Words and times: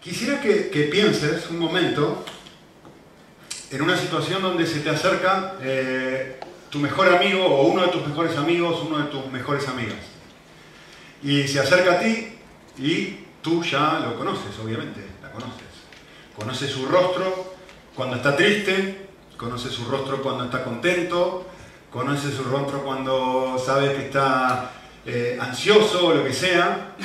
Quisiera 0.00 0.40
que, 0.40 0.88
pienses 0.90 1.50
un 1.50 1.58
momento 1.58 2.24
en 3.70 3.82
una 3.82 3.98
situación 3.98 4.40
donde 4.40 4.66
se 4.66 4.80
te 4.80 4.88
acerca 4.88 5.56
eh, 5.60 6.40
tu 6.70 6.78
mejor 6.78 7.14
amigo 7.14 7.44
o 7.44 7.66
uno 7.66 7.82
de 7.82 7.88
tus 7.88 8.06
mejores 8.06 8.34
amigos, 8.38 8.80
uno 8.86 8.96
de 8.96 9.04
tus 9.10 9.26
mejores 9.30 9.68
amigas. 9.68 9.98
Y 11.22 11.46
se 11.46 11.60
acerca 11.60 11.92
a 11.92 12.00
ti 12.00 12.32
y 12.78 13.26
tú 13.42 13.62
ya 13.62 14.00
lo 14.00 14.16
conoces, 14.16 14.58
obviamente, 14.64 15.02
la 15.22 15.32
conoces. 15.32 15.68
Conoces 16.34 16.70
su 16.70 16.86
rostro 16.86 17.52
cuando 17.94 18.16
está 18.16 18.34
triste, 18.34 19.06
conoces 19.36 19.70
su 19.70 19.84
rostro 19.84 20.22
cuando 20.22 20.44
está 20.44 20.64
contento, 20.64 21.46
conoces 21.92 22.34
su 22.34 22.44
rostro 22.44 22.82
cuando 22.82 23.62
sabe 23.62 23.94
que 23.96 24.06
está 24.06 24.70
eh, 25.04 25.36
ansioso 25.38 26.06
o 26.06 26.14
lo 26.14 26.24
que 26.24 26.32
sea, 26.32 26.96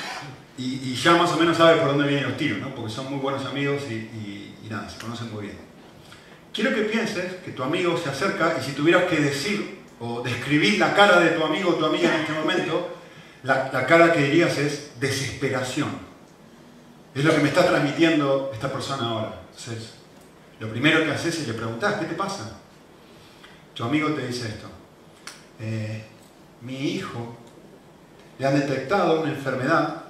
y, 0.57 0.95
ya 0.95 1.15
más 1.15 1.31
o 1.31 1.37
menos 1.37 1.57
sabe 1.57 1.79
por 1.79 1.89
dónde 1.89 2.07
vienen 2.07 2.29
los 2.29 2.37
tiros, 2.37 2.59
¿no? 2.59 2.73
porque 2.73 2.91
son 2.91 3.09
muy 3.09 3.19
buenos 3.19 3.45
amigos 3.45 3.83
y, 3.89 4.55
y 4.65 4.67
nada, 4.69 4.89
se 4.89 4.99
conocen 4.99 5.31
muy 5.31 5.43
bien. 5.43 5.57
Quiero 6.53 6.73
que 6.73 6.83
pienses 6.83 7.33
que 7.43 7.51
tu 7.51 7.63
amigo 7.63 7.97
se 7.97 8.09
acerca 8.09 8.55
y 8.59 8.63
si 8.63 8.71
tuvieras 8.71 9.03
que 9.03 9.17
decir 9.17 9.79
o 9.99 10.21
describir 10.21 10.79
la 10.79 10.93
cara 10.93 11.19
de 11.19 11.31
tu 11.31 11.43
amigo 11.43 11.71
o 11.71 11.75
tu 11.75 11.85
amiga 11.85 12.15
en 12.15 12.21
este 12.21 12.33
momento, 12.33 12.95
la, 13.43 13.85
cara 13.85 14.11
que 14.11 14.21
dirías 14.21 14.57
es 14.57 14.91
desesperación. 14.99 15.89
Es 17.13 17.23
lo 17.23 17.33
que 17.33 17.41
me 17.41 17.49
está 17.49 17.65
transmitiendo 17.67 18.51
esta 18.53 18.71
persona 18.71 19.09
ahora. 19.09 19.41
Entonces, 19.49 19.93
lo 20.59 20.69
primero 20.69 21.03
que 21.03 21.11
haces 21.11 21.39
es 21.39 21.47
le 21.47 21.53
preguntas, 21.53 21.95
¿qué 21.95 22.05
te 22.05 22.15
pasa? 22.15 22.57
Tu 23.73 23.83
amigo 23.83 24.09
te 24.09 24.25
dice 24.25 24.47
esto. 24.47 24.67
Eh, 25.59 26.05
mi 26.61 26.91
hijo 26.91 27.37
le 28.39 28.47
han 28.47 28.59
detectado 28.59 29.21
una 29.21 29.31
enfermedad 29.31 30.04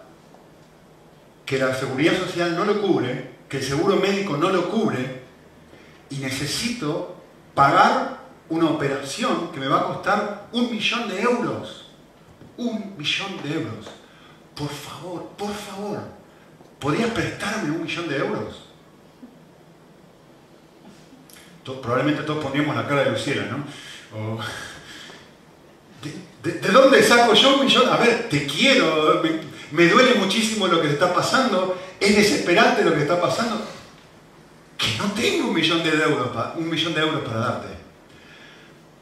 que 1.46 1.60
la 1.60 1.74
seguridad 1.76 2.18
social 2.18 2.56
no 2.56 2.66
lo 2.66 2.82
cubre, 2.82 3.36
que 3.48 3.58
el 3.58 3.64
seguro 3.64 3.96
médico 3.98 4.38
no 4.38 4.50
lo 4.50 4.70
cubre, 4.70 5.24
y 6.10 6.18
necesito 6.18 7.16
pagar 7.54 8.20
una 8.50 8.70
operación 8.70 9.52
que 9.52 9.60
me 9.60 9.68
va 9.68 9.82
a 9.82 9.86
costar 9.86 10.48
un 10.52 10.72
millón 10.72 11.08
de 11.08 11.22
euros. 11.22 11.86
Un 12.58 12.96
millón 12.98 13.42
de 13.44 13.54
euros. 13.54 13.86
Por 14.56 14.70
favor, 14.70 15.30
por 15.38 15.54
favor, 15.54 16.00
¿podrías 16.80 17.10
prestarme 17.10 17.72
un 17.72 17.84
millón 17.84 18.08
de 18.08 18.18
euros? 18.18 18.62
Probablemente 21.64 22.24
todos 22.24 22.44
poníamos 22.44 22.76
la 22.76 22.88
cara 22.88 23.04
de 23.04 23.12
Luciela, 23.12 23.46
¿no? 23.46 24.38
¿de, 26.44 26.72
dónde 26.72 27.02
saco 27.02 27.34
yo 27.34 27.56
un 27.56 27.66
millón? 27.66 27.90
A 27.90 27.98
ver, 27.98 28.30
te 28.30 28.46
quiero, 28.46 29.22
me, 29.24 29.30
me 29.72 29.88
duele 29.88 30.16
muchísimo 30.16 30.68
lo 30.68 30.82
que 30.82 30.90
está 30.90 31.14
pasando, 31.14 31.78
es 32.00 32.16
desesperante 32.16 32.84
lo 32.84 32.94
que 32.94 33.02
está 33.02 33.20
pasando 33.20 33.76
que 34.78 34.98
no 34.98 35.12
tengo 35.12 35.48
un 35.48 35.54
millón 35.54 35.84
de 35.84 35.90
euros, 35.90 36.30
un 36.56 36.70
millón 36.70 36.94
de 36.94 37.02
euros 37.02 37.22
para 37.22 37.40
darte. 37.40 37.68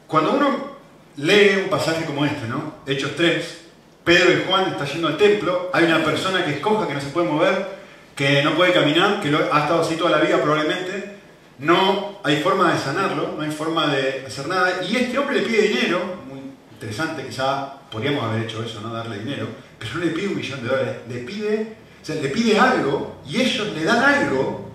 Cuando 0.06 0.32
uno 0.32 0.74
lee 1.16 1.62
un 1.64 1.70
pasaje 1.70 2.04
como 2.04 2.24
este, 2.24 2.46
¿no? 2.46 2.74
Hechos 2.86 3.12
3, 3.16 3.60
Pedro 4.04 4.32
y 4.32 4.44
Juan 4.46 4.72
están 4.72 4.86
yendo 4.86 5.08
al 5.08 5.16
templo, 5.16 5.70
hay 5.72 5.84
una 5.84 6.04
persona 6.04 6.44
que 6.44 6.52
es 6.52 6.60
coja, 6.60 6.86
que 6.86 6.94
no 6.94 7.00
se 7.00 7.08
puede 7.08 7.28
mover, 7.28 7.68
que 8.14 8.42
no 8.42 8.54
puede 8.54 8.72
caminar, 8.72 9.20
que 9.20 9.28
ha 9.28 9.60
estado 9.60 9.80
así 9.80 9.96
toda 9.96 10.10
la 10.10 10.18
vida 10.18 10.40
probablemente, 10.40 11.16
no 11.58 12.20
hay 12.22 12.40
forma 12.42 12.72
de 12.72 12.78
sanarlo, 12.78 13.34
no 13.36 13.42
hay 13.42 13.50
forma 13.50 13.88
de 13.88 14.24
hacer 14.26 14.46
nada, 14.46 14.82
y 14.84 14.96
este 14.96 15.18
hombre 15.18 15.40
le 15.40 15.46
pide 15.46 15.62
dinero, 15.62 16.22
muy 16.28 16.40
interesante, 16.72 17.26
quizá 17.26 17.80
podríamos 17.90 18.24
haber 18.24 18.42
hecho 18.42 18.62
eso, 18.62 18.80
¿no? 18.80 18.92
Darle 18.92 19.18
dinero, 19.18 19.48
pero 19.84 19.98
no 19.98 20.04
le 20.04 20.10
pide 20.12 20.28
un 20.28 20.36
millón 20.36 20.62
de 20.62 20.68
dólares, 20.68 20.96
le 21.08 21.18
pide, 21.20 21.76
o 22.02 22.04
sea, 22.04 22.14
le 22.16 22.28
pide 22.28 22.58
algo, 22.58 23.20
y 23.26 23.40
ellos 23.40 23.72
le 23.74 23.84
dan 23.84 24.02
algo 24.02 24.70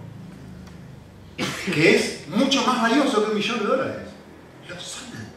que 1.73 1.95
es 1.95 2.27
mucho 2.27 2.65
más 2.65 2.81
valioso 2.81 3.23
que 3.23 3.31
un 3.31 3.37
millón 3.37 3.59
de 3.59 3.65
dólares. 3.65 4.07
Lo 4.67 4.79
sanan. 4.79 5.29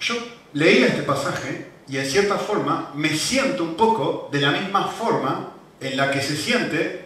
Yo 0.00 0.14
leía 0.52 0.86
este 0.86 1.02
pasaje 1.02 1.70
y 1.88 1.98
en 1.98 2.06
cierta 2.06 2.38
forma 2.38 2.92
me 2.94 3.14
siento 3.14 3.64
un 3.64 3.74
poco 3.74 4.28
de 4.32 4.40
la 4.40 4.52
misma 4.52 4.86
forma 4.86 5.52
en 5.80 5.96
la 5.96 6.10
que 6.10 6.22
se 6.22 6.36
siente 6.36 7.04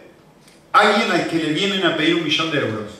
alguien 0.71 1.11
al 1.11 1.27
que 1.27 1.37
le 1.37 1.53
vienen 1.53 1.85
a 1.85 1.97
pedir 1.97 2.15
un 2.15 2.23
millón 2.23 2.51
de 2.51 2.59
euros. 2.59 2.91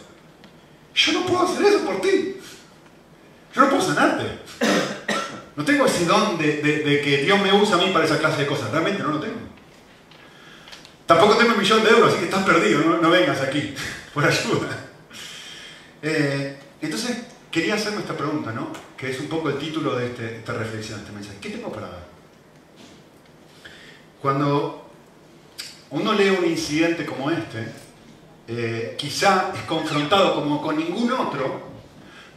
Yo 0.95 1.13
no 1.13 1.25
puedo 1.25 1.43
hacer 1.43 1.65
eso 1.65 1.85
por 1.85 2.01
ti. 2.01 2.37
Yo 3.53 3.61
no 3.61 3.69
puedo 3.69 3.81
sanarte. 3.81 4.39
No 5.59 5.65
tengo 5.65 5.85
ese 5.85 6.05
don 6.05 6.37
de, 6.37 7.01
que 7.03 7.17
Dios 7.17 7.37
me 7.41 7.51
usa 7.51 7.75
a 7.75 7.79
mí 7.79 7.91
para 7.91 8.05
esa 8.05 8.17
clase 8.17 8.43
de 8.43 8.47
cosas. 8.47 8.71
Realmente 8.71 9.03
no 9.03 9.09
lo 9.09 9.19
tengo. 9.19 9.39
Tampoco 11.05 11.35
tengo 11.35 11.51
un 11.51 11.59
millón 11.59 11.83
de 11.83 11.89
euros, 11.89 12.11
así 12.11 12.19
que 12.19 12.25
estás 12.27 12.45
perdido, 12.45 12.79
no, 13.01 13.09
vengas 13.09 13.41
aquí 13.41 13.75
por 14.13 14.23
ayuda. 14.23 14.87
Eh, 16.01 16.57
entonces, 16.81 17.25
quería 17.51 17.75
hacerme 17.75 17.99
esta 17.99 18.15
pregunta, 18.15 18.53
¿no? 18.53 18.71
Que 18.95 19.09
es 19.11 19.19
un 19.19 19.27
poco 19.27 19.49
el 19.49 19.57
título 19.57 19.97
de 19.97 20.05
este, 20.05 20.37
esta 20.37 20.53
reflexión, 20.53 21.01
este 21.01 21.11
mensaje. 21.11 21.39
¿Qué 21.41 21.49
tengo 21.49 21.69
para 21.69 21.89
dar? 21.89 22.07
Cuando 24.21 24.89
uno 25.89 26.13
lee 26.13 26.37
un 26.39 26.45
incidente 26.45 27.05
como 27.05 27.31
este, 27.31 27.67
eh, 28.47 28.95
quizá 28.97 29.51
es 29.53 29.63
confrontado 29.63 30.35
como 30.35 30.61
con 30.61 30.77
ningún 30.77 31.11
otro, 31.11 31.63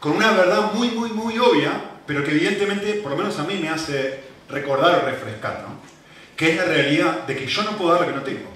con 0.00 0.10
una 0.10 0.32
verdad 0.32 0.72
muy, 0.74 0.90
muy, 0.90 1.10
muy 1.10 1.38
obvia, 1.38 1.91
pero 2.06 2.24
que 2.24 2.30
evidentemente, 2.30 2.94
por 2.94 3.12
lo 3.12 3.16
menos 3.16 3.38
a 3.38 3.44
mí, 3.44 3.58
me 3.60 3.68
hace 3.68 4.24
recordar 4.48 5.02
o 5.02 5.06
refrescar, 5.06 5.64
¿no? 5.66 5.76
Que 6.36 6.50
es 6.50 6.56
la 6.56 6.64
realidad 6.64 7.26
de 7.26 7.36
que 7.36 7.46
yo 7.46 7.62
no 7.62 7.76
puedo 7.76 7.92
dar 7.92 8.02
lo 8.02 8.08
que 8.08 8.14
no 8.14 8.22
tengo. 8.22 8.50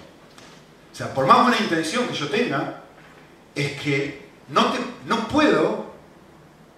O 0.93 0.95
sea, 0.95 1.13
por 1.13 1.27
más 1.27 1.43
buena 1.43 1.59
intención 1.59 2.09
que 2.09 2.15
yo 2.15 2.29
tenga, 2.29 2.83
es 3.55 3.73
que 3.81 4.27
no, 4.49 4.73
no 5.07 5.29
puedo 5.29 5.95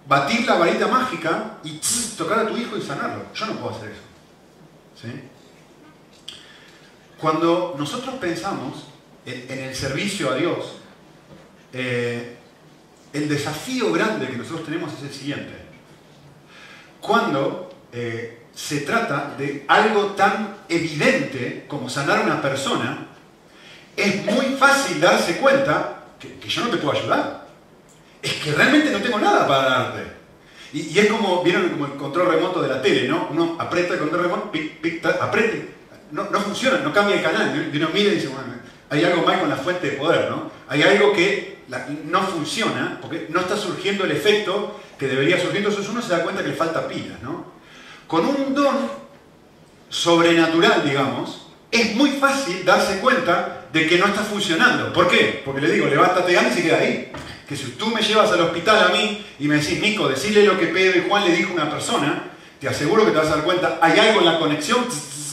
batir 0.06 0.46
la 0.46 0.56
varita 0.56 0.86
mágica 0.88 1.58
y 1.62 1.80
tocar 2.16 2.40
a 2.40 2.48
tu 2.48 2.56
hijo 2.56 2.76
y 2.76 2.82
sanarlo. 2.82 3.26
Yo 3.34 3.46
no 3.46 3.54
puedo 3.54 3.76
hacer 3.76 3.90
eso. 3.90 4.08
Cuando 7.20 7.76
nosotros 7.78 8.14
pensamos 8.16 8.86
en, 9.26 9.58
el 9.58 9.74
servicio 9.74 10.30
a 10.30 10.36
Dios, 10.36 10.76
eh, 11.72 12.36
el 13.12 13.28
desafío 13.28 13.92
grande 13.92 14.28
que 14.28 14.36
nosotros 14.36 14.64
tenemos 14.64 14.92
es 14.94 15.02
el 15.02 15.12
siguiente. 15.12 15.67
Cuando 17.00 17.70
eh, 17.92 18.38
se 18.54 18.80
trata 18.80 19.34
de 19.38 19.64
algo 19.68 20.06
tan 20.16 20.56
evidente 20.68 21.64
como 21.68 21.88
sanar 21.88 22.18
a 22.18 22.22
una 22.22 22.42
persona, 22.42 23.06
es 23.96 24.24
muy 24.24 24.56
fácil 24.56 25.00
darse 25.00 25.38
cuenta 25.38 26.04
que, 26.18 26.48
yo 26.48 26.64
no 26.64 26.70
te 26.70 26.78
puedo 26.78 26.98
ayudar. 26.98 27.46
Es 28.22 28.34
que 28.34 28.52
realmente 28.52 28.90
no 28.90 28.98
tengo 28.98 29.18
nada 29.18 29.46
para 29.46 29.62
darte. 29.62 30.18
Y, 30.72 30.98
es 30.98 31.06
como, 31.06 31.42
vieron 31.42 31.68
como 31.70 31.86
el 31.86 31.92
control 31.92 32.28
remoto 32.28 32.60
de 32.60 32.68
la 32.68 32.82
tele, 32.82 33.08
¿no? 33.08 33.28
Uno 33.30 33.56
aprieta 33.58 33.94
el 33.94 34.00
control 34.00 34.22
remoto, 34.22 34.50
pic, 34.50 35.04
apriete. 35.04 35.74
No, 36.10 36.24
funciona, 36.40 36.78
no 36.78 36.92
cambia 36.92 37.16
el 37.16 37.22
canal. 37.22 37.70
Y 37.72 37.76
uno 37.76 37.88
mira 37.92 38.10
y 38.10 38.16
dice, 38.16 38.28
bueno, 38.28 38.54
hay 38.90 39.04
algo 39.04 39.22
mal 39.22 39.40
con 39.40 39.48
la 39.48 39.56
fuente 39.56 39.90
de 39.90 39.96
poder, 39.96 40.30
¿no? 40.30 40.50
Hay 40.68 40.82
algo 40.82 41.12
que 41.12 41.58
no 42.04 42.22
funciona 42.22 42.98
porque 43.00 43.26
no 43.28 43.40
está 43.40 43.56
surgiendo 43.56 44.04
el 44.04 44.12
efecto 44.12 44.80
que 44.98 45.06
debería 45.06 45.40
surgir. 45.40 45.58
Entonces 45.58 45.88
uno 45.88 46.02
se 46.02 46.10
da 46.10 46.22
cuenta 46.22 46.42
que 46.42 46.48
le 46.48 46.54
falta 46.54 46.88
pilas, 46.88 47.22
¿no? 47.22 47.52
Con 48.06 48.26
un 48.26 48.54
don 48.54 48.76
sobrenatural, 49.88 50.84
digamos, 50.84 51.46
es 51.70 51.94
muy 51.94 52.10
fácil 52.12 52.64
darse 52.64 52.98
cuenta 52.98 53.66
de 53.72 53.86
que 53.86 53.98
no 53.98 54.06
está 54.06 54.22
funcionando. 54.22 54.92
¿Por 54.92 55.08
qué? 55.08 55.42
Porque 55.44 55.60
le 55.60 55.72
digo, 55.72 55.86
levántate 55.86 56.32
y 56.32 56.54
se 56.54 56.62
queda 56.62 56.78
ahí. 56.78 57.12
Que 57.46 57.56
si 57.56 57.64
tú 57.72 57.86
me 57.88 58.02
llevas 58.02 58.30
al 58.32 58.40
hospital 58.40 58.84
a 58.84 58.88
mí 58.88 59.24
y 59.38 59.48
me 59.48 59.56
decís, 59.56 59.80
Nico, 59.80 60.08
decirle 60.08 60.44
lo 60.44 60.58
que 60.58 60.66
Pedro 60.66 60.98
y 60.98 61.08
Juan 61.08 61.24
le 61.24 61.32
dijo 61.32 61.50
a 61.50 61.54
una 61.54 61.70
persona, 61.70 62.24
te 62.60 62.68
aseguro 62.68 63.04
que 63.04 63.12
te 63.12 63.18
vas 63.18 63.28
a 63.28 63.36
dar 63.36 63.44
cuenta, 63.44 63.78
hay 63.80 63.98
algo 63.98 64.20
en 64.20 64.26
la 64.26 64.38
conexión 64.38 64.86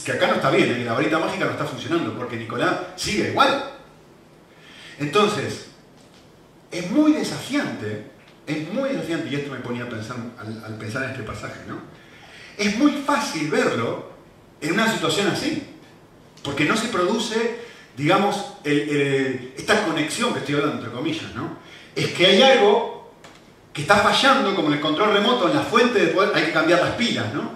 que 0.04 0.12
acá 0.12 0.28
no 0.28 0.34
está 0.34 0.50
bien, 0.50 0.70
en 0.70 0.84
la 0.86 0.92
varita 0.92 1.18
mágica 1.18 1.46
no 1.46 1.50
está 1.50 1.64
funcionando, 1.64 2.14
porque 2.14 2.36
Nicolás 2.36 2.74
sigue 2.94 3.30
igual. 3.30 3.72
Entonces, 4.98 5.66
es 6.70 6.90
muy 6.90 7.12
desafiante, 7.12 8.04
es 8.46 8.72
muy 8.72 8.90
desafiante, 8.90 9.28
y 9.28 9.34
esto 9.34 9.50
me 9.50 9.58
ponía 9.58 9.84
a 9.84 9.88
pensar 9.88 10.16
al, 10.38 10.74
pensar 10.76 11.04
en 11.04 11.10
este 11.10 11.22
pasaje, 11.22 11.60
¿no? 11.66 11.78
Es 12.56 12.78
muy 12.78 12.92
fácil 12.92 13.50
verlo 13.50 14.10
en 14.60 14.72
una 14.72 14.90
situación 14.90 15.28
así. 15.28 15.62
Porque 16.42 16.64
no 16.64 16.76
se 16.76 16.88
produce, 16.88 17.60
digamos, 17.96 18.54
esta 18.64 19.84
conexión 19.84 20.32
que 20.32 20.38
estoy 20.38 20.54
hablando, 20.54 20.76
entre 20.76 20.92
comillas, 20.92 21.34
¿no? 21.34 21.58
Es 21.94 22.12
que 22.12 22.26
hay 22.26 22.42
algo 22.42 23.12
que 23.72 23.82
está 23.82 23.96
fallando, 23.96 24.54
como 24.54 24.68
en 24.68 24.74
el 24.74 24.80
control 24.80 25.12
remoto, 25.12 25.48
en 25.48 25.56
la 25.56 25.62
fuente 25.62 25.98
de 25.98 26.06
poder, 26.08 26.30
hay 26.34 26.44
que 26.44 26.52
cambiar 26.52 26.80
las 26.80 26.94
pilas, 26.94 27.34
¿no? 27.34 27.50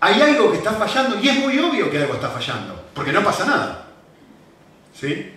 Hay 0.00 0.20
algo 0.20 0.50
que 0.50 0.58
está 0.58 0.72
fallando 0.72 1.20
y 1.20 1.28
es 1.28 1.38
muy 1.38 1.58
obvio 1.58 1.90
que 1.90 1.98
algo 1.98 2.14
está 2.14 2.30
fallando, 2.30 2.88
porque 2.94 3.12
no 3.12 3.22
pasa 3.22 3.44
nada. 3.44 3.88
¿Sí? 4.98 5.32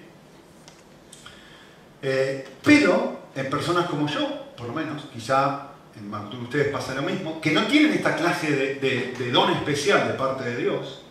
Eh, 2.01 2.47
pero 2.63 3.27
en 3.35 3.49
personas 3.49 3.87
como 3.87 4.07
yo, 4.07 4.44
por 4.57 4.67
lo 4.67 4.73
menos, 4.73 5.03
quizá 5.13 5.71
en 5.95 6.13
ustedes 6.13 6.69
pasa 6.69 6.93
lo 6.93 7.03
mismo, 7.03 7.39
que 7.39 7.51
no 7.51 7.67
tienen 7.67 7.93
esta 7.93 8.15
clase 8.15 8.51
de 8.51 9.31
don 9.31 9.51
especial 9.53 10.07
de 10.07 10.13
parte 10.15 10.43
de 10.43 10.57
Dios, 10.57 11.03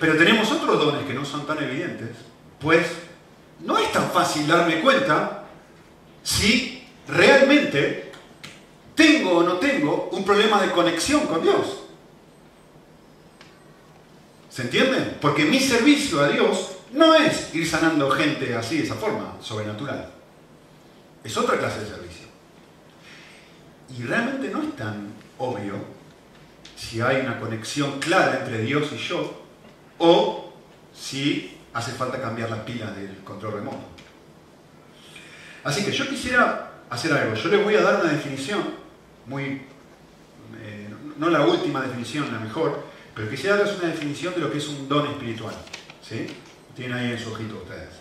pero 0.00 0.16
tenemos 0.16 0.50
otros 0.50 0.78
dones 0.78 1.06
que 1.06 1.14
no 1.14 1.24
son 1.24 1.46
tan 1.46 1.62
evidentes, 1.62 2.16
pues 2.58 2.86
no 3.60 3.78
es 3.78 3.92
tan 3.92 4.10
fácil 4.10 4.46
darme 4.46 4.80
cuenta 4.80 5.44
si 6.22 6.86
realmente 7.06 8.12
tengo 8.94 9.38
o 9.38 9.42
no 9.42 9.54
tengo 9.54 10.08
un 10.12 10.24
problema 10.24 10.60
de 10.60 10.70
conexión 10.70 11.26
con 11.26 11.42
Dios. 11.42 11.82
¿Se 14.48 14.62
entiende? 14.62 15.16
Porque 15.20 15.44
mi 15.44 15.60
servicio 15.60 16.20
a 16.20 16.28
Dios 16.28 16.72
no 16.92 17.14
es 17.14 17.54
ir 17.54 17.68
sanando 17.68 18.10
gente 18.10 18.54
así, 18.54 18.78
de 18.78 18.84
esa 18.84 18.96
forma, 18.96 19.36
sobrenatural. 19.40 20.10
Es 21.22 21.36
otra 21.36 21.58
clase 21.58 21.80
de 21.80 21.86
servicio. 21.86 22.26
Y 23.96 24.02
realmente 24.04 24.48
no 24.48 24.62
es 24.62 24.76
tan 24.76 25.08
obvio 25.38 25.74
si 26.76 27.00
hay 27.00 27.20
una 27.20 27.38
conexión 27.38 27.98
clara 27.98 28.40
entre 28.40 28.62
Dios 28.62 28.88
y 28.92 28.96
yo 28.96 29.42
o 29.98 30.52
si 30.94 31.58
hace 31.72 31.92
falta 31.92 32.20
cambiar 32.20 32.50
las 32.50 32.60
pilas 32.60 32.96
del 32.96 33.18
control 33.18 33.54
remoto. 33.54 33.84
Así 35.62 35.84
que 35.84 35.92
yo 35.92 36.08
quisiera 36.08 36.70
hacer 36.88 37.12
algo. 37.12 37.34
Yo 37.34 37.48
les 37.50 37.62
voy 37.62 37.74
a 37.76 37.82
dar 37.82 38.00
una 38.00 38.12
definición 38.12 38.62
muy, 39.26 39.62
eh, 40.60 40.88
no 41.18 41.28
la 41.28 41.42
última 41.42 41.82
definición, 41.82 42.32
la 42.32 42.40
mejor, 42.40 42.84
pero 43.14 43.28
quisiera 43.28 43.56
darles 43.56 43.78
una 43.78 43.88
definición 43.88 44.34
de 44.34 44.40
lo 44.40 44.50
que 44.50 44.58
es 44.58 44.68
un 44.68 44.88
don 44.88 45.06
espiritual. 45.06 45.54
¿sí? 46.02 46.26
Tienen 46.74 46.96
ahí 46.96 47.10
en 47.12 47.18
su 47.18 47.32
ojito 47.32 47.56
ustedes. 47.56 47.99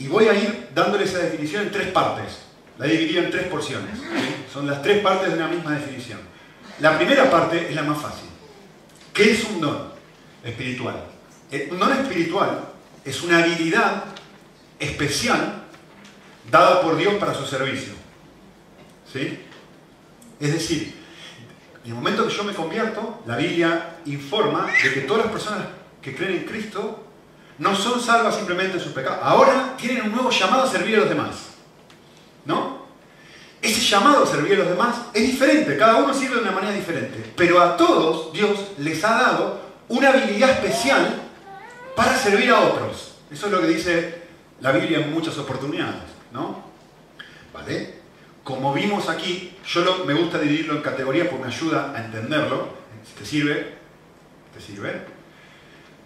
Y 0.00 0.08
voy 0.08 0.26
a 0.28 0.34
ir 0.34 0.70
dándoles 0.74 1.10
esa 1.10 1.18
definición 1.18 1.64
en 1.64 1.70
tres 1.70 1.88
partes. 1.88 2.38
La 2.78 2.86
he 2.86 2.92
dividido 2.92 3.22
en 3.22 3.30
tres 3.30 3.46
porciones. 3.48 4.00
Son 4.52 4.66
las 4.66 4.82
tres 4.82 5.02
partes 5.02 5.28
de 5.28 5.36
una 5.36 5.46
misma 5.46 5.72
definición. 5.72 6.18
La 6.80 6.96
primera 6.96 7.30
parte 7.30 7.68
es 7.68 7.74
la 7.74 7.82
más 7.82 8.00
fácil. 8.00 8.30
¿Qué 9.12 9.32
es 9.32 9.44
un 9.44 9.60
don 9.60 9.92
espiritual? 10.42 11.04
Un 11.70 11.78
don 11.78 11.92
espiritual 11.92 12.64
es 13.04 13.22
una 13.22 13.40
habilidad 13.40 14.04
especial 14.78 15.64
dada 16.50 16.80
por 16.80 16.96
Dios 16.96 17.14
para 17.14 17.34
su 17.34 17.44
servicio. 17.44 17.92
¿Sí? 19.12 19.38
Es 20.40 20.52
decir, 20.54 20.94
en 21.84 21.90
el 21.90 21.94
momento 21.94 22.26
que 22.26 22.34
yo 22.34 22.44
me 22.44 22.54
convierto, 22.54 23.22
la 23.26 23.36
Biblia 23.36 23.96
informa 24.06 24.66
de 24.82 24.94
que 24.94 25.00
todas 25.02 25.24
las 25.24 25.32
personas 25.32 25.66
que 26.00 26.16
creen 26.16 26.38
en 26.38 26.44
Cristo 26.44 27.09
no 27.60 27.76
son 27.76 28.00
salvas 28.00 28.36
simplemente 28.36 28.78
de 28.78 28.82
sus 28.82 28.92
pecados. 28.92 29.20
Ahora 29.22 29.76
tienen 29.76 30.04
un 30.04 30.12
nuevo 30.12 30.30
llamado 30.30 30.62
a 30.64 30.66
servir 30.66 30.96
a 30.96 31.00
los 31.00 31.08
demás. 31.10 31.50
¿No? 32.46 32.80
Ese 33.60 33.82
llamado 33.82 34.24
a 34.24 34.26
servir 34.26 34.54
a 34.54 34.60
los 34.60 34.68
demás 34.70 34.96
es 35.12 35.22
diferente, 35.22 35.76
cada 35.76 35.96
uno 35.96 36.14
sirve 36.14 36.36
de 36.36 36.40
una 36.40 36.52
manera 36.52 36.72
diferente. 36.72 37.32
Pero 37.36 37.60
a 37.60 37.76
todos 37.76 38.32
Dios 38.32 38.58
les 38.78 39.04
ha 39.04 39.10
dado 39.10 39.60
una 39.88 40.08
habilidad 40.08 40.50
especial 40.50 41.20
para 41.94 42.16
servir 42.16 42.50
a 42.50 42.60
otros. 42.60 43.16
Eso 43.30 43.46
es 43.46 43.52
lo 43.52 43.60
que 43.60 43.66
dice 43.66 44.22
la 44.62 44.72
Biblia 44.72 45.00
en 45.00 45.12
muchas 45.12 45.36
oportunidades. 45.36 46.08
¿No? 46.32 46.64
¿Vale? 47.52 48.00
Como 48.42 48.72
vimos 48.72 49.10
aquí, 49.10 49.54
yo 49.66 50.04
me 50.06 50.14
gusta 50.14 50.38
dividirlo 50.38 50.76
en 50.76 50.82
categorías 50.82 51.28
porque 51.28 51.44
me 51.44 51.54
ayuda 51.54 51.92
a 51.94 52.02
entenderlo. 52.06 52.68
Si 53.06 53.12
te 53.20 53.26
sirve, 53.26 53.74
te 54.54 54.60
sirve. 54.62 55.19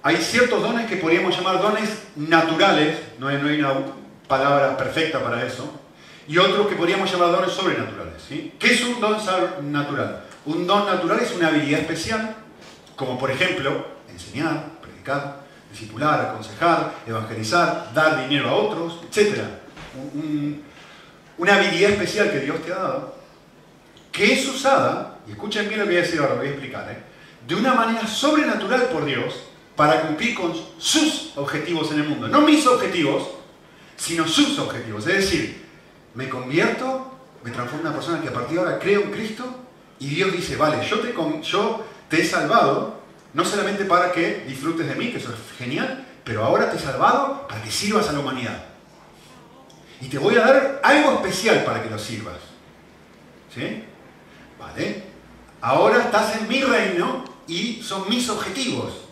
Hay 0.07 0.19
ciertos 0.19 0.61
dones 0.61 0.87
que 0.87 0.99
podríamos 0.99 1.35
llamar 1.35 1.63
dones 1.63 1.89
naturales, 2.15 2.99
no 3.19 3.29
hay, 3.29 3.37
una 3.37 3.73
palabra 4.29 4.77
perfecta 4.77 5.19
para 5.19 5.47
eso, 5.47 5.81
y 6.29 6.37
otros 6.37 6.67
que 6.67 6.75
podríamos 6.75 7.11
llamar 7.11 7.33
dones 7.33 7.53
sobrenaturales. 7.53 8.23
¿sí? 8.29 8.53
¿Qué 8.59 8.75
es 8.75 8.85
un 8.85 9.01
don 9.01 9.17
natural? 9.73 10.25
Un 10.45 10.67
don 10.67 10.85
natural 10.85 11.21
es 11.21 11.35
una 11.35 11.49
habilidad 11.49 11.81
especial, 11.81 12.37
como 12.97 13.19
por 13.19 13.31
ejemplo 13.31 13.87
enseñar, 14.11 14.73
predicar, 14.83 15.41
discipular, 15.71 16.21
aconsejar, 16.21 16.97
evangelizar, 17.07 17.91
dar 17.95 18.29
dinero 18.29 18.51
a 18.51 18.57
otros, 18.57 19.01
etc. 19.11 19.39
un, 20.13 20.63
una 21.39 21.55
habilidad 21.55 21.93
especial 21.93 22.31
que 22.31 22.41
Dios 22.41 22.63
te 22.63 22.75
ha 22.75 22.77
dado, 22.77 23.17
que 24.13 24.35
es 24.35 24.47
usada, 24.47 25.17
y 25.27 25.31
escuchen 25.31 25.67
bien 25.67 25.81
lo 25.81 25.87
que 25.87 25.93
voy 25.93 25.99
a 25.99 26.03
decir 26.03 26.21
ahora, 26.21 26.35
lo 26.35 26.41
voy 26.41 26.49
a 26.49 26.51
explicar, 26.51 26.91
¿eh? 26.91 26.99
de 27.49 27.55
una 27.55 27.73
manera 27.73 28.07
sobrenatural 28.07 28.83
por 28.93 29.07
Dios 29.07 29.45
para 29.77 30.03
cumplir 30.03 30.35
con 30.35 30.55
sus 30.79 31.33
objetivos 31.37 31.91
en 31.93 32.01
el 32.01 32.09
mundo. 32.09 32.29
No 32.29 32.41
mis 32.41 32.67
objetivos, 32.67 33.29
sino 33.97 34.27
sus 34.27 34.59
objetivos. 34.59 35.07
Es 35.07 35.17
decir, 35.17 35.65
me 36.15 36.29
convierto, 36.29 37.13
me 37.43 37.51
transformo 37.51 37.83
en 37.83 37.87
una 37.89 37.97
persona 37.97 38.21
que 38.23 38.29
a 38.29 38.33
partir 38.33 38.59
de 38.59 38.65
ahora 38.65 38.79
creo 38.79 39.03
en 39.03 39.11
Cristo 39.11 39.45
y 39.99 40.09
Dios 40.09 40.33
dice, 40.33 40.57
vale, 40.57 40.87
yo 40.87 41.01
te, 41.01 42.21
he 42.21 42.25
salvado, 42.25 43.01
no 43.33 43.45
solamente 43.45 43.85
para 43.85 44.13
que 44.13 44.45
disfrutes 44.47 44.87
de 44.87 44.95
mí, 44.95 45.11
que 45.11 45.19
eso 45.19 45.33
es 45.33 45.59
genial, 45.59 46.07
pero 46.25 46.45
ahora 46.45 46.71
te 46.71 46.77
he 46.77 46.81
salvado 46.81 47.47
para 47.49 47.63
que 47.63 47.71
sirvas 47.71 48.09
a 48.09 48.13
la 48.13 48.21
humanidad. 48.21 48.65
Y 50.01 50.09
te 50.09 50.19
voy 50.19 50.37
a 50.37 50.41
dar 50.41 50.81
algo 50.83 51.13
especial 51.15 51.65
para 51.65 51.83
que 51.83 51.91
lo 51.91 51.99
sirvas. 51.99 52.37
¿Sí? 53.55 53.85
¿Vale? 54.59 55.05
Ahora 55.61 56.03
estás 56.05 56.37
en 56.37 56.49
mi 56.49 56.61
reino 56.61 57.25
y 57.47 57.83
son 57.83 58.09
mis 58.09 58.29
objetivos. 58.29 59.04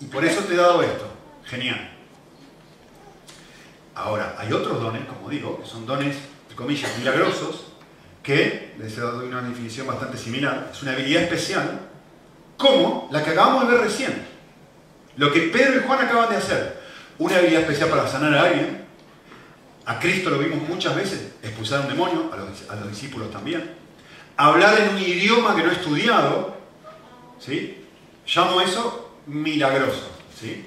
Y 0.00 0.06
por 0.06 0.24
eso 0.24 0.42
te 0.42 0.54
he 0.54 0.56
dado 0.56 0.82
esto. 0.82 1.06
Genial. 1.44 1.98
Ahora, 3.94 4.36
hay 4.38 4.52
otros 4.52 4.80
dones, 4.80 5.02
como 5.06 5.28
digo, 5.28 5.60
que 5.60 5.68
son 5.68 5.84
dones, 5.84 6.16
de 6.48 6.54
comillas, 6.54 6.96
milagrosos, 6.98 7.72
que, 8.22 8.74
les 8.78 8.96
he 8.96 9.00
dado 9.00 9.24
una 9.24 9.42
definición 9.42 9.86
bastante 9.86 10.16
similar, 10.16 10.68
es 10.72 10.82
una 10.82 10.92
habilidad 10.92 11.24
especial, 11.24 11.80
como 12.56 13.08
la 13.10 13.24
que 13.24 13.30
acabamos 13.30 13.66
de 13.66 13.74
ver 13.74 13.84
recién. 13.84 14.26
Lo 15.16 15.32
que 15.32 15.40
Pedro 15.40 15.80
y 15.80 15.86
Juan 15.86 16.06
acaban 16.06 16.30
de 16.30 16.36
hacer. 16.36 16.80
Una 17.18 17.38
habilidad 17.38 17.62
especial 17.62 17.90
para 17.90 18.06
sanar 18.06 18.34
a 18.34 18.42
alguien, 18.42 18.84
a 19.84 19.98
Cristo 19.98 20.30
lo 20.30 20.38
vimos 20.38 20.68
muchas 20.68 20.94
veces, 20.94 21.32
expulsar 21.42 21.80
a 21.80 21.82
un 21.84 21.88
demonio, 21.88 22.30
a 22.32 22.76
los, 22.76 22.90
discípulos 22.90 23.30
también. 23.30 23.74
Hablar 24.36 24.78
en 24.78 24.90
un 24.90 24.98
idioma 25.00 25.56
que 25.56 25.62
no 25.62 25.70
he 25.70 25.74
estudiado, 25.74 26.56
¿sí? 27.40 27.84
Llamo 28.26 28.60
eso 28.60 29.07
milagroso, 29.28 30.08
¿sí? 30.38 30.66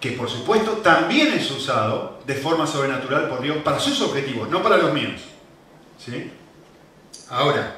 Que 0.00 0.12
por 0.12 0.28
supuesto 0.28 0.72
también 0.78 1.32
es 1.32 1.50
usado 1.50 2.20
de 2.26 2.34
forma 2.34 2.66
sobrenatural 2.66 3.28
por 3.28 3.40
Dios 3.40 3.58
para 3.58 3.78
sus 3.78 4.00
objetivos, 4.02 4.48
no 4.48 4.62
para 4.62 4.76
los 4.76 4.92
míos. 4.92 5.20
¿sí? 6.04 6.30
Ahora, 7.28 7.76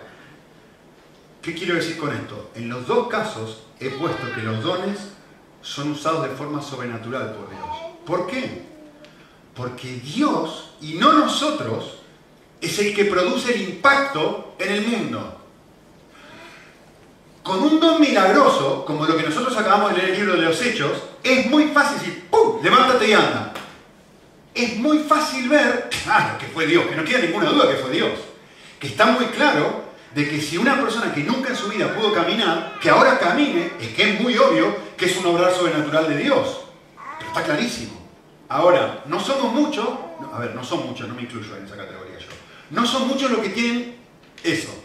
¿qué 1.41 1.55
quiero 1.55 1.75
decir 1.75 1.99
con 1.99 2.15
esto? 2.15 2.51
En 2.55 2.69
los 2.69 2.87
dos 2.87 3.09
casos 3.09 3.65
he 3.81 3.91
puesto 3.91 4.33
que 4.35 4.43
los 4.43 4.63
dones 4.63 4.99
son 5.61 5.93
usados 5.93 6.29
de 6.29 6.35
forma 6.35 6.63
sobrenatural 6.63 7.35
por 7.35 7.51
Dios. 7.51 7.97
¿Por 8.07 8.27
qué? 8.27 8.63
Porque 9.55 10.01
Dios, 10.01 10.75
y 10.81 10.95
no 10.95 11.13
nosotros, 11.13 11.99
es 12.61 12.79
el 12.79 12.95
que 12.95 13.05
produce 13.05 13.55
el 13.55 13.63
impacto 13.63 14.55
en 14.59 14.73
el 14.73 14.87
mundo. 14.87 15.42
Con 17.43 17.61
un 17.63 17.81
don 17.81 18.01
milagroso, 18.01 18.85
como 18.85 19.05
lo 19.05 19.17
que 19.17 19.25
nosotros 19.25 19.57
acabamos 19.57 19.91
de 19.91 19.99
leer 19.99 20.09
en 20.09 20.15
el 20.15 20.21
libro 20.21 20.41
de 20.41 20.49
los 20.49 20.63
Hechos, 20.63 20.93
es 21.23 21.47
muy 21.47 21.69
fácil 21.69 21.99
decir, 21.99 22.29
¡pum! 22.31 22.63
Levántate 22.63 23.09
y 23.09 23.13
anda. 23.13 23.53
Es 24.55 24.77
muy 24.77 24.99
fácil 25.01 25.49
ver, 25.49 25.91
claro, 26.05 26.39
que 26.39 26.47
fue 26.47 26.67
Dios, 26.67 26.87
que 26.87 26.95
no 26.95 27.05
queda 27.05 27.19
ninguna 27.21 27.51
duda 27.51 27.69
que 27.69 27.77
fue 27.77 27.91
Dios. 27.91 28.13
Que 28.79 28.89
está 28.89 29.07
muy 29.07 29.27
claro 29.27 29.83
de 30.15 30.29
que 30.29 30.41
si 30.41 30.59
una 30.59 30.81
persona 30.81 31.13
que 31.13 31.23
nunca 31.23 31.51
en 31.51 31.57
su 31.57 31.69
vida 31.69 31.95
pudo 31.95 32.13
caminar, 32.13 32.79
que 32.81 32.91
ahora 32.91 33.19
camine, 33.19 33.73
es 33.81 33.89
que 33.89 34.13
es 34.13 34.21
muy 34.21 34.37
obvio 34.37 34.77
que 34.97 35.07
es 35.07 35.17
un 35.17 35.27
obrar 35.27 35.53
sobrenatural 35.53 36.09
de 36.09 36.19
Dios. 36.19 36.61
Pero 37.19 37.31
está 37.31 37.43
clarísimo. 37.43 38.03
Ahora, 38.49 39.03
no 39.07 39.19
somos 39.19 39.53
muchos, 39.53 39.89
a 40.33 40.39
ver, 40.39 40.55
no 40.55 40.63
son 40.63 40.87
muchos, 40.87 41.09
no 41.09 41.15
me 41.15 41.23
incluyo 41.23 41.57
en 41.57 41.65
esa 41.65 41.77
categoría 41.77 42.19
yo, 42.19 42.27
no 42.71 42.87
son 42.87 43.09
muchos 43.09 43.31
los 43.31 43.41
que 43.41 43.49
tienen 43.49 43.97
eso. 44.45 44.82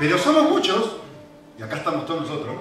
Pero 0.00 0.16
somos 0.16 0.48
muchos, 0.48 0.96
y 1.58 1.62
acá 1.62 1.76
estamos 1.76 2.06
todos 2.06 2.22
nosotros, 2.22 2.56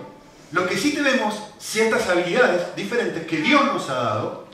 los 0.51 0.67
que 0.67 0.77
sí 0.77 0.93
tenemos 0.93 1.41
ciertas 1.57 2.09
habilidades 2.09 2.75
diferentes 2.75 3.25
que 3.25 3.37
Dios 3.37 3.63
nos 3.63 3.89
ha 3.89 3.93
dado, 3.93 4.47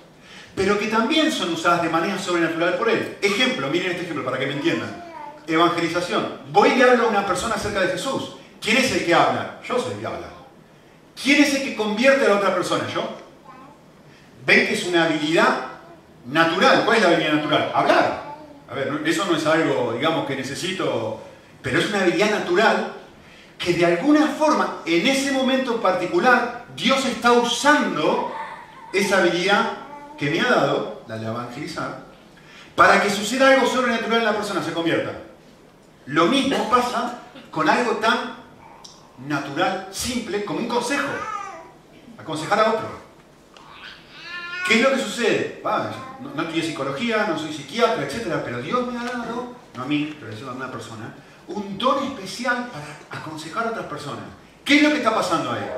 pero 0.56 0.78
que 0.78 0.86
también 0.86 1.32
son 1.32 1.52
usadas 1.52 1.82
de 1.82 1.90
manera 1.90 2.20
sobrenatural 2.20 2.76
por 2.76 2.88
Él. 2.88 3.18
Ejemplo, 3.24 3.70
miren 3.70 3.92
este 3.92 4.04
ejemplo 4.04 4.24
para 4.24 4.38
que 4.38 4.46
me 4.46 4.54
entiendan. 4.54 5.04
Evangelización. 5.48 6.42
Voy 6.52 6.74
y 6.74 6.82
hablo 6.84 7.08
a 7.08 7.10
una 7.10 7.26
persona 7.26 7.56
acerca 7.56 7.82
de 7.82 7.88
Jesús. 7.88 8.36
¿Quién 8.62 8.78
es 8.78 8.92
el 8.92 9.04
que 9.04 9.16
habla? 9.16 9.60
Yo 9.68 9.80
soy 9.80 9.94
el 9.94 10.00
que 10.00 10.06
habla. 10.06 10.30
¿Quién 11.22 11.44
es 11.44 11.56
el 11.56 11.64
que 11.64 11.76
convierte 11.76 12.26
a 12.26 12.30
la 12.30 12.36
otra 12.36 12.54
persona? 12.54 12.88
Yo. 12.94 13.18
ven 14.46 14.68
que 14.68 14.76
es 14.76 14.86
una 14.86 15.06
habilidad 15.06 15.56
natural. 16.28 16.86
¿Cuál 16.86 16.98
es 16.98 17.04
la 17.04 17.10
habilidad 17.10 17.34
natural? 17.34 17.72
Hablar. 17.74 18.36
A 18.70 18.74
ver, 18.76 19.02
eso 19.06 19.26
no 19.26 19.36
es 19.36 19.46
algo, 19.48 19.94
digamos, 19.94 20.28
que 20.28 20.36
necesito, 20.36 21.22
pero 21.66 21.80
es 21.80 21.90
una 21.90 22.02
habilidad 22.02 22.30
natural 22.30 22.94
que 23.58 23.74
de 23.74 23.88
alguna 23.88 24.28
forma, 24.28 24.82
en 24.86 25.08
ese 25.08 25.32
momento 25.32 25.74
en 25.74 25.82
particular, 25.82 26.66
Dios 26.76 27.04
está 27.08 27.32
usando 27.32 28.32
esa 28.94 29.18
habilidad 29.18 29.72
que 30.16 30.30
me 30.30 30.42
ha 30.42 30.48
dado, 30.48 31.02
la 31.08 31.18
de 31.18 31.26
evangelizar, 31.26 32.04
para 32.76 33.02
que 33.02 33.10
suceda 33.10 33.50
algo 33.50 33.66
sobrenatural 33.66 34.20
en 34.20 34.26
la 34.26 34.36
persona, 34.36 34.62
se 34.62 34.74
convierta. 34.74 35.14
Lo 36.06 36.28
mismo 36.28 36.70
pasa 36.70 37.22
con 37.50 37.68
algo 37.68 37.94
tan 37.94 38.36
natural, 39.28 39.88
simple, 39.90 40.46
como 40.46 40.60
un 40.60 40.68
consejo. 40.68 41.08
aconsejar 42.20 42.60
a 42.60 42.70
otro. 42.74 42.90
¿Qué 44.68 44.76
es 44.76 44.82
lo 44.84 44.92
que 44.92 45.00
sucede? 45.00 45.64
no, 45.64 46.44
no 46.44 46.52
psicología, 46.52 47.26
no 47.28 47.40
soy 47.40 47.52
psiquiatra, 47.52 48.04
etc. 48.04 48.36
Pero 48.46 48.62
Dios 48.62 48.86
me 48.86 49.00
ha 49.00 49.04
dado, 49.04 49.56
no 49.76 49.82
a 49.82 49.86
mí, 49.88 50.16
pero 50.20 50.52
a 50.52 50.54
una 50.54 50.72
persona, 50.72 51.12
un 51.48 51.78
don 51.78 52.04
especial 52.04 52.70
para 52.72 53.22
aconsejar 53.22 53.68
a 53.68 53.70
otras 53.72 53.86
personas. 53.86 54.24
¿Qué 54.64 54.78
es 54.78 54.84
lo 54.84 54.90
que 54.90 54.98
está 54.98 55.14
pasando 55.14 55.52
ahí? 55.52 55.70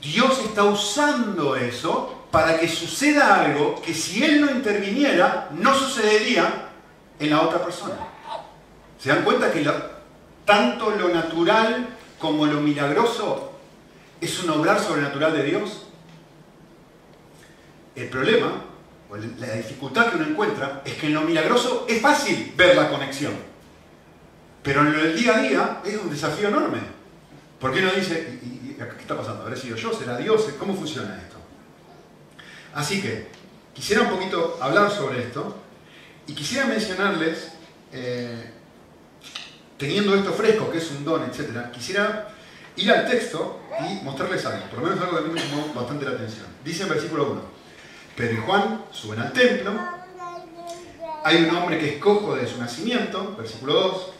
Dios 0.00 0.38
está 0.40 0.64
usando 0.64 1.56
eso 1.56 2.26
para 2.30 2.58
que 2.58 2.68
suceda 2.68 3.42
algo 3.42 3.80
que 3.82 3.94
si 3.94 4.24
Él 4.24 4.40
no 4.40 4.50
interviniera, 4.50 5.48
no 5.52 5.74
sucedería 5.74 6.70
en 7.18 7.30
la 7.30 7.42
otra 7.42 7.62
persona. 7.62 7.94
¿Se 8.98 9.10
dan 9.10 9.22
cuenta 9.22 9.52
que 9.52 9.68
tanto 10.44 10.90
lo 10.90 11.08
natural 11.08 11.88
como 12.18 12.46
lo 12.46 12.60
milagroso 12.60 13.52
es 14.20 14.42
un 14.42 14.50
obrar 14.50 14.80
sobrenatural 14.80 15.32
de 15.34 15.42
Dios? 15.42 15.86
El 17.94 18.08
problema, 18.08 18.62
o 19.10 19.16
la 19.16 19.54
dificultad 19.54 20.06
que 20.06 20.16
uno 20.16 20.26
encuentra, 20.26 20.82
es 20.84 20.94
que 20.94 21.08
en 21.08 21.14
lo 21.14 21.22
milagroso 21.22 21.84
es 21.88 22.00
fácil 22.00 22.54
ver 22.56 22.76
la 22.76 22.88
conexión. 22.88 23.51
Pero 24.62 24.82
en 24.82 24.94
el 24.94 25.16
día 25.16 25.36
a 25.36 25.40
día 25.40 25.80
es 25.84 25.96
un 25.96 26.10
desafío 26.10 26.48
enorme. 26.48 26.78
¿Por 27.58 27.72
qué 27.72 27.80
no 27.82 27.92
dice, 27.92 28.38
¿Qué 28.88 29.02
está 29.02 29.16
pasando? 29.16 29.42
¿Habré 29.42 29.56
sido 29.56 29.76
yo? 29.76 29.92
¿Será 29.92 30.16
Dios? 30.16 30.48
¿Cómo 30.58 30.74
funciona 30.74 31.16
esto? 31.16 31.36
Así 32.74 33.00
que 33.02 33.28
quisiera 33.74 34.02
un 34.02 34.10
poquito 34.10 34.58
hablar 34.60 34.90
sobre 34.90 35.22
esto 35.22 35.56
y 36.26 36.34
quisiera 36.34 36.66
mencionarles, 36.66 37.52
eh, 37.92 38.50
teniendo 39.78 40.14
esto 40.14 40.32
fresco, 40.32 40.70
que 40.70 40.78
es 40.78 40.90
un 40.90 41.04
don, 41.04 41.22
etc., 41.24 41.70
quisiera 41.72 42.28
ir 42.76 42.90
al 42.90 43.08
texto 43.08 43.60
y 43.80 44.04
mostrarles 44.04 44.44
algo, 44.46 44.66
por 44.66 44.78
lo 44.80 44.86
menos 44.86 45.00
algo 45.00 45.18
que 45.18 45.24
a 45.24 45.26
mí 45.26 45.34
me 45.34 45.40
llamó 45.40 45.74
bastante 45.74 46.04
la 46.04 46.12
atención. 46.12 46.46
Dice 46.64 46.84
en 46.84 46.88
versículo 46.88 47.32
1, 47.32 47.42
Pedro 48.16 48.34
y 48.34 48.46
Juan 48.46 48.84
suben 48.90 49.20
al 49.20 49.32
templo, 49.32 49.72
hay 51.24 51.44
un 51.44 51.56
hombre 51.56 51.78
que 51.78 51.96
es 51.96 52.02
cojo 52.02 52.34
de 52.34 52.46
su 52.46 52.58
nacimiento, 52.58 53.34
versículo 53.36 53.74
2, 53.74 54.12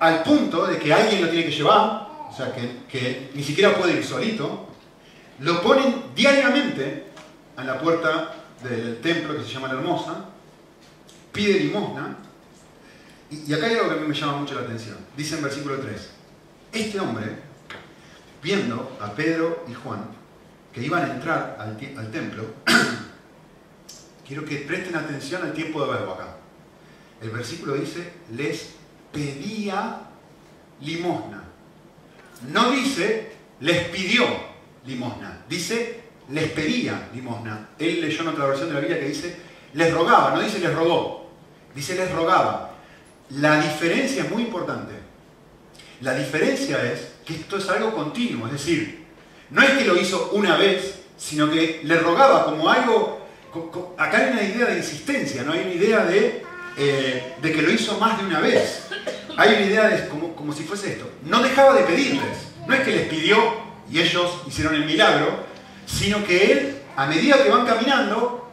al 0.00 0.22
punto 0.22 0.66
de 0.66 0.78
que 0.78 0.92
alguien 0.92 1.22
lo 1.22 1.28
tiene 1.28 1.44
que 1.44 1.52
llevar, 1.52 2.08
o 2.30 2.34
sea, 2.34 2.52
que, 2.52 3.30
ni 3.34 3.42
siquiera 3.42 3.76
puede 3.76 3.98
ir 3.98 4.04
solito, 4.04 4.66
lo 5.40 5.62
ponen 5.62 6.04
diariamente 6.14 7.04
a 7.56 7.64
la 7.64 7.78
puerta 7.78 8.34
del 8.62 9.00
templo 9.00 9.36
que 9.36 9.44
se 9.44 9.50
llama 9.50 9.68
La 9.68 9.74
Hermosa, 9.74 10.24
pide 11.32 11.60
limosna, 11.60 12.16
y, 13.30 13.52
acá 13.52 13.66
hay 13.66 13.74
algo 13.74 13.90
que 13.90 13.94
a 13.94 13.98
mí 13.98 14.08
me 14.08 14.14
llama 14.14 14.38
mucho 14.38 14.54
la 14.54 14.62
atención. 14.62 14.96
Dice 15.16 15.36
en 15.36 15.42
versículo 15.42 15.78
3, 15.78 16.10
este 16.72 16.98
hombre, 16.98 17.36
viendo 18.42 18.96
a 19.00 19.12
Pedro 19.12 19.64
y 19.68 19.74
Juan, 19.74 20.04
que 20.72 20.82
iban 20.82 21.04
a 21.04 21.14
entrar 21.14 21.56
al, 21.60 21.76
al 21.98 22.10
templo, 22.10 22.44
quiero 24.26 24.44
que 24.46 24.56
presten 24.56 24.96
atención 24.96 25.42
al 25.42 25.52
tiempo 25.52 25.84
de 25.84 25.92
verbo 25.92 26.12
acá. 26.14 26.36
El 27.20 27.30
versículo 27.30 27.74
dice, 27.74 28.12
les 28.32 28.79
pedía 29.12 30.00
limosna. 30.80 31.44
No 32.48 32.70
dice 32.70 33.32
les 33.60 33.88
pidió 33.88 34.24
limosna, 34.86 35.44
dice 35.48 36.00
les 36.30 36.50
pedía 36.50 37.08
limosna. 37.14 37.70
Él 37.78 38.00
leyó 38.00 38.22
en 38.22 38.28
otra 38.28 38.46
versión 38.46 38.68
de 38.68 38.74
la 38.74 38.80
Biblia 38.80 39.00
que 39.00 39.08
dice 39.08 39.36
les 39.74 39.92
rogaba, 39.92 40.34
no 40.34 40.40
dice 40.40 40.58
les 40.58 40.74
rogó, 40.74 41.30
dice 41.74 41.94
les 41.94 42.10
rogaba. 42.12 42.74
La 43.30 43.60
diferencia 43.60 44.24
es 44.24 44.30
muy 44.30 44.42
importante. 44.42 44.94
La 46.00 46.14
diferencia 46.14 46.82
es 46.92 47.12
que 47.24 47.34
esto 47.34 47.58
es 47.58 47.68
algo 47.68 47.94
continuo, 47.94 48.46
es 48.46 48.52
decir, 48.54 49.04
no 49.50 49.62
es 49.62 49.70
que 49.72 49.84
lo 49.84 49.96
hizo 49.96 50.30
una 50.32 50.56
vez, 50.56 51.00
sino 51.16 51.50
que 51.50 51.80
le 51.84 51.96
rogaba 51.98 52.46
como 52.46 52.68
algo... 52.68 53.20
Acá 53.98 54.18
hay 54.18 54.32
una 54.32 54.42
idea 54.42 54.66
de 54.66 54.78
insistencia, 54.78 55.42
no 55.42 55.52
hay 55.52 55.60
una 55.60 55.74
idea 55.74 56.04
de, 56.04 56.44
eh, 56.82 57.34
de 57.42 57.52
que 57.52 57.60
lo 57.60 57.70
hizo 57.70 57.98
más 57.98 58.18
de 58.18 58.24
una 58.24 58.40
vez. 58.40 58.88
Hay 59.36 59.54
una 59.54 59.66
idea 59.66 59.88
de 59.88 60.08
como, 60.08 60.34
como 60.34 60.52
si 60.52 60.64
fuese 60.64 60.92
esto. 60.92 61.10
No 61.24 61.42
dejaba 61.42 61.74
de 61.74 61.82
pedirles. 61.82 62.48
No 62.66 62.74
es 62.74 62.80
que 62.80 62.92
les 62.92 63.08
pidió 63.08 63.36
y 63.90 64.00
ellos 64.00 64.42
hicieron 64.48 64.74
el 64.74 64.86
milagro, 64.86 65.44
sino 65.84 66.24
que 66.24 66.52
él, 66.52 66.76
a 66.96 67.06
medida 67.06 67.42
que 67.42 67.50
van 67.50 67.66
caminando, 67.66 68.50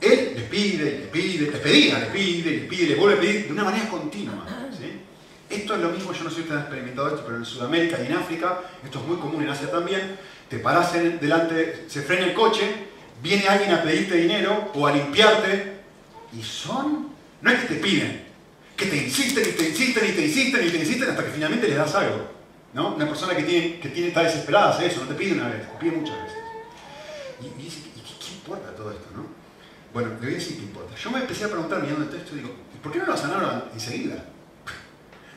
él 0.00 0.32
les 0.34 0.44
pide, 0.48 0.98
les 0.98 1.08
pide, 1.08 1.50
les 1.50 1.60
pedía, 1.60 1.98
les 2.00 2.08
pide, 2.08 2.50
les 2.50 2.64
pide, 2.68 2.86
les 2.88 2.98
vuelve 2.98 3.18
a 3.18 3.20
pedir 3.20 3.46
de 3.46 3.52
una 3.52 3.64
manera 3.64 3.88
continua. 3.88 4.44
Esto 5.48 5.74
es 5.74 5.80
lo 5.80 5.90
mismo, 5.90 6.12
yo 6.14 6.24
no 6.24 6.30
sé 6.30 6.36
si 6.36 6.42
ustedes 6.42 6.60
han 6.60 6.66
experimentado 6.66 7.08
esto, 7.08 7.22
pero 7.26 7.36
en 7.36 7.44
Sudamérica 7.44 7.98
y 8.02 8.06
en 8.06 8.14
África, 8.14 8.60
esto 8.82 9.00
es 9.00 9.06
muy 9.06 9.18
común 9.18 9.42
en 9.42 9.50
Asia 9.50 9.70
también, 9.70 10.16
te 10.48 10.58
paras 10.58 10.94
delante, 10.94 11.84
se 11.88 12.00
frena 12.00 12.24
el 12.24 12.32
coche, 12.32 12.62
viene 13.22 13.46
alguien 13.46 13.70
a 13.72 13.82
pedirte 13.82 14.16
dinero 14.16 14.70
o 14.74 14.86
a 14.86 14.92
limpiarte, 14.92 15.74
y 16.32 16.42
son, 16.42 17.11
no 17.42 17.50
es 17.50 17.60
que 17.60 17.74
te 17.74 17.80
piden, 17.80 18.24
que 18.76 18.86
te 18.86 18.96
insisten 18.96 19.44
y 19.48 19.52
te 19.52 19.68
insisten 19.68 20.08
y 20.08 20.12
te 20.12 20.24
insisten 20.24 20.66
y 20.66 20.70
te 20.70 20.78
insisten 20.78 21.10
hasta 21.10 21.24
que 21.24 21.30
finalmente 21.30 21.68
les 21.68 21.76
das 21.76 21.94
algo. 21.94 22.30
¿no? 22.72 22.94
Una 22.94 23.06
persona 23.06 23.34
que, 23.36 23.42
tiene, 23.42 23.80
que 23.80 23.88
tiene, 23.90 24.08
está 24.08 24.22
desesperada 24.22 24.70
hace 24.70 24.86
eso, 24.86 25.00
no 25.00 25.08
te 25.08 25.14
pide 25.14 25.32
una 25.32 25.48
vez, 25.48 25.70
te 25.70 25.78
pide 25.78 25.92
muchas 25.92 26.22
veces. 26.22 26.38
Y, 27.40 27.62
dice, 27.62 27.80
¿y 27.80 28.00
qué, 28.00 28.34
importa 28.34 28.74
todo 28.74 28.92
esto? 28.92 29.08
¿no? 29.14 29.26
Bueno, 29.92 30.10
le 30.10 30.26
voy 30.26 30.30
a 30.30 30.38
decir 30.38 30.56
qué 30.56 30.62
importa. 30.62 30.94
Yo 30.96 31.10
me 31.10 31.18
empecé 31.18 31.44
a 31.44 31.48
preguntar 31.48 31.82
mirando 31.82 32.04
el 32.04 32.10
texto 32.10 32.34
y 32.34 32.38
digo, 32.38 32.54
¿por 32.82 32.92
qué 32.92 32.98
no 33.00 33.06
lo 33.06 33.16
sanaron 33.16 33.64
enseguida? 33.74 34.24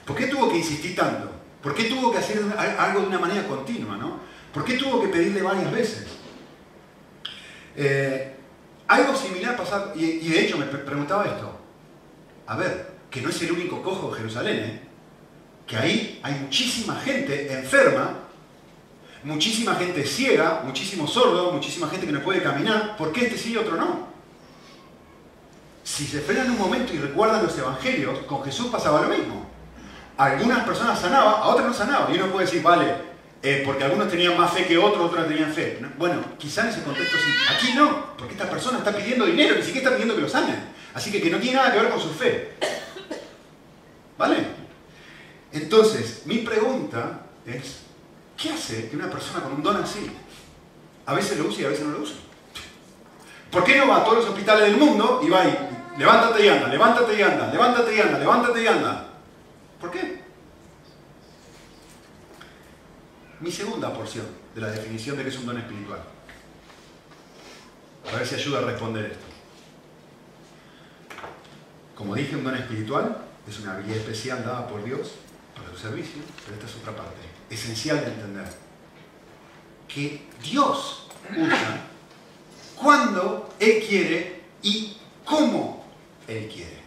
¿Por 0.05 0.15
qué 0.15 0.27
tuvo 0.27 0.50
que 0.50 0.57
insistir 0.57 0.95
tanto? 0.95 1.31
¿Por 1.62 1.74
qué 1.74 1.85
tuvo 1.85 2.12
que 2.12 2.19
hacer 2.19 2.39
algo 2.77 3.01
de 3.01 3.07
una 3.07 3.19
manera 3.19 3.47
continua? 3.47 3.97
¿no? 3.97 4.19
¿Por 4.53 4.63
qué 4.63 4.75
tuvo 4.75 5.01
que 5.01 5.07
pedirle 5.07 5.41
varias 5.41 5.71
veces? 5.71 6.05
Eh, 7.75 8.35
algo 8.88 9.15
similar 9.15 9.57
pasaba, 9.57 9.91
y, 9.95 10.05
y 10.05 10.29
de 10.29 10.45
hecho 10.45 10.57
me 10.59 10.65
preguntaba 10.65 11.25
esto. 11.25 11.64
A 12.48 12.56
ver, 12.56 12.94
que 13.10 13.22
no 13.22 13.30
es 13.30 13.42
el 13.42 13.52
único 13.52 13.82
cojo 13.82 14.12
de 14.12 14.18
Jerusalén, 14.18 14.58
¿eh? 14.58 14.82
que 15.66 15.78
ahí 15.78 16.20
hay 16.22 16.34
muchísima 16.36 16.96
gente 16.96 17.52
enferma, 17.54 18.20
muchísima 19.24 19.75
gente 19.75 20.06
ciega, 20.06 20.62
muchísimo 20.64 21.08
sordo, 21.08 21.52
muchísima 21.52 21.88
gente 21.90 22.06
que 22.06 22.12
no 22.12 22.22
puede 22.22 22.44
caminar, 22.44 22.96
¿por 22.98 23.12
qué 23.12 23.25
este 23.25 23.38
sí 23.38 23.54
y 23.54 23.58
otro 23.58 23.75
no? 23.75 24.08
Si 25.84 26.06
se 26.06 26.22
frenan 26.22 26.52
un 26.52 26.58
momento 26.60 26.94
y 26.94 26.98
recuerdan 26.98 27.44
los 27.44 27.58
evangelios, 27.58 28.20
con 28.25 28.44
Jesús 28.44 28.68
pasaba 28.68 29.02
lo 29.02 29.10
mismo. 29.10 29.46
algunas 30.18 30.64
personas 30.66 31.00
sanaban, 31.00 31.36
a 31.36 31.48
otras 31.48 31.68
no 31.68 31.74
sanaban. 31.74 32.14
Y 32.14 32.18
uno 32.18 32.32
puede 32.32 32.46
decir, 32.46 32.64
vale, 32.64 32.96
eh, 33.42 33.62
porque 33.65 33.84
algunos 33.84 34.10
tenían 34.10 34.38
más 34.38 34.51
fe 34.51 34.65
que 34.65 34.77
otros, 34.77 35.06
otros 35.06 35.22
no 35.22 35.27
tenían 35.27 35.54
fe. 35.54 35.80
Bueno, 35.98 36.24
quizá 36.38 36.62
en 36.62 36.70
ese 36.70 36.82
contexto 36.82 37.18
sí. 37.18 37.32
Aquí 37.56 37.74
no, 37.74 38.15
porque 38.18 38.34
esta 38.34 38.50
persona 38.50 38.80
está 38.80 38.96
pidiendo 38.96 39.25
dinero, 39.25 39.56
ni 39.56 39.62
siquiera 39.62 39.89
está 39.89 39.92
pidiendo 39.92 40.15
que 40.15 40.22
lo 40.22 40.30
sanen. 40.30 40.74
Así 40.94 41.12
que 41.12 41.22
que 41.22 41.30
no 41.30 41.39
tiene 41.39 41.58
nada 41.58 41.72
que 41.72 41.80
ver 41.80 41.89
con 41.89 42.00
su 42.00 42.10
fe. 42.10 42.54
¿Vale? 44.18 44.38
Entonces, 45.51 46.24
mi 46.25 46.39
pregunta 46.39 47.27
es, 47.46 47.82
¿qué 48.38 48.51
hace 48.51 48.89
que 48.89 48.96
una 48.96 49.10
persona 49.10 49.42
con 49.42 49.54
un 49.54 49.63
don 49.63 49.77
así, 49.77 50.12
a 51.06 51.13
veces 51.13 51.38
lo 51.38 51.48
use 51.48 51.62
y 51.62 51.65
a 51.65 51.70
veces 51.70 51.86
no 51.86 51.92
lo 51.92 52.00
usa? 52.00 52.15
¿Por 53.51 53.63
qué 53.63 53.77
no 53.77 53.88
va 53.88 53.98
a 53.98 54.04
todos 54.04 54.18
los 54.18 54.30
hospitales 54.30 54.63
del 54.63 54.77
mundo 54.77 55.22
y 55.24 55.30
va 55.30 55.46
y 55.46 55.58
levántate 55.98 56.46
y 56.46 56.50
anda, 56.50 56.68
levántate 56.68 57.18
y 57.18 57.22
anda, 57.22 57.48
levántate 57.51 57.96
y 57.96 58.00
anda, 58.01 58.20
levántate 58.20 58.63
y 58.63 58.68
anda? 58.68 59.08
¿Por 59.80 59.92
qué? 59.92 60.25
Mi 63.46 63.52
segunda 63.52 63.94
porción 63.94 64.25
de 64.56 64.62
la 64.62 64.72
definición 64.72 65.16
de 65.18 65.22
que 65.22 65.30
es 65.30 65.38
un 65.38 65.46
don 65.46 65.56
espiritual. 65.56 66.00
A 68.12 68.16
ver 68.16 68.25
si 68.25 68.34
ayuda 68.34 68.58
a 68.58 68.62
responder 68.64 69.06
esto. 69.06 69.25
Como 71.94 72.16
dije, 72.16 72.36
un 72.36 72.44
don 72.44 72.56
espiritual 72.56 73.20
es 73.48 73.60
una 73.60 73.75
habilidad 73.75 73.98
especial 73.98 74.44
dada 74.44 74.68
por 74.68 74.84
Dios 74.84 75.12
para 75.56 75.70
su 75.70 75.78
servicio, 75.78 76.24
pero 76.44 76.56
esta 76.56 76.66
es 76.66 76.75
otra 76.78 76.96
parte, 76.96 77.22
esencial 77.52 78.00
de 78.00 78.14
entender. 78.14 78.48
Que 79.88 80.25
Dios 80.42 81.08
usa 81.38 81.82
cuando 82.75 83.54
Él 83.60 83.84
quiere 83.88 84.42
y 84.64 84.98
cómo 85.24 85.86
Él 86.28 86.50
quiere. 86.52 86.80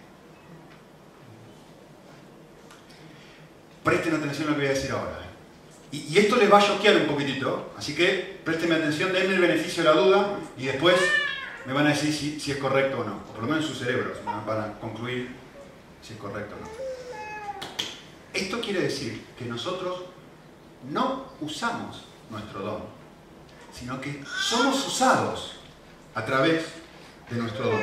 Presten 3.84 4.16
atención 4.16 4.48
a 4.48 4.50
lo 4.50 4.56
que 4.56 4.62
voy 4.62 4.70
a 4.72 4.74
decir 4.74 4.90
ahora. 4.90 5.27
Y, 5.90 6.18
esto 6.18 6.36
les 6.36 6.52
va 6.52 6.58
a 6.58 6.66
choquear 6.66 6.96
un 6.96 7.06
poquitito, 7.06 7.72
así 7.76 7.94
que 7.94 8.40
presten 8.44 8.72
atención, 8.72 9.12
denme 9.12 9.34
el 9.34 9.40
beneficio 9.40 9.82
de 9.82 9.88
la 9.88 10.00
duda 10.00 10.38
y 10.58 10.66
después 10.66 10.96
me 11.64 11.72
van 11.72 11.86
a 11.86 11.90
decir 11.90 12.12
si, 12.12 12.38
si 12.38 12.52
es 12.52 12.58
correcto 12.58 13.00
o 13.00 13.04
no, 13.04 13.22
o 13.28 13.32
por 13.32 13.42
lo 13.42 13.48
menos 13.48 13.64
en 13.64 13.70
sus 13.70 13.78
cerebros, 13.78 14.18
para 14.46 14.78
concluir 14.80 15.30
si 16.02 16.12
es 16.12 16.18
correcto 16.18 16.56
o 16.56 16.60
no. 16.60 16.68
Esto 18.34 18.60
quiere 18.60 18.82
decir 18.82 19.24
que 19.38 19.46
nosotros 19.46 20.04
no 20.90 21.32
usamos 21.40 22.04
nuestro 22.30 22.60
don, 22.60 22.82
sino 23.72 24.00
que 24.00 24.22
somos 24.48 24.86
usados 24.86 25.56
a 26.14 26.24
través 26.24 26.66
de 27.30 27.36
nuestro 27.36 27.66
don. 27.66 27.82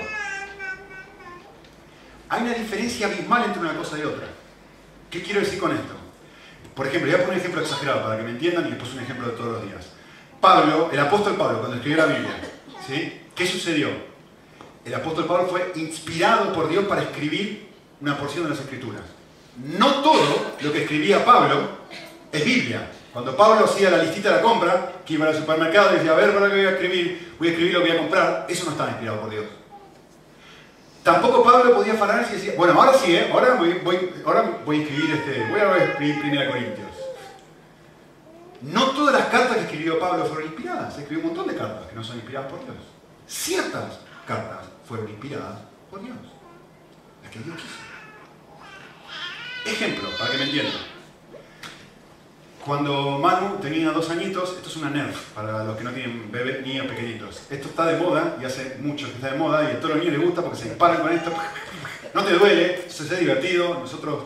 Hay 2.30 2.42
una 2.44 2.54
diferencia 2.54 3.08
abismal 3.08 3.46
entre 3.46 3.62
una 3.62 3.76
cosa 3.76 3.98
y 3.98 4.04
otra. 4.04 4.28
¿Qué 5.10 5.24
quiero 5.24 5.40
decir 5.40 5.60
con 5.60 5.72
esto? 5.72 5.95
Por 6.76 6.88
ejemplo, 6.88 7.10
voy 7.10 7.16
a 7.16 7.24
poner 7.24 7.36
un 7.36 7.40
ejemplo 7.40 7.62
exagerado 7.62 8.04
para 8.04 8.18
que 8.18 8.24
me 8.24 8.32
entiendan 8.32 8.68
y 8.68 8.70
les 8.72 8.80
puse 8.80 8.98
un 8.98 9.04
ejemplo 9.04 9.28
de 9.28 9.34
todos 9.34 9.54
los 9.54 9.64
días. 9.64 9.88
Pablo, 10.42 10.90
el 10.92 11.00
apóstol 11.00 11.36
Pablo, 11.36 11.60
cuando 11.60 11.78
escribió 11.78 12.06
la 12.06 12.06
Biblia, 12.06 12.34
¿sí? 12.86 13.22
¿qué 13.34 13.48
sucedió? 13.48 13.90
El 14.84 14.94
apóstol 14.94 15.26
Pablo 15.26 15.48
fue 15.48 15.72
inspirado 15.76 16.54
por 16.54 16.68
Dios 16.68 16.86
para 16.86 17.02
escribir 17.02 17.70
una 18.02 18.18
porción 18.18 18.44
de 18.44 18.52
las 18.52 18.60
escrituras. 18.60 19.02
No 19.58 20.02
todo 20.02 20.54
lo 20.62 20.72
que 20.74 20.84
escribía 20.84 21.24
Pablo 21.24 21.70
es 22.32 22.46
Biblia. 22.46 22.92
Cuando 23.14 23.36
Pablo 23.38 23.66
hacía 23.66 23.90
la 23.90 24.00
listita 24.00 24.30
de 24.30 24.36
la 24.36 24.42
compra, 24.42 24.92
que 25.06 25.14
iba 25.14 25.26
al 25.26 25.36
supermercado 25.36 25.94
y 25.94 25.96
decía, 25.96 26.12
a 26.12 26.16
ver, 26.16 26.34
¿para 26.34 26.50
qué 26.50 26.56
voy 26.58 26.66
a 26.66 26.72
escribir? 26.72 27.34
Voy 27.40 27.48
a 27.48 27.52
escribir 27.52 27.74
lo 27.74 27.80
que 27.80 27.88
voy 27.88 27.98
a 27.98 28.00
comprar. 28.02 28.46
Eso 28.50 28.66
no 28.66 28.72
estaba 28.72 28.90
inspirado 28.90 29.22
por 29.22 29.30
Dios. 29.30 29.46
Tampoco 31.06 31.44
Pablo 31.44 31.76
podía 31.76 31.94
afanarse 31.94 32.34
y 32.34 32.38
decía, 32.38 32.54
bueno, 32.58 32.74
ahora 32.74 32.98
sí, 32.98 33.16
¿eh? 33.16 33.30
ahora, 33.32 33.54
voy, 33.54 34.12
ahora 34.26 34.60
voy 34.66 34.80
a 34.80 34.82
escribir 34.82 35.12
este, 35.12 35.48
voy 35.52 35.60
a 35.60 35.78
escribir 35.84 36.16
1 36.34 36.50
Corintios. 36.50 36.88
No 38.64 38.86
todas 38.90 39.14
las 39.14 39.28
cartas 39.28 39.58
que 39.58 39.64
escribió 39.66 40.00
Pablo 40.00 40.26
fueron 40.26 40.48
inspiradas. 40.48 40.98
Escribió 40.98 41.20
un 41.20 41.28
montón 41.28 41.54
de 41.54 41.60
cartas 41.60 41.88
que 41.88 41.96
no 41.96 42.04
son 42.04 42.16
inspiradas 42.16 42.52
por 42.52 42.60
Dios. 42.64 42.78
Ciertas 43.28 44.00
cartas 44.26 44.66
fueron 44.88 45.08
inspiradas 45.08 45.60
por 45.92 46.02
Dios. 46.02 46.18
Las 47.22 47.32
que 47.32 47.38
Dios 47.38 47.56
quiso. 47.56 47.76
Ejemplo, 49.64 50.10
para 50.18 50.32
que 50.32 50.38
me 50.38 50.44
entiendan. 50.46 50.95
Cuando 52.66 53.20
Manu 53.20 53.58
tenía 53.62 53.92
dos 53.92 54.10
añitos, 54.10 54.56
esto 54.56 54.70
es 54.70 54.78
una 54.78 54.90
Nerf, 54.90 55.34
para 55.36 55.64
los 55.64 55.78
que 55.78 55.84
no 55.84 55.92
tienen 55.92 56.32
bebés 56.32 56.66
niños 56.66 56.88
pequeñitos. 56.88 57.44
Esto 57.52 57.68
está 57.68 57.86
de 57.86 58.00
moda, 58.00 58.38
y 58.42 58.46
hace 58.46 58.78
mucho 58.82 59.06
que 59.06 59.14
está 59.14 59.34
de 59.34 59.38
moda, 59.38 59.64
y 59.64 59.76
a 59.76 59.80
todos 59.80 59.92
los 59.92 60.00
niños 60.00 60.18
les 60.18 60.26
gusta 60.26 60.42
porque 60.42 60.58
se 60.58 60.70
disparan 60.70 61.00
con 61.00 61.14
esto. 61.14 61.32
No 62.16 62.24
te 62.24 62.34
duele, 62.34 62.86
eso 62.88 63.04
es 63.04 63.20
divertido. 63.20 63.76
Nosotros 63.76 64.24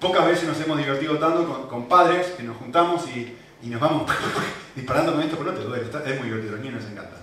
pocas 0.00 0.26
veces 0.26 0.48
nos 0.48 0.60
hemos 0.60 0.76
divertido 0.76 1.18
tanto 1.18 1.68
con, 1.68 1.86
padres 1.86 2.26
que 2.36 2.42
nos 2.42 2.56
juntamos 2.56 3.04
y, 3.10 3.36
nos 3.68 3.80
vamos 3.80 4.10
disparando 4.74 5.12
con 5.12 5.22
esto, 5.22 5.36
pero 5.38 5.52
no 5.52 5.58
te 5.58 5.64
duele, 5.64 5.84
es 5.84 6.18
muy 6.18 6.26
divertido, 6.30 6.54
a 6.54 6.56
los 6.56 6.64
niños 6.64 6.82
les 6.82 6.90
encanta. 6.90 7.16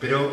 Pero 0.00 0.32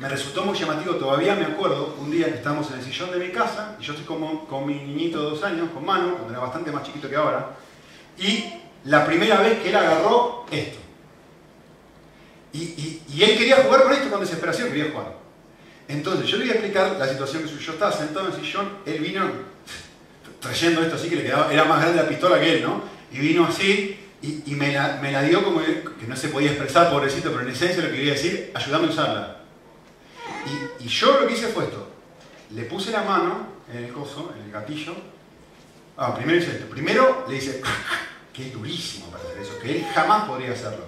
me 0.00 0.08
resultó 0.08 0.44
muy 0.44 0.58
llamativo, 0.58 0.96
todavía 0.96 1.36
me 1.36 1.44
acuerdo, 1.44 1.94
un 2.00 2.10
día 2.10 2.26
que 2.26 2.38
estábamos 2.38 2.68
en 2.72 2.80
el 2.80 2.84
sillón 2.84 3.12
de 3.12 3.24
mi 3.24 3.30
casa, 3.30 3.76
y 3.78 3.84
yo 3.84 3.92
estoy 3.92 4.04
con, 4.04 4.46
con 4.46 4.66
mi 4.66 4.74
niñito 4.74 5.22
de 5.22 5.30
dos 5.30 5.44
años, 5.44 5.68
con 5.72 5.86
Manu, 5.86 6.14
cuando 6.14 6.32
era 6.32 6.40
bastante 6.40 6.72
más 6.72 6.82
chiquito 6.82 7.08
que 7.08 7.14
ahora, 7.14 7.50
y 8.18 8.60
la 8.84 9.06
primera 9.06 9.40
vez 9.40 9.60
que 9.60 9.68
él 9.68 9.76
agarró 9.76 10.46
esto. 10.50 10.78
Y, 12.52 13.22
él 13.22 13.36
quería 13.36 13.56
jugar 13.56 13.84
con 13.84 13.92
esto 13.92 14.10
con 14.10 14.20
desesperación, 14.20 14.68
quería 14.68 14.90
jugar. 14.90 15.14
Entonces 15.88 16.26
yo 16.26 16.38
le 16.38 16.44
voy 16.44 16.52
a 16.52 16.54
explicar 16.54 16.96
la 16.98 17.08
situación 17.08 17.42
que 17.42 17.48
yo 17.48 17.72
estaba 17.72 17.92
sentado 17.92 18.28
en 18.28 18.34
el 18.34 18.40
sillón, 18.40 18.78
él 18.86 19.00
vino 19.00 19.24
trayendo 20.40 20.82
esto 20.82 20.94
así 20.94 21.10
que 21.10 21.16
le 21.16 21.24
quedaba, 21.24 21.52
era 21.52 21.64
más 21.64 21.80
grande 21.80 22.02
la 22.02 22.08
pistola 22.08 22.40
que 22.40 22.54
él, 22.54 22.62
¿no? 22.62 22.82
Y 23.12 23.18
vino 23.18 23.44
así 23.44 23.98
y, 24.22 24.54
me, 24.54 24.72
la, 24.72 25.22
dio 25.22 25.42
como 25.42 25.60
que, 25.60 26.06
no 26.06 26.16
se 26.16 26.28
podía 26.28 26.50
expresar, 26.50 26.90
pobrecito, 26.90 27.30
pero 27.30 27.42
en 27.42 27.50
esencia 27.50 27.82
lo 27.82 27.90
que 27.90 27.96
quería 27.96 28.12
decir, 28.12 28.50
ayúdame 28.54 28.86
a 28.86 28.90
usarla. 28.90 29.36
Y, 30.80 30.84
y 30.84 30.88
yo 30.88 31.20
lo 31.20 31.26
que 31.26 31.34
hice 31.34 31.48
fue 31.48 31.64
esto, 31.64 31.88
le 32.50 32.62
puse 32.64 32.90
la 32.90 33.02
mano 33.02 33.46
en 33.72 33.84
el 33.84 33.92
coso, 33.92 34.32
en 34.36 34.44
el 34.44 34.50
gatillo. 34.50 34.94
Ah, 35.96 36.14
primero 36.14 36.38
hice 36.38 36.52
esto. 36.52 36.66
Primero 36.66 37.26
le 37.28 37.36
hice 37.36 37.60
es 38.42 38.52
durísimo 38.52 39.06
para 39.06 39.24
hacer 39.24 39.38
eso, 39.42 39.58
que 39.58 39.78
él 39.78 39.86
jamás 39.94 40.28
podría 40.28 40.52
hacerlo. 40.52 40.84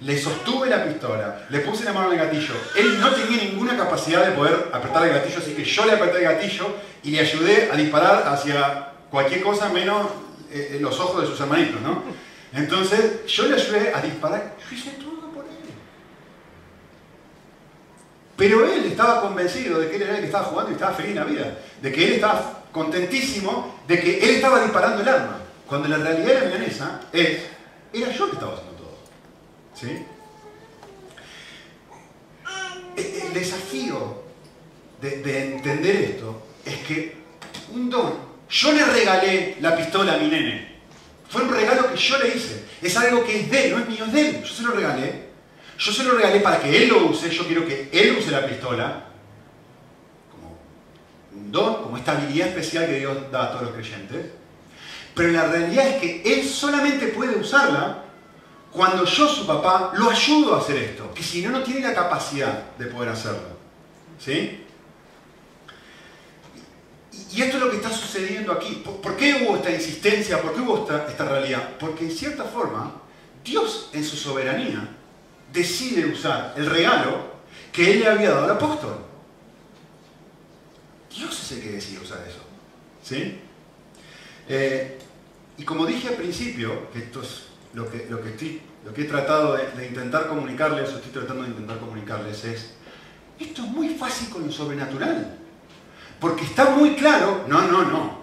Le 0.00 0.20
sostuve 0.20 0.68
la 0.68 0.84
pistola, 0.84 1.46
le 1.48 1.60
puse 1.60 1.84
la 1.84 1.92
mano 1.92 2.12
en 2.12 2.18
el 2.18 2.26
gatillo. 2.26 2.54
Él 2.76 2.98
no 3.00 3.10
tenía 3.12 3.44
ninguna 3.44 3.76
capacidad 3.76 4.26
de 4.26 4.32
poder 4.32 4.70
apretar 4.72 5.06
el 5.06 5.14
gatillo, 5.14 5.38
así 5.38 5.54
que 5.54 5.64
yo 5.64 5.84
le 5.84 5.92
apreté 5.92 6.18
el 6.18 6.24
gatillo 6.24 6.74
y 7.04 7.10
le 7.12 7.20
ayudé 7.20 7.70
a 7.72 7.76
disparar 7.76 8.26
hacia 8.26 8.88
cualquier 9.10 9.42
cosa 9.42 9.68
menos 9.68 10.08
eh, 10.50 10.78
los 10.80 10.98
ojos 10.98 11.22
de 11.22 11.28
sus 11.28 11.40
hermanitos, 11.40 11.80
¿no? 11.80 12.02
Entonces, 12.52 13.24
yo 13.26 13.46
le 13.46 13.54
ayudé 13.54 13.94
a 13.94 14.02
disparar. 14.02 14.56
Yo 14.68 14.76
hice 14.76 14.90
todo 14.92 15.30
por 15.32 15.44
él. 15.44 15.50
Pero 18.36 18.66
él 18.66 18.84
estaba 18.86 19.20
convencido 19.20 19.78
de 19.78 19.88
que 19.88 19.96
él 19.96 20.02
era 20.02 20.14
el 20.14 20.20
que 20.20 20.26
estaba 20.26 20.44
jugando 20.44 20.70
y 20.70 20.74
estaba 20.74 20.94
feliz 20.94 21.10
en 21.12 21.16
la 21.16 21.24
vida. 21.24 21.58
De 21.80 21.92
que 21.92 22.04
él 22.04 22.12
estaba 22.14 22.62
contentísimo 22.72 23.80
de 23.86 24.00
que 24.00 24.18
él 24.18 24.30
estaba 24.36 24.60
disparando 24.62 25.02
el 25.02 25.08
arma. 25.08 25.38
Cuando 25.72 25.88
la 25.88 25.96
realidad 25.96 26.32
era 26.32 26.44
milanesa 26.44 27.00
es, 27.14 27.44
era 27.94 28.12
yo 28.12 28.26
que 28.26 28.34
estaba 28.34 28.52
haciendo 28.52 28.74
todo. 28.74 28.98
¿Sí? 29.74 30.04
El 32.94 33.32
desafío 33.32 34.22
de, 35.00 35.54
entender 35.54 35.96
esto 35.96 36.42
es 36.66 36.76
que 36.80 37.16
un 37.72 37.88
don, 37.88 38.12
yo 38.50 38.72
le 38.72 38.84
regalé 38.84 39.56
la 39.62 39.74
pistola 39.74 40.12
a 40.12 40.18
mi 40.18 40.28
nene. 40.28 40.76
Fue 41.30 41.40
un 41.40 41.48
regalo 41.48 41.90
que 41.90 41.96
yo 41.96 42.18
le 42.18 42.36
hice. 42.36 42.66
Es 42.82 42.94
algo 42.98 43.24
que 43.24 43.40
es 43.40 43.50
de 43.50 43.68
él, 43.68 43.72
no 43.72 43.78
es 43.78 43.88
mío, 43.88 44.04
es 44.04 44.12
de 44.12 44.28
él. 44.28 44.44
Yo 44.44 44.52
se 44.52 44.62
lo 44.64 44.72
regalé. 44.72 45.22
Yo 45.78 45.90
se 45.90 46.04
lo 46.04 46.12
regalé 46.12 46.40
para 46.40 46.60
que 46.60 46.82
él 46.82 46.90
lo 46.90 47.06
use. 47.06 47.30
Yo 47.30 47.46
quiero 47.46 47.66
que 47.66 47.88
él 47.90 48.18
use 48.18 48.30
la 48.30 48.46
pistola. 48.46 49.06
Como 50.30 50.54
un 51.34 51.50
don, 51.50 51.82
como 51.82 51.96
esta 51.96 52.12
habilidad 52.12 52.48
especial 52.48 52.84
que 52.84 52.98
Dios 52.98 53.16
da 53.32 53.44
a 53.44 53.50
todos 53.52 53.62
los 53.62 53.72
creyentes. 53.72 54.41
Pero 55.14 55.32
la 55.32 55.46
realidad 55.46 55.86
es 55.88 56.00
que 56.00 56.22
él 56.24 56.48
solamente 56.48 57.08
puede 57.08 57.36
usarla 57.38 58.02
cuando 58.72 59.04
yo, 59.04 59.28
su 59.28 59.46
papá, 59.46 59.92
lo 59.94 60.08
ayudo 60.08 60.54
a 60.54 60.60
hacer 60.60 60.76
esto, 60.76 61.12
que 61.12 61.22
si 61.22 61.42
no, 61.42 61.50
no 61.50 61.62
tiene 61.62 61.82
la 61.82 61.94
capacidad 61.94 62.70
de 62.78 62.86
poder 62.86 63.10
hacerlo. 63.10 63.58
¿Sí? 64.18 64.64
Y 67.32 67.42
esto 67.42 67.58
es 67.58 67.62
lo 67.62 67.70
que 67.70 67.76
está 67.76 67.90
sucediendo 67.90 68.52
aquí. 68.52 68.82
¿Por 69.02 69.16
qué 69.16 69.44
hubo 69.46 69.56
esta 69.56 69.70
insistencia? 69.70 70.40
¿Por 70.40 70.54
qué 70.54 70.60
hubo 70.60 70.88
esta, 70.88 71.24
realidad? 71.24 71.76
Porque 71.78 72.04
en 72.04 72.10
cierta 72.10 72.44
forma, 72.44 72.94
Dios 73.44 73.90
en 73.92 74.04
su 74.04 74.16
soberanía 74.16 74.88
decide 75.52 76.06
usar 76.06 76.54
el 76.56 76.66
regalo 76.66 77.32
que 77.72 77.90
Él 77.90 78.00
le 78.00 78.08
había 78.08 78.30
dado 78.30 78.44
al 78.44 78.50
apóstol. 78.52 78.96
Dios 81.14 81.38
es 81.42 81.52
el 81.52 81.62
que 81.62 81.72
decide 81.72 82.00
usar 82.00 82.24
eso. 82.26 82.40
¿Sí? 83.02 83.38
Eh, 84.48 84.98
y 85.62 85.64
como 85.64 85.86
dije 85.86 86.08
al 86.08 86.14
principio, 86.14 86.88
esto 86.92 87.22
es 87.22 87.44
lo 87.72 87.88
que, 87.88 88.08
he 88.96 89.04
tratado 89.04 89.56
de, 89.56 89.86
intentar 89.86 90.26
comunicarles, 90.26 90.90
o 90.90 90.96
estoy 90.96 91.12
tratando 91.12 91.44
de 91.44 91.50
intentar 91.50 91.78
comunicarles, 91.78 92.44
es, 92.44 92.74
esto 93.38 93.62
es 93.62 93.68
muy 93.68 93.90
fácil 93.90 94.28
con 94.30 94.44
lo 94.44 94.50
sobrenatural. 94.50 95.38
Porque 96.18 96.42
está 96.42 96.70
muy 96.70 96.96
claro, 96.96 97.44
no, 97.46 97.62
no, 97.62 97.84
no, 97.84 98.22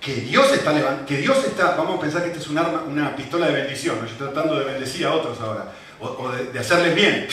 que 0.00 0.14
Dios 0.14 0.50
está 0.50 1.04
que 1.04 1.18
Dios 1.18 1.44
está, 1.44 1.76
vamos 1.76 1.98
a 1.98 2.00
pensar 2.00 2.22
que 2.22 2.28
esta 2.28 2.40
es 2.40 2.48
una 2.48 3.14
pistola 3.14 3.48
de 3.48 3.52
bendición, 3.52 3.98
yo 3.98 4.06
estoy 4.06 4.28
tratando 4.28 4.58
de 4.58 4.64
bendecir 4.64 5.04
a 5.04 5.12
otros 5.12 5.38
ahora, 5.40 5.70
o, 6.00 6.30
de, 6.30 6.58
hacerles 6.58 6.94
bien, 6.94 7.28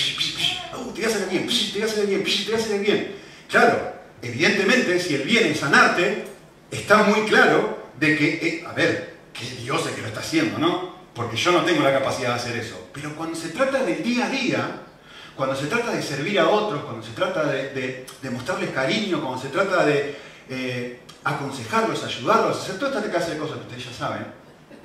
uh, 0.73 0.91
te 0.91 0.99
voy 0.99 1.03
a 1.05 1.07
hacer 1.07 1.29
bien, 1.29 1.47
te 1.47 1.79
voy 1.79 1.81
a 1.81 1.85
hacer 1.85 2.07
bien, 2.07 2.23
te 2.25 2.73
voy 2.73 2.79
bien. 2.79 3.15
Claro, 3.47 3.93
evidentemente, 4.21 4.99
si 4.99 5.15
el 5.15 5.21
bien 5.21 5.45
es 5.45 5.61
sanarte, 5.61 6.25
está 6.71 7.03
muy 7.03 7.21
claro 7.21 7.85
de 7.97 8.17
que, 8.17 8.33
eh, 8.45 8.65
a 8.67 8.73
ver, 8.73 9.14
que 9.37 9.45
Dios 9.61 9.85
es 9.85 9.93
que 9.93 10.01
lo 10.01 10.07
está 10.07 10.21
haciendo, 10.21 10.57
¿no? 10.57 10.95
Porque 11.13 11.35
yo 11.35 11.51
no 11.51 11.63
tengo 11.63 11.83
la 11.83 11.91
capacidad 11.91 12.29
de 12.29 12.35
hacer 12.35 12.57
eso. 12.57 12.89
Pero 12.93 13.15
cuando 13.15 13.35
se 13.35 13.49
trata 13.49 13.83
del 13.83 14.01
día 14.01 14.25
a 14.25 14.29
día, 14.29 14.81
cuando 15.35 15.55
se 15.55 15.67
trata 15.67 15.91
de 15.91 16.01
servir 16.01 16.39
a 16.39 16.49
otros, 16.49 16.83
cuando 16.83 17.05
se 17.05 17.11
trata 17.11 17.45
de, 17.45 18.05
de, 18.21 18.29
mostrarles 18.29 18.71
cariño, 18.71 19.21
cuando 19.21 19.41
se 19.41 19.49
trata 19.49 19.85
de 19.85 20.15
eh, 20.49 20.99
aconsejarlos, 21.23 22.03
ayudarlos, 22.03 22.57
hacer 22.57 22.79
toda 22.79 22.97
esta 22.97 23.11
clase 23.11 23.31
de 23.31 23.37
cosas 23.37 23.57
que 23.57 23.63
ustedes 23.63 23.85
ya 23.85 23.93
saben, 23.93 24.25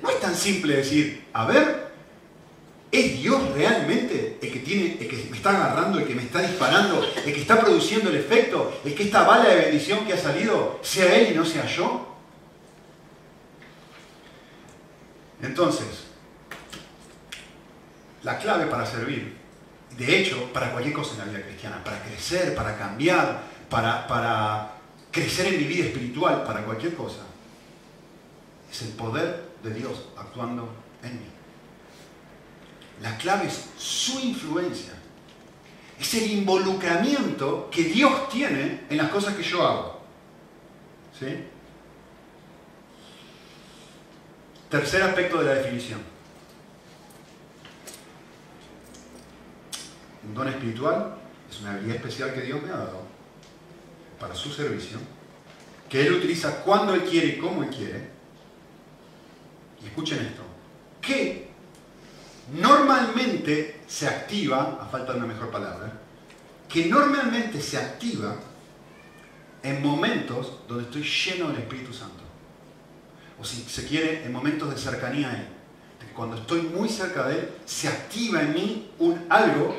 no 0.01 0.09
es 0.09 0.19
tan 0.19 0.35
simple 0.35 0.77
decir, 0.77 1.25
a 1.31 1.45
ver, 1.45 1.91
¿es 2.91 3.21
Dios 3.21 3.41
realmente 3.55 4.39
el 4.41 4.51
que, 4.51 4.59
tiene, 4.59 4.97
el 4.99 5.07
que 5.07 5.27
me 5.29 5.37
está 5.37 5.51
agarrando, 5.51 5.99
el 5.99 6.05
que 6.05 6.15
me 6.15 6.23
está 6.23 6.41
disparando, 6.41 7.05
el 7.25 7.33
que 7.33 7.41
está 7.41 7.59
produciendo 7.59 8.09
el 8.09 8.17
efecto, 8.17 8.81
el 8.83 8.93
que 8.93 9.03
esta 9.03 9.23
bala 9.23 9.47
de 9.47 9.55
bendición 9.55 10.05
que 10.05 10.13
ha 10.13 10.17
salido 10.17 10.79
sea 10.81 11.15
Él 11.15 11.31
y 11.31 11.35
no 11.35 11.45
sea 11.45 11.65
yo? 11.65 12.10
Entonces, 15.41 16.05
la 18.23 18.37
clave 18.37 18.67
para 18.67 18.85
servir, 18.85 19.37
de 19.97 20.19
hecho, 20.19 20.51
para 20.53 20.71
cualquier 20.71 20.93
cosa 20.93 21.13
en 21.13 21.19
la 21.19 21.25
vida 21.25 21.45
cristiana, 21.45 21.83
para 21.83 22.03
crecer, 22.03 22.55
para 22.55 22.77
cambiar, 22.77 23.43
para, 23.69 24.73
crecer 25.11 25.47
en 25.47 25.57
mi 25.57 25.65
vida 25.65 25.85
espiritual, 25.85 26.43
para 26.43 26.63
cualquier 26.63 26.95
cosa, 26.95 27.23
es 28.71 28.81
el 28.83 28.89
poder 28.89 29.51
de 29.63 29.73
Dios 29.73 30.05
actuando 30.17 30.69
en 31.03 31.13
mí. 31.13 31.25
La 33.01 33.17
clave 33.17 33.47
es 33.47 33.69
su 33.77 34.19
influencia. 34.19 34.93
Es 35.99 36.13
el 36.15 36.31
involucramiento 36.31 37.69
que 37.71 37.83
Dios 37.83 38.29
tiene 38.29 38.85
en 38.89 38.97
las 38.97 39.09
cosas 39.09 39.35
que 39.35 39.43
yo 39.43 39.65
hago. 39.65 40.01
¿Sí? 41.19 41.27
Tercer 44.71 45.03
aspecto 45.03 45.39
de 45.39 45.45
la 45.47 45.55
definición. 45.55 45.99
Un 50.25 50.33
don 50.33 50.47
espiritual 50.47 51.17
es 51.49 51.59
una 51.59 51.73
habilidad 51.73 51.97
especial 51.97 52.33
que 52.33 52.39
Dios 52.39 52.63
me 52.63 52.69
ha 52.69 52.77
dado 52.77 53.01
para 54.17 54.33
su 54.33 54.49
servicio, 54.49 54.97
que 55.89 56.07
Él 56.07 56.13
utiliza 56.13 56.63
cuando 56.63 56.93
Él 56.93 57.03
quiere 57.03 57.27
y 57.27 57.37
como 57.37 57.63
Él 57.63 57.69
quiere. 57.69 58.11
Y 59.83 59.87
escuchen 59.87 60.19
esto, 60.19 60.43
que 61.01 61.49
normalmente 62.53 63.81
se 63.87 64.07
activa, 64.07 64.79
a 64.81 64.85
falta 64.85 65.11
de 65.11 65.17
una 65.17 65.27
mejor 65.27 65.51
palabra, 65.51 65.99
que 66.69 66.85
normalmente 66.85 67.59
se 67.59 67.77
activa 67.77 68.37
en 69.63 69.81
momentos 69.81 70.61
donde 70.65 70.85
estoy 70.85 71.03
lleno 71.03 71.49
del 71.49 71.57
Espíritu 71.57 71.91
Santo. 71.91 72.20
O 73.41 73.43
si 73.43 73.63
se 73.63 73.87
quiere, 73.87 74.23
en 74.23 74.31
momentos 74.31 74.69
de 74.69 74.79
cercanía 74.79 75.29
a 75.31 75.33
Él. 75.33 75.47
Cuando 76.15 76.35
estoy 76.35 76.61
muy 76.61 76.87
cerca 76.87 77.27
de 77.27 77.39
Él, 77.39 77.49
se 77.65 77.87
activa 77.87 78.41
en 78.43 78.53
mí 78.53 78.91
un 78.99 79.25
algo 79.29 79.75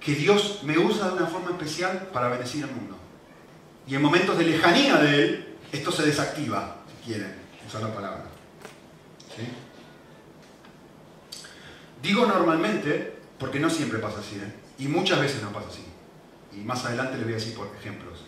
que 0.00 0.14
Dios 0.14 0.60
me 0.62 0.78
usa 0.78 1.08
de 1.08 1.14
una 1.14 1.26
forma 1.26 1.50
especial 1.50 2.08
para 2.12 2.28
bendecir 2.28 2.64
al 2.64 2.70
mundo. 2.70 2.96
Y 3.86 3.94
en 3.94 4.02
momentos 4.02 4.38
de 4.38 4.44
lejanía 4.44 4.96
de 4.96 5.24
Él, 5.24 5.56
esto 5.72 5.92
se 5.92 6.06
desactiva, 6.06 6.76
si 6.88 7.10
quieren 7.10 7.34
usar 7.66 7.82
la 7.82 7.94
palabra. 7.94 8.24
Digo 12.02 12.26
normalmente 12.26 13.16
porque 13.38 13.58
no 13.58 13.70
siempre 13.70 13.98
pasa 13.98 14.20
así, 14.20 14.36
¿eh? 14.36 14.54
y 14.78 14.88
muchas 14.88 15.20
veces 15.20 15.42
no 15.42 15.52
pasa 15.52 15.68
así. 15.68 15.84
Y 16.56 16.64
más 16.64 16.84
adelante 16.84 17.16
les 17.16 17.24
voy 17.24 17.32
a 17.32 17.36
decir 17.36 17.54
por 17.54 17.70
ejemplos, 17.78 18.20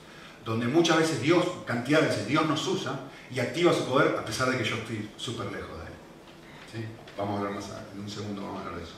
donde 0.45 0.67
muchas 0.67 0.99
veces 0.99 1.21
Dios, 1.21 1.45
cantidad 1.67 2.01
de 2.01 2.09
veces 2.09 2.27
Dios 2.27 2.47
nos 2.47 2.67
usa 2.67 3.01
y 3.35 3.41
activa 3.41 3.73
su 3.73 3.85
poder 3.87 4.17
a 4.17 4.25
pesar 4.25 4.51
de 4.51 4.59
que 4.59 4.65
yo 4.65 4.77
estoy 4.77 5.09
súper 5.17 5.47
lejos 5.47 5.79
de 5.79 6.79
Él. 6.81 6.89
Vamos 7.17 7.37
a 7.37 7.39
hablar 7.39 7.55
más 7.55 7.71
en 7.95 8.01
un 8.01 8.11
segundo, 8.11 8.43
vamos 8.43 8.59
a 8.59 8.61
hablar 8.61 8.79
de 8.79 8.85
eso. 8.85 8.95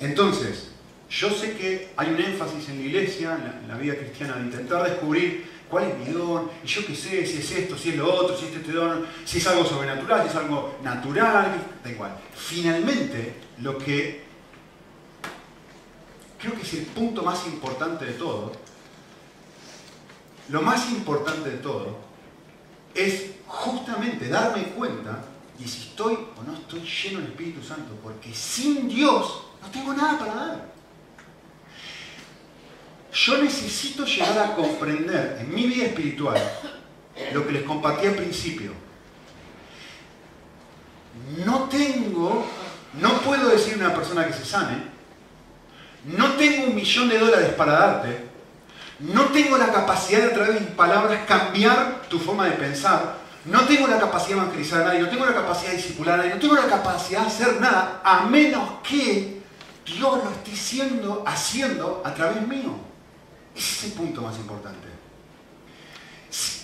Entonces, 0.00 0.70
yo 1.10 1.30
sé 1.30 1.56
que 1.56 1.92
hay 1.96 2.10
un 2.10 2.20
énfasis 2.20 2.68
en 2.70 2.78
la 2.78 2.86
iglesia, 2.86 3.38
en 3.62 3.68
la, 3.68 3.76
vida 3.76 3.96
cristiana, 3.96 4.36
de 4.36 4.44
intentar 4.44 4.88
descubrir 4.88 5.44
cuál 5.68 5.84
es 5.84 5.98
mi 5.98 6.12
don, 6.12 6.50
y 6.64 6.66
yo 6.66 6.86
qué 6.86 6.94
sé, 6.94 7.26
si 7.26 7.38
es 7.38 7.50
esto, 7.50 7.76
si 7.76 7.90
es 7.90 7.96
lo 7.96 8.12
otro, 8.12 8.36
si 8.36 8.46
es 8.46 8.56
este 8.56 8.72
don, 8.72 9.06
si 9.24 9.38
es 9.38 9.46
algo 9.46 9.64
sobrenatural, 9.64 10.22
si 10.22 10.28
es 10.28 10.36
algo 10.36 10.78
natural, 10.82 11.62
da 11.84 11.90
igual. 11.90 12.16
Finalmente, 12.34 13.34
lo 13.58 13.76
que 13.76 14.24
creo 16.38 16.54
que 16.54 16.62
es 16.62 16.74
el 16.74 16.86
punto 16.86 17.22
más 17.22 17.46
importante 17.46 18.06
de 18.06 18.12
todo, 18.14 18.52
lo 20.48 20.62
más 20.62 20.90
importante 20.90 21.50
de 21.50 21.58
todo 21.58 22.09
es 22.94 23.30
justamente 23.46 24.28
darme 24.28 24.64
cuenta 24.64 25.24
y 25.58 25.68
si 25.68 25.88
estoy 25.88 26.14
o 26.14 26.42
no 26.42 26.54
estoy 26.54 26.80
lleno 26.80 27.20
del 27.20 27.30
Espíritu 27.30 27.62
Santo, 27.62 27.94
porque 28.02 28.32
sin 28.32 28.88
Dios 28.88 29.44
no 29.60 29.70
tengo 29.70 29.92
nada 29.92 30.18
para 30.18 30.34
dar. 30.34 30.70
Yo 33.12 33.42
necesito 33.42 34.04
llegar 34.04 34.38
a 34.38 34.54
comprender 34.54 35.38
en 35.40 35.54
mi 35.54 35.66
vida 35.66 35.86
espiritual 35.86 36.40
lo 37.34 37.46
que 37.46 37.52
les 37.52 37.64
compartí 37.64 38.06
al 38.06 38.14
principio. 38.14 38.72
No 41.44 41.64
tengo, 41.64 42.46
no 43.00 43.20
puedo 43.20 43.48
decir 43.48 43.74
a 43.74 43.86
una 43.86 43.94
persona 43.94 44.26
que 44.26 44.32
se 44.32 44.44
sane, 44.44 44.82
no 46.04 46.32
tengo 46.34 46.68
un 46.68 46.74
millón 46.74 47.08
de 47.08 47.18
dólares 47.18 47.50
para 47.50 47.72
darte, 47.72 48.29
no 49.00 49.26
tengo 49.26 49.56
la 49.56 49.72
capacidad 49.72 50.20
de 50.20 50.26
a 50.26 50.34
través 50.34 50.54
de 50.54 50.60
mis 50.60 50.70
palabras 50.70 51.20
cambiar 51.26 52.02
tu 52.08 52.18
forma 52.18 52.46
de 52.46 52.52
pensar, 52.52 53.18
no 53.46 53.62
tengo 53.62 53.86
la 53.86 53.98
capacidad 53.98 54.36
de 54.36 54.42
evangelizar 54.42 54.82
a 54.82 54.84
nadie, 54.86 55.00
no 55.00 55.08
tengo 55.08 55.24
la 55.24 55.34
capacidad 55.34 55.70
de 55.70 55.76
discipular 55.78 56.14
a 56.14 56.16
nadie, 56.18 56.34
no 56.34 56.40
tengo 56.40 56.54
la 56.54 56.66
capacidad 56.66 57.22
de 57.22 57.26
hacer 57.26 57.60
nada, 57.60 58.02
a 58.04 58.26
menos 58.26 58.68
que 58.86 59.40
Dios 59.86 60.24
lo 60.24 60.30
esté 60.30 60.52
haciendo, 60.52 61.24
haciendo 61.26 62.02
a 62.04 62.14
través 62.14 62.46
mío. 62.46 62.76
Ese 63.56 63.72
es 63.74 63.84
el 63.84 63.92
punto 63.92 64.20
más 64.20 64.36
importante. 64.36 64.88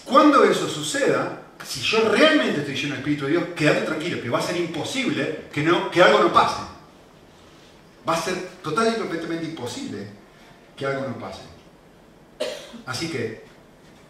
Cuando 0.05 0.45
eso 0.45 0.69
suceda, 0.69 1.43
si 1.67 1.81
yo 1.81 2.09
realmente 2.11 2.61
estoy 2.61 2.77
lleno 2.77 2.91
del 2.91 2.99
Espíritu 2.99 3.25
de 3.25 3.31
Dios, 3.33 3.45
quédate 3.57 3.81
tranquilo, 3.83 4.23
que 4.23 4.29
va 4.29 4.39
a 4.39 4.43
ser 4.43 4.57
imposible 4.57 5.47
que, 5.53 5.63
no, 5.63 5.91
que 5.91 6.03
algo 6.03 6.21
no 6.21 6.33
pase. 6.33 6.61
Va 8.09 8.15
a 8.15 8.21
ser 8.21 8.37
total 8.63 8.95
y 8.95 9.01
completamente 9.01 9.47
imposible 9.47 10.07
que 10.77 10.87
algo 10.87 11.09
no 11.09 11.19
pase. 11.19 11.56
Así 12.87 13.09
que 13.09 13.45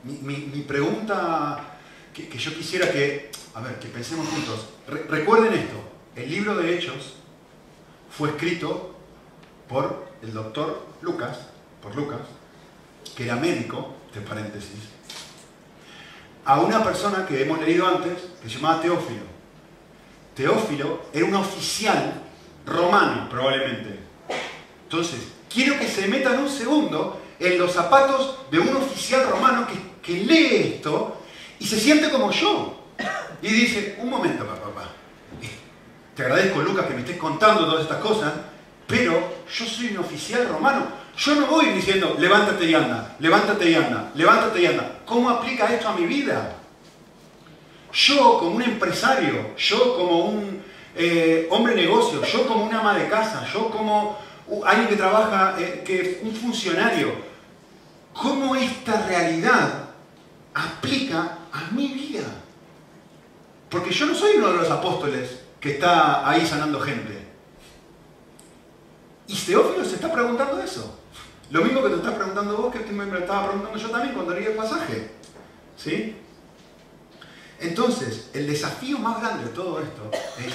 mi, 0.05 0.63
pregunta 0.63 1.79
que, 2.13 2.29
yo 2.39 2.55
quisiera 2.55 2.91
que, 2.91 3.31
a 3.55 3.61
ver, 3.61 3.79
que 3.79 3.89
pensemos 3.89 4.29
juntos. 4.29 4.69
recuerden 5.09 5.55
esto, 5.55 5.77
el 6.15 6.31
libro 6.31 6.57
de 6.57 6.75
Hechos 6.75 7.15
fue 8.11 8.31
escrito 8.31 8.97
por 9.69 10.07
el 10.23 10.33
doctor 10.33 10.87
Lucas, 11.03 11.39
por 11.83 11.95
Lucas, 11.95 12.21
que 13.17 13.25
era 13.25 13.37
médico, 13.37 13.95
de 14.15 14.21
paréntesis, 14.21 14.81
a 16.45 16.61
una 16.61 16.83
persona 16.83 17.27
que 17.27 17.43
hemos 17.43 17.61
leído 17.61 17.87
antes, 17.87 18.15
que 18.41 18.49
se 18.49 18.57
llamaba 18.57 18.81
Teófilo. 18.81 19.37
Teófilo 20.35 21.03
era 21.13 21.25
un 21.27 21.35
oficial 21.35 22.23
romano, 22.65 23.29
probablemente. 23.29 23.99
Entonces, 24.85 25.33
quiero 25.53 25.79
que 25.79 25.89
se 25.89 26.07
metan 26.07 26.39
un 26.39 26.49
segundo 26.49 27.21
en 27.39 27.59
los 27.59 27.73
zapatos 27.73 28.39
de 28.51 28.59
un 28.59 28.77
oficial 28.77 29.29
romano 29.29 29.67
que, 30.03 30.13
lee 30.13 30.75
esto 30.77 31.21
y 31.59 31.67
se 31.67 31.79
siente 31.79 32.11
como 32.11 32.31
yo. 32.31 32.75
Y 33.43 33.49
dice, 33.49 33.97
un 34.01 34.09
momento, 34.09 34.47
papá, 34.47 34.91
te 36.15 36.23
agradezco, 36.23 36.63
Lucas, 36.63 36.87
que 36.87 36.95
me 36.95 37.01
estés 37.01 37.19
contando 37.19 37.67
todas 37.67 37.83
estas 37.83 37.99
cosas, 37.99 38.33
pero 38.87 39.13
yo 39.53 39.67
soy 39.67 39.89
un 39.89 39.99
oficial 39.99 40.49
romano. 40.49 40.87
Yo 41.17 41.35
no 41.35 41.47
voy 41.47 41.67
diciendo, 41.67 42.17
levántate 42.19 42.65
y 42.65 42.75
anda, 42.75 43.17
levántate 43.19 43.71
y 43.71 43.75
anda, 43.75 44.11
levántate 44.15 44.63
y 44.63 44.67
anda. 44.67 45.01
¿Cómo 45.05 45.29
aplica 45.29 45.73
esto 45.73 45.89
a 45.89 45.95
mi 45.95 46.07
vida? 46.07 46.57
Yo 47.93 48.39
como 48.39 48.57
un 48.57 48.63
empresario, 48.63 49.55
yo 49.57 49.97
como 49.97 50.27
un 50.27 50.63
eh, 50.95 51.49
hombre 51.51 51.75
de 51.75 51.83
negocio, 51.83 52.23
yo 52.23 52.47
como 52.47 52.65
una 52.65 52.81
ama 52.81 52.95
de 52.95 53.09
casa, 53.09 53.47
yo 53.53 53.71
como 53.71 54.19
alguien 54.65 54.89
que 54.89 54.97
trabaja, 54.97 55.57
eh, 55.59 55.83
que 55.85 56.21
un 56.23 56.35
funcionario, 56.35 57.13
¿cómo 58.13 58.55
esta 58.57 59.07
realidad 59.07 59.91
aplica 60.55 61.39
a 61.53 61.71
mi 61.73 61.89
vida? 61.89 62.25
Porque 63.69 63.91
yo 63.91 64.07
no 64.07 64.15
soy 64.15 64.37
uno 64.37 64.53
de 64.53 64.59
los 64.59 64.71
apóstoles 64.71 65.41
que 65.61 65.73
está 65.73 66.29
ahí 66.29 66.47
sanando 66.47 66.81
gente. 66.81 67.27
Y 69.27 69.35
Teófilo 69.35 69.85
se 69.85 69.97
está 69.97 70.13
preguntando 70.13 70.61
eso. 70.63 71.01
Lo 71.51 71.63
mismo 71.63 71.83
que 71.83 71.89
te 71.91 71.97
estás 71.97 72.15
preguntando 72.15 72.57
vos, 72.57 72.73
que 72.73 72.81
me 72.93 73.19
estaba 73.19 73.49
preguntando 73.49 73.79
yo 73.79 73.91
también 73.91 74.15
cuando 74.15 74.35
leí 74.35 74.45
el 74.45 74.55
pasaje. 74.55 75.11
¿Sí? 75.77 76.17
Entonces, 77.61 78.31
el 78.35 78.47
desafío 78.47 78.99
más 78.99 79.21
grande 79.21 79.45
de 79.45 79.51
todo 79.51 79.81
esto 79.81 80.11
es 80.39 80.55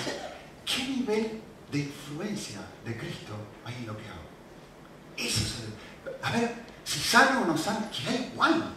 qué 0.65 0.83
nivel 0.83 1.41
de 1.71 1.79
influencia 1.79 2.59
de 2.85 2.97
Cristo 2.97 3.33
hay 3.65 3.75
en 3.75 3.87
lo 3.87 3.97
que 3.97 4.03
hago. 4.03 4.21
Eso 5.17 5.39
es 5.39 5.55
el, 5.63 6.25
A 6.25 6.31
ver, 6.31 6.53
si 6.83 6.99
sano 6.99 7.41
o 7.41 7.45
no 7.45 7.57
sano, 7.57 7.87
que 7.91 8.03
da 8.03 8.15
igual. 8.15 8.73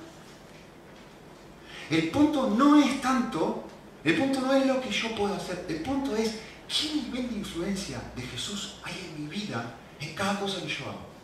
El 1.90 2.10
punto 2.10 2.50
no 2.50 2.80
es 2.80 3.00
tanto, 3.00 3.64
el 4.04 4.16
punto 4.16 4.40
no 4.40 4.54
es 4.54 4.66
lo 4.66 4.80
que 4.80 4.90
yo 4.90 5.14
puedo 5.14 5.34
hacer, 5.34 5.66
el 5.68 5.80
punto 5.82 6.16
es 6.16 6.36
qué 6.68 6.94
nivel 6.94 7.30
de 7.30 7.38
influencia 7.38 8.00
de 8.16 8.22
Jesús 8.22 8.76
hay 8.82 9.12
en 9.14 9.24
mi 9.24 9.34
vida, 9.34 9.74
en 10.00 10.14
cada 10.14 10.40
cosa 10.40 10.62
que 10.62 10.68
yo 10.68 10.84
hago. 10.84 11.14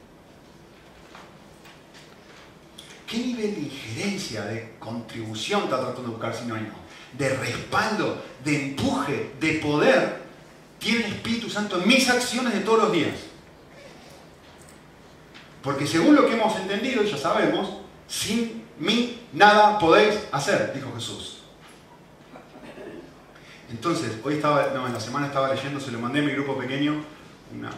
¿Qué 3.07 3.19
nivel 3.19 3.55
de 3.55 3.61
injerencia, 3.63 4.45
de 4.45 4.77
contribución 4.79 5.65
está 5.65 5.81
tratando 5.81 6.03
de 6.03 6.09
buscar 6.09 6.35
si 6.35 6.45
no 6.45 6.55
hay 6.55 6.63
no? 6.63 6.75
De 7.19 7.29
respaldo, 7.29 8.23
de 8.45 8.69
empuje, 8.69 9.35
de 9.41 9.53
poder 9.55 10.30
tiene 10.81 11.07
el 11.07 11.13
Espíritu 11.13 11.49
Santo 11.49 11.81
en 11.81 11.87
mis 11.87 12.09
acciones 12.09 12.53
de 12.53 12.61
todos 12.61 12.85
los 12.85 12.93
días. 12.93 13.15
Porque 15.63 15.87
según 15.87 16.17
lo 16.17 16.27
que 16.27 16.33
hemos 16.33 16.57
entendido, 16.57 17.05
ya 17.05 17.19
sabemos, 17.19 17.77
sin 18.09 18.65
mí 18.79 19.21
nada 19.33 19.79
podéis 19.79 20.19
hacer, 20.33 20.73
dijo 20.75 20.91
Jesús. 20.95 21.43
Entonces, 23.71 24.17
hoy 24.25 24.35
estaba, 24.35 24.71
no, 24.75 24.87
en 24.87 24.93
la 24.93 25.01
semana 25.01 25.27
estaba 25.27 25.55
leyendo, 25.55 25.79
se 25.79 25.93
lo 25.93 26.01
mandé 26.01 26.21
a 26.21 26.23
mi 26.23 26.33
grupo 26.33 26.59
pequeño, 26.59 27.05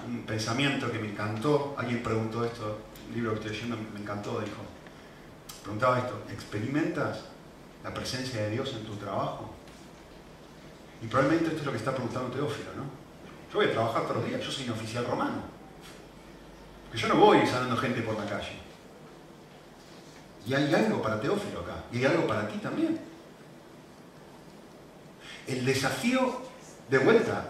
un 0.07 0.23
pensamiento 0.25 0.91
que 0.91 0.99
me 0.99 1.09
encantó. 1.09 1.75
Alguien 1.77 2.03
preguntó 2.03 2.45
esto, 2.45 2.79
el 3.09 3.17
libro 3.17 3.33
que 3.33 3.41
estoy 3.41 3.53
leyendo 3.53 3.77
me 3.93 4.01
encantó, 4.01 4.41
dijo, 4.41 4.63
preguntaba 5.63 5.99
esto, 5.99 6.23
¿experimentas 6.31 7.21
la 7.83 7.93
presencia 7.93 8.43
de 8.43 8.51
Dios 8.51 8.73
en 8.79 8.85
tu 8.85 8.95
trabajo? 8.97 9.53
Y 11.03 11.07
probablemente 11.07 11.49
esto 11.49 11.61
es 11.61 11.67
lo 11.67 11.73
que 11.73 11.79
está 11.79 11.93
preguntando 11.93 12.31
Teófilo, 12.31 12.71
¿no? 12.77 12.85
Yo 13.53 13.59
voy 13.59 13.67
a 13.67 13.73
trabajar 13.73 14.03
todos 14.03 14.17
los 14.19 14.27
días, 14.27 14.41
yo 14.43 14.51
soy 14.51 14.67
un 14.67 14.73
oficial 14.73 15.05
romano. 15.05 15.43
Que 16.93 16.99
yo 16.99 17.09
no 17.09 17.17
voy 17.17 17.47
sanando 17.47 17.77
gente 17.77 18.03
por 18.03 18.17
la 18.17 18.25
calle. 18.25 18.53
Y 20.47 20.55
hay 20.55 20.73
algo 20.75 21.03
para 21.03 21.21
Teófilo 21.21 21.61
acá, 21.61 21.85
y 21.93 21.99
hay 21.99 22.05
algo 22.05 22.27
para 22.27 22.49
ti 22.49 22.59
también. 22.59 23.01
El 25.47 25.65
desafío 25.65 26.41
de 26.89 26.99
vuelta, 26.99 27.49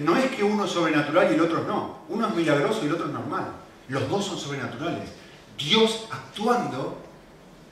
no 0.00 0.16
es 0.16 0.30
que 0.30 0.44
uno 0.44 0.64
es 0.64 0.70
sobrenatural 0.70 1.30
y 1.30 1.34
el 1.34 1.40
otro 1.40 1.64
no. 1.64 1.98
Uno 2.08 2.28
es 2.28 2.34
milagroso 2.34 2.80
y 2.82 2.86
el 2.86 2.94
otro 2.94 3.06
es 3.06 3.12
normal. 3.12 3.52
Los 3.88 4.08
dos 4.08 4.24
son 4.24 4.38
sobrenaturales. 4.38 5.10
Dios 5.58 6.06
actuando 6.10 6.98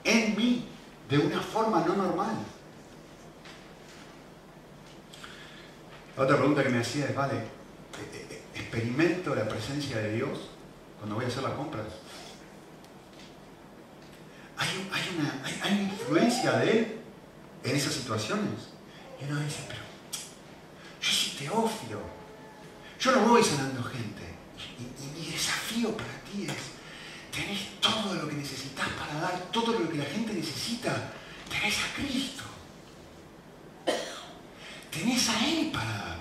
en 0.03 0.35
mí 0.35 0.67
de 1.09 1.19
una 1.19 1.39
forma 1.39 1.85
no 1.85 1.95
normal. 1.95 2.35
Otra 6.21 6.37
pregunta 6.37 6.63
que 6.63 6.69
me 6.69 6.79
hacía 6.79 7.05
es, 7.05 7.15
vale, 7.15 7.35
eh, 7.37 8.27
eh, 8.29 8.41
¿experimento 8.55 9.33
la 9.33 9.47
presencia 9.47 9.97
de 9.97 10.13
Dios 10.13 10.49
cuando 10.99 11.15
voy 11.15 11.25
a 11.25 11.27
hacer 11.27 11.43
las 11.43 11.53
compras? 11.53 11.85
¿Hay, 14.57 15.17
una, 15.17 15.41
hay, 15.63 15.81
influencia 15.81 16.51
de 16.59 16.71
Él 16.71 16.97
en 17.63 17.75
esas 17.75 17.93
situaciones? 17.93 18.69
Y 19.19 19.31
uno 19.31 19.39
dice, 19.39 19.63
pero 19.67 19.81
yo 21.01 21.11
soy 21.11 21.37
teófilo, 21.39 21.99
yo 22.99 23.11
no 23.13 23.27
voy 23.27 23.43
sanando 23.43 23.81
gente. 23.83 24.21
Y, 24.77 25.19
mi 25.19 25.31
desafío 25.31 25.97
para 25.97 26.13
ti 26.31 26.45
es, 26.47 27.35
tenés 27.35 27.79
todo 27.79 28.13
lo 28.13 28.29
que 28.29 28.35
necesitas 28.35 28.87
para 28.89 29.19
dar, 29.21 29.39
todo 29.51 29.79
lo 29.79 29.89
que 29.89 29.97
la 29.97 30.05
gente 30.05 30.33
necesita, 30.33 31.11
tenés 31.49 31.77
a 31.79 31.95
Cristo. 31.95 32.50
Tenés 34.91 35.29
a 35.29 35.47
Él 35.47 35.71
para. 35.71 36.17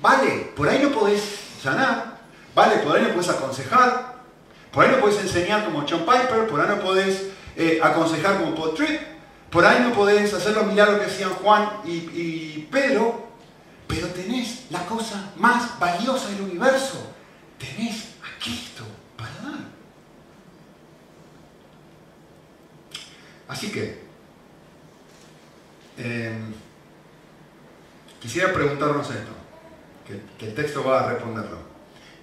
Vale, 0.00 0.52
por 0.54 0.68
ahí 0.68 0.80
no 0.82 0.92
podés 0.92 1.22
sanar, 1.60 2.18
vale, 2.54 2.76
por 2.78 2.96
ahí 2.96 3.02
no 3.02 3.14
podés 3.14 3.30
aconsejar, 3.30 4.14
por 4.72 4.84
ahí 4.84 4.92
no 4.92 5.00
podés 5.00 5.20
enseñar 5.20 5.64
como 5.64 5.84
John 5.88 6.00
Piper, 6.06 6.46
por 6.46 6.60
ahí 6.60 6.68
no 6.68 6.80
podés 6.80 7.30
eh, 7.56 7.80
aconsejar 7.82 8.38
como 8.38 8.54
Paul 8.54 8.74
Tripp, 8.74 9.00
por 9.50 9.64
ahí 9.64 9.82
no 9.82 9.92
podés 9.92 10.32
hacer 10.32 10.54
los 10.54 10.66
milagros 10.66 11.00
que 11.00 11.06
hacían 11.06 11.30
Juan 11.30 11.68
y, 11.84 11.90
y 11.90 12.68
Pedro, 12.70 13.28
pero 13.88 14.06
tenés 14.08 14.66
la 14.70 14.84
cosa 14.86 15.32
más 15.36 15.78
valiosa 15.80 16.28
del 16.28 16.42
universo. 16.42 17.14
Tenés 17.58 18.10
a 18.22 18.38
Cristo 18.40 18.84
para 19.16 19.32
dar. 19.32 19.58
Así 23.48 23.72
que, 23.72 24.04
em, 25.96 26.54
quisiera 28.20 28.52
preguntarnos 28.52 29.08
esto, 29.10 29.32
que, 30.38 30.46
el 30.46 30.54
texto 30.54 30.84
va 30.84 31.04
a 31.04 31.12
responderlo. 31.12 31.58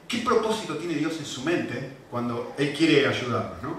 ¿Qué 0.08 0.20
propósito 0.20 0.78
tiene 0.78 0.96
Dios 0.96 1.18
en 1.18 1.26
su 1.26 1.42
mente 1.42 1.98
cuando 2.12 2.54
Él 2.58 2.74
quiere 2.74 3.08
ayudarnos? 3.08 3.62
¿no? 3.64 3.78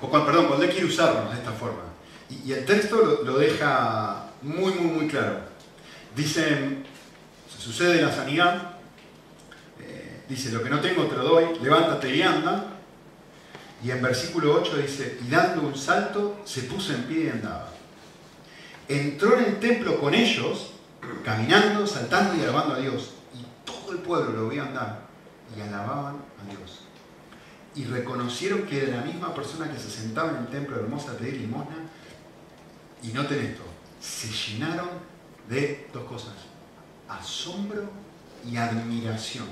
O 0.00 0.08
cuando, 0.08 0.26
perdón, 0.26 0.46
cuando 0.46 0.64
Él 0.64 0.70
quiere 0.70 0.86
usarnos 0.86 1.32
de 1.32 1.38
esta 1.38 1.52
forma. 1.52 1.82
Y, 2.28 2.52
el 2.52 2.64
texto 2.64 3.22
lo, 3.24 3.38
deja 3.38 4.30
muy, 4.42 4.72
muy, 4.74 4.90
muy 4.90 5.08
claro. 5.08 5.40
Dice, 6.14 6.78
sucede 7.58 8.02
la 8.02 8.12
sanidad, 8.12 8.76
eh, 9.80 10.22
dice, 10.28 10.50
lo 10.50 10.62
que 10.62 10.70
no 10.70 10.80
tengo 10.80 11.04
te 11.06 11.16
lo 11.16 11.24
doy, 11.24 11.58
levántate 11.62 12.14
y 12.14 12.22
anda. 12.22 12.72
Y 13.84 13.90
en 13.90 14.02
versículo 14.02 14.54
8 14.54 14.78
dice, 14.78 15.18
y 15.24 15.30
dando 15.30 15.62
un 15.62 15.76
salto, 15.76 16.40
se 16.44 16.62
puso 16.62 16.94
en 16.94 17.04
pie 17.04 17.24
y 17.24 17.28
andaba. 17.28 17.68
Entró 18.88 19.38
en 19.38 19.44
el 19.44 19.60
templo 19.60 20.00
con 20.00 20.14
ellos, 20.14 20.72
caminando, 21.24 21.86
saltando 21.86 22.34
y 22.36 22.42
alabando 22.42 22.74
a 22.74 22.78
Dios. 22.78 23.14
Y 23.34 23.44
todo 23.64 23.92
el 23.92 23.98
pueblo 23.98 24.32
lo 24.32 24.48
veía 24.48 24.64
andar 24.64 25.00
y 25.56 25.60
alababan 25.60 26.16
a 26.16 26.50
Dios. 26.50 26.80
Y 27.74 27.84
reconocieron 27.84 28.62
que 28.62 28.84
era 28.84 28.98
la 28.98 29.02
misma 29.04 29.34
persona 29.34 29.70
que 29.70 29.78
se 29.78 29.90
sentaba 29.90 30.30
en 30.30 30.36
el 30.36 30.46
templo 30.48 30.76
hermosa 30.76 31.12
a 31.12 31.14
pedir 31.14 31.40
limosna. 31.40 31.76
Y 33.02 33.08
noten 33.08 33.44
esto, 33.44 33.62
se 34.00 34.28
llenaron 34.28 34.88
de 35.48 35.88
dos 35.92 36.04
cosas, 36.04 36.34
asombro 37.08 37.88
y 38.44 38.56
admiración 38.56 39.46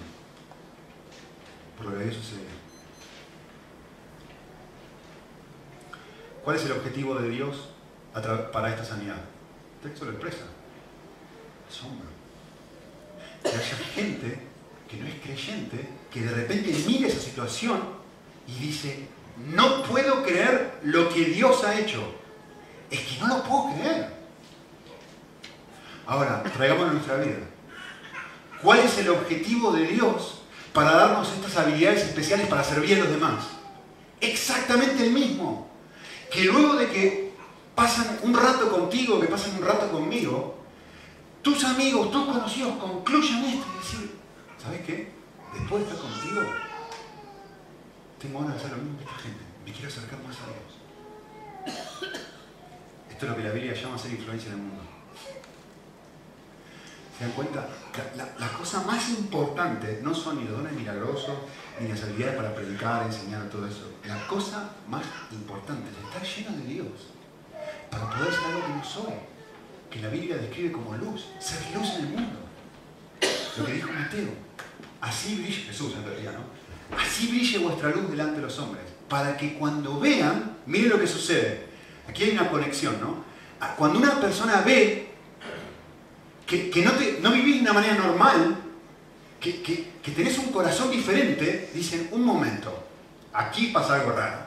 por 1.77 1.87
lo 1.87 1.93
que 1.93 2.05
había 2.05 2.15
sucedido. 2.15 2.49
¿Cuál 6.43 6.57
es 6.57 6.65
el 6.67 6.73
objetivo 6.73 7.15
de 7.17 7.29
Dios 7.29 7.69
para 8.13 8.71
esta 8.71 8.85
sanidad? 8.85 9.17
El 9.83 9.91
texto 9.91 10.05
lo 10.05 10.13
expresa. 10.13 10.45
Asombro. 11.75 12.07
Que 13.43 13.49
haya 13.49 13.77
gente 13.95 14.39
que 14.89 14.97
no 14.97 15.09
es 15.09 15.15
creyente, 15.21 15.89
que 16.13 16.21
de 16.21 16.31
repente 16.31 16.73
mire 16.87 17.09
esa 17.09 17.21
situación 17.21 17.81
y 18.47 18.67
dice, 18.67 19.09
no 19.53 19.83
puedo 19.83 20.23
creer 20.23 20.79
lo 20.85 21.09
que 21.09 21.25
Dios 21.25 21.65
ha 21.65 21.79
hecho. 21.79 22.03
Es 22.91 23.01
que 23.01 23.19
no 23.19 23.29
lo 23.29 23.43
puedo 23.43 23.75
creer. 23.75 24.15
Ahora, 26.07 26.43
traigámoslo 26.43 26.91
a 26.91 26.95
nuestra 26.95 27.17
vida. 27.17 27.39
¿Cuál 28.63 28.81
es 28.81 28.97
el 28.99 29.09
objetivo 29.09 29.73
de 29.73 29.87
Dios 29.87 30.43
para 30.73 30.93
darnos 30.93 31.33
estas 31.33 31.57
habilidades 31.57 32.05
especiales 32.05 32.47
para 32.47 32.63
servir 32.63 32.97
a 32.97 33.05
los 33.05 33.11
demás? 33.11 33.45
Exactamente 34.21 35.05
el 35.05 35.13
mismo. 35.13 35.69
Que 36.31 36.45
luego 36.45 36.75
de 36.75 36.89
que 36.89 37.33
pasan 37.75 38.19
un 38.23 38.35
rato 38.35 38.71
contigo, 38.71 39.21
que 39.21 39.27
pasan 39.27 39.57
un 39.57 39.67
rato 39.67 39.91
conmigo, 39.91 40.64
tus 41.45 41.63
amigos, 41.63 42.11
tus 42.11 42.25
conocidos 42.25 42.77
concluyan 42.79 43.45
esto 43.45 43.67
y 43.71 43.79
decir, 43.79 44.19
¿sabes 44.61 44.81
qué? 44.81 45.13
Después 45.53 45.85
de 45.85 45.93
estar 45.93 46.11
contigo, 46.11 46.41
tengo 48.19 48.41
ganas 48.41 48.55
de 48.55 48.61
hacer 48.61 48.77
lo 48.77 48.83
mismo 48.83 48.99
que 48.99 49.05
esta 49.05 49.19
gente. 49.19 49.45
Me 49.65 49.73
quiero 49.73 49.89
acercar 49.89 50.19
más 50.23 50.37
a 50.41 50.47
Dios. 50.47 50.73
Esto 53.11 53.27
es 53.27 53.31
lo 53.31 53.37
que 53.37 53.45
la 53.45 53.51
Biblia 53.53 53.75
llama 53.75 53.99
ser 53.99 54.13
influencia 54.13 54.49
en 54.49 54.55
el 54.55 54.63
mundo. 54.63 54.83
¿Se 57.17 57.25
dan 57.25 57.33
cuenta? 57.35 57.69
La, 58.17 58.49
cosa 58.49 58.83
más 58.83 59.09
importante 59.11 60.01
no 60.03 60.15
son 60.15 60.39
ni 60.39 60.45
los 60.45 60.57
dones 60.57 60.73
milagrosos, 60.73 61.37
ni 61.79 61.89
las 61.89 62.03
habilidades 62.03 62.37
para 62.37 62.55
predicar, 62.55 63.05
enseñar, 63.05 63.49
todo 63.51 63.69
eso. 63.69 63.93
La 64.05 64.27
cosa 64.27 64.71
más 64.89 65.05
importante 65.31 65.91
es 65.91 66.05
estar 66.05 66.23
lleno 66.23 66.57
de 66.57 66.73
Dios 66.73 67.13
para 67.91 68.11
poder 68.11 68.33
ser 68.33 68.45
algo 68.47 68.67
que 68.67 68.73
no 68.73 68.85
soy, 68.85 69.15
que 69.95 70.01
la 70.01 70.09
Biblia 70.09 70.37
describe 70.37 70.73
como 70.73 70.97
luz, 70.97 71.27
ser 71.39 71.61
luz 71.73 71.89
en 71.95 72.07
el 72.07 72.09
mundo. 72.09 72.41
Lo 73.57 73.65
que 73.65 73.75
dijo 73.75 73.93
Mateo, 73.93 74.31
así 75.01 75.37
brille, 75.37 75.63
Jesús 75.63 75.95
en 75.97 76.05
realidad, 76.05 76.33
¿no? 76.33 76.99
Así 76.99 77.29
brille 77.29 77.59
vuestra 77.59 77.91
luz 77.91 78.11
delante 78.11 78.39
de 78.39 78.43
los 78.43 78.59
hombres, 78.59 78.83
para 79.09 79.37
que 79.37 79.55
cuando 79.55 80.01
vean, 80.01 80.57
miren 80.67 80.91
lo 80.91 80.99
que 80.99 81.07
sucede. 81.07 81.67
Aquí 82.09 82.25
hay 82.25 82.31
una 82.33 82.51
conexión, 82.51 83.01
¿no? 83.01 83.25
Cuando 83.77 84.01
una 84.01 84.21
persona 84.21 84.63
ve 84.63 85.11
que, 86.45 86.83
no, 86.85 86.91
te, 86.93 87.21
no, 87.23 87.31
vivís 87.31 87.57
de 87.57 87.61
una 87.61 87.73
manera 87.73 87.95
normal, 87.95 88.57
que, 89.39 89.63
que, 89.63 90.11
tenés 90.11 90.39
un 90.39 90.51
corazón 90.51 90.91
diferente, 90.91 91.71
dicen, 91.73 92.09
un 92.11 92.25
momento, 92.25 92.85
aquí 93.33 93.69
pasa 93.69 93.95
algo 93.95 94.11
raro. 94.11 94.39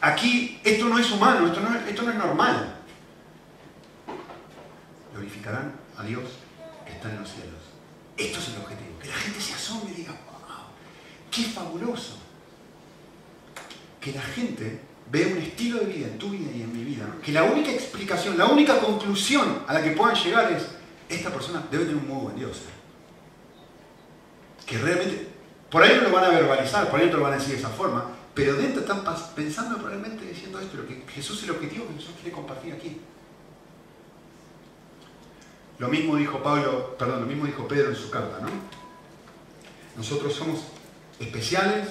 Aquí 0.00 0.60
esto 0.64 0.88
no 0.88 0.98
es 0.98 1.10
humano, 1.10 1.46
esto 1.46 1.60
no, 1.60 1.76
esto 1.78 2.02
no 2.02 2.10
es 2.10 2.16
normal. 2.16 2.77
Glorificarán 5.18 5.72
a 5.96 6.04
Dios 6.04 6.22
que 6.86 6.92
está 6.92 7.10
en 7.10 7.18
los 7.20 7.28
cielos. 7.28 7.58
Esto 8.16 8.38
es 8.38 8.48
el 8.50 8.58
objetivo, 8.62 8.98
que 9.02 9.08
la 9.08 9.14
gente 9.14 9.40
se 9.40 9.52
asombre 9.52 9.92
y 9.92 9.96
diga, 9.96 10.12
wow, 10.12 10.68
qué 11.28 11.42
fabuloso. 11.42 12.18
Que 14.00 14.12
la 14.12 14.22
gente 14.22 14.80
ve 15.10 15.32
un 15.32 15.38
estilo 15.38 15.80
de 15.80 15.86
vida 15.86 16.06
en 16.06 16.18
tu 16.18 16.30
vida 16.30 16.52
y 16.54 16.62
en 16.62 16.72
mi 16.72 16.84
vida, 16.84 17.04
que 17.20 17.32
la 17.32 17.42
única 17.42 17.72
explicación, 17.72 18.38
la 18.38 18.46
única 18.46 18.78
conclusión 18.78 19.64
a 19.66 19.74
la 19.74 19.82
que 19.82 19.90
puedan 19.90 20.14
llegar 20.14 20.52
es, 20.52 20.68
esta 21.08 21.30
persona 21.30 21.64
debe 21.68 21.86
tener 21.86 22.00
un 22.00 22.08
muy 22.08 22.22
buen 22.22 22.36
Dios. 22.36 22.62
Que 24.66 24.78
realmente, 24.78 25.26
por 25.68 25.82
ahí 25.82 25.96
no 25.96 26.02
lo 26.02 26.12
van 26.12 26.26
a 26.26 26.28
verbalizar, 26.28 26.88
por 26.90 27.00
ahí 27.00 27.06
no 27.10 27.16
lo 27.16 27.24
van 27.24 27.32
a 27.32 27.36
decir 27.38 27.54
de 27.54 27.58
esa 27.58 27.70
forma, 27.70 28.04
pero 28.34 28.54
dentro 28.54 28.82
están 28.82 29.02
pensando 29.34 29.78
probablemente 29.78 30.24
diciendo 30.26 30.60
esto, 30.60 30.76
lo 30.76 30.86
que 30.86 31.02
Jesús 31.12 31.38
es 31.38 31.44
el 31.44 31.50
objetivo 31.50 31.88
que 31.88 31.94
Jesús 31.94 32.14
quiere 32.20 32.30
compartir 32.30 32.74
aquí. 32.74 33.00
Lo 35.78 35.88
mismo 35.88 36.16
dijo 36.16 36.42
Pablo, 36.42 36.96
perdón, 36.98 37.20
lo 37.20 37.26
mismo 37.26 37.46
dijo 37.46 37.68
Pedro 37.68 37.90
en 37.90 37.96
su 37.96 38.10
carta, 38.10 38.40
¿no? 38.40 38.48
Nosotros 39.96 40.34
somos 40.34 40.60
especiales, 41.20 41.88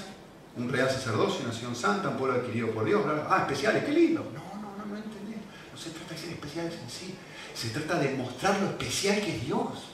un 0.56 0.70
real 0.70 0.90
sacerdocio, 0.90 1.42
una 1.42 1.50
nación 1.50 1.76
santa, 1.76 2.10
un 2.10 2.18
pueblo 2.18 2.40
adquirido 2.40 2.72
por 2.72 2.86
Dios. 2.86 3.04
Ah, 3.30 3.40
especiales, 3.42 3.86
qué 3.86 3.92
lindo. 3.92 4.26
No, 4.34 4.62
no, 4.62 4.78
no, 4.78 4.86
no 4.86 4.96
entendí. 4.98 5.36
No 5.72 5.78
se 5.78 5.92
trata 5.92 6.14
de 6.14 6.20
ser 6.20 6.30
especiales 6.32 6.74
en 6.82 6.90
sí. 6.90 7.16
Se 7.54 7.70
trata 7.70 8.00
de 8.00 8.16
mostrar 8.16 8.60
lo 8.60 8.68
especial 8.68 9.22
que 9.22 9.36
es 9.36 9.46
Dios. 9.46 9.90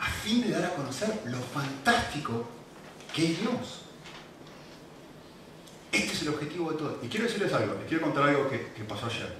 A 0.00 0.06
fin 0.06 0.42
de 0.42 0.50
dar 0.50 0.64
a 0.64 0.74
conocer 0.74 1.22
lo 1.26 1.38
fantástico 1.38 2.46
que 3.14 3.32
es 3.32 3.40
Dios. 3.40 3.82
Este 5.92 6.12
es 6.12 6.22
el 6.22 6.28
objetivo 6.28 6.72
de 6.72 6.78
todo. 6.78 6.98
Y 7.02 7.08
quiero 7.08 7.26
decirles 7.26 7.52
algo, 7.52 7.74
les 7.74 7.86
quiero 7.86 8.02
contar 8.02 8.28
algo 8.28 8.48
que, 8.50 8.72
que 8.72 8.84
pasó 8.84 9.06
ayer. 9.06 9.32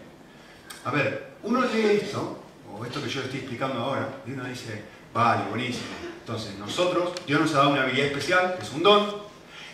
A 0.85 0.91
ver, 0.91 1.37
uno 1.43 1.63
lee 1.63 2.01
esto, 2.03 2.44
o 2.79 2.85
esto 2.85 3.03
que 3.03 3.09
yo 3.09 3.23
estoy 3.23 3.41
explicando 3.41 3.81
ahora, 3.81 4.09
y 4.27 4.33
uno 4.33 4.45
dice, 4.45 4.83
vale, 5.13 5.45
buenísimo. 5.49 5.87
Entonces, 6.21 6.59
nosotros, 6.59 7.13
Dios 7.27 7.41
nos 7.41 7.55
ha 7.55 7.59
dado 7.59 7.71
una 7.71 7.83
habilidad 7.83 8.07
especial, 8.07 8.57
que 8.57 8.63
es 8.63 8.73
un 8.73 8.83
don, 8.83 9.25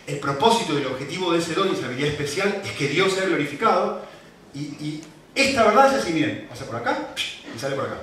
el 0.07 0.19
propósito 0.19 0.73
y 0.73 0.81
el 0.81 0.87
objetivo 0.87 1.31
de 1.31 1.39
ese 1.39 1.53
don 1.53 1.69
y 1.69 1.73
esa 1.73 1.85
habilidad 1.85 2.09
especial 2.09 2.61
es 2.63 2.71
que 2.71 2.87
Dios 2.87 3.13
sea 3.13 3.25
glorificado 3.25 4.01
y, 4.53 5.01
esta 5.33 5.63
verdad 5.63 5.87
es 5.87 6.01
así, 6.01 6.11
miren, 6.11 6.45
pasa 6.49 6.65
por 6.65 6.75
acá 6.75 7.13
y 7.15 7.57
sale 7.57 7.77
por 7.77 7.85
acá. 7.85 8.01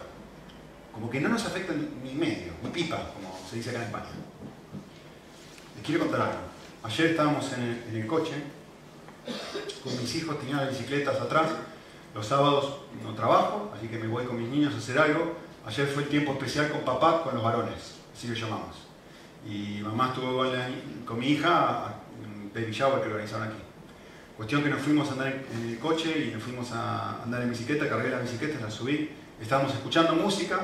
Como 0.92 1.10
que 1.10 1.20
no 1.20 1.28
nos 1.28 1.44
afecta 1.44 1.74
ni 2.02 2.14
medio, 2.14 2.54
ni 2.62 2.70
pipa, 2.70 2.96
como 3.12 3.38
se 3.48 3.56
dice 3.56 3.68
acá 3.68 3.80
en 3.80 3.84
España. 3.84 4.06
Les 5.76 5.84
quiero 5.84 6.00
contar 6.00 6.22
algo. 6.22 6.40
Ayer 6.82 7.10
estábamos 7.10 7.52
en 7.52 7.84
el, 7.94 8.06
coche 8.06 8.32
con 9.84 10.00
mis 10.00 10.14
hijos, 10.14 10.40
tenían 10.40 10.58
las 10.58 10.70
bicicletas 10.70 11.20
atrás. 11.20 11.50
Los 12.14 12.26
sábados 12.26 12.78
no 13.04 13.14
trabajo, 13.14 13.72
así 13.76 13.88
que 13.88 13.98
me 13.98 14.06
voy 14.06 14.24
con 14.24 14.40
mis 14.40 14.48
niños 14.48 14.74
a 14.74 14.78
hacer 14.78 14.98
algo 14.98 15.48
ayer 15.68 15.86
fue 15.86 16.04
el 16.04 16.08
tiempo 16.08 16.32
especial 16.32 16.70
con 16.70 16.80
papá, 16.80 17.22
con 17.22 17.34
los 17.34 17.44
varones, 17.44 17.96
así 18.16 18.26
lo 18.26 18.34
llamamos. 18.34 18.88
Y 19.46 19.80
mamá 19.82 20.08
estuvo 20.08 20.44
con, 21.04 21.18
mi 21.18 21.28
hija 21.28 21.94
en 22.24 22.50
Baby 22.52 22.72
Shower 22.72 23.02
que 23.02 23.08
organizaron 23.08 23.48
aquí. 23.48 23.58
Cuestión 24.36 24.62
que 24.62 24.70
nos 24.70 24.80
fuimos 24.80 25.08
a 25.08 25.12
andar 25.12 25.28
en, 25.28 25.68
el 25.68 25.78
coche 25.78 26.28
y 26.28 26.34
nos 26.34 26.42
fuimos 26.42 26.72
a 26.72 27.22
andar 27.22 27.42
en 27.42 27.50
bicicleta, 27.50 27.88
cargué 27.88 28.08
la 28.08 28.20
bicicleta, 28.20 28.60
la 28.60 28.70
subí, 28.70 29.10
estábamos 29.40 29.74
escuchando 29.74 30.14
música 30.14 30.60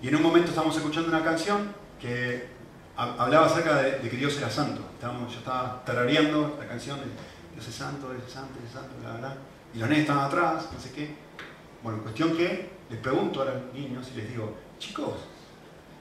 y 0.00 0.08
en 0.08 0.16
un 0.16 0.22
momento 0.22 0.48
estábamos 0.48 0.76
escuchando 0.76 1.08
una 1.08 1.22
canción 1.22 1.74
que 2.00 2.48
hablaba 2.96 3.46
acerca 3.46 3.82
de, 3.82 4.08
que 4.08 4.16
Dios 4.16 4.36
era 4.38 4.48
santo. 4.48 4.82
Estábamos, 4.94 5.32
yo 5.32 5.40
estaba 5.40 5.84
tarareando 5.84 6.56
la 6.58 6.66
canción 6.66 6.98
de 7.00 7.06
Dios 7.54 7.68
es 7.68 7.74
santo, 7.74 8.10
Dios 8.12 8.24
es 8.26 8.32
santo, 8.32 8.54
Dios 8.58 8.70
es 8.70 8.72
santo, 8.72 8.94
bla, 9.02 9.16
bla, 9.18 9.36
Y 9.74 9.78
los 9.78 9.88
nenes 9.88 10.02
estaban 10.02 10.26
atrás, 10.26 10.68
no 10.72 10.80
sé 10.80 10.90
qué. 10.92 11.14
Bueno, 11.82 12.02
cuestión 12.02 12.36
que 12.36 12.70
les 12.90 12.98
pregunto 13.00 13.42
a 13.42 13.46
los 13.46 13.72
niños 13.72 14.08
y 14.12 14.16
les 14.18 14.28
digo, 14.28 14.56
chicos, 14.78 15.14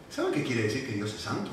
¿saben 0.09 0.33
qué 0.33 0.43
quiere 0.43 0.63
decir 0.63 0.85
que 0.85 0.93
Dios 0.93 1.13
es 1.13 1.21
santo? 1.21 1.51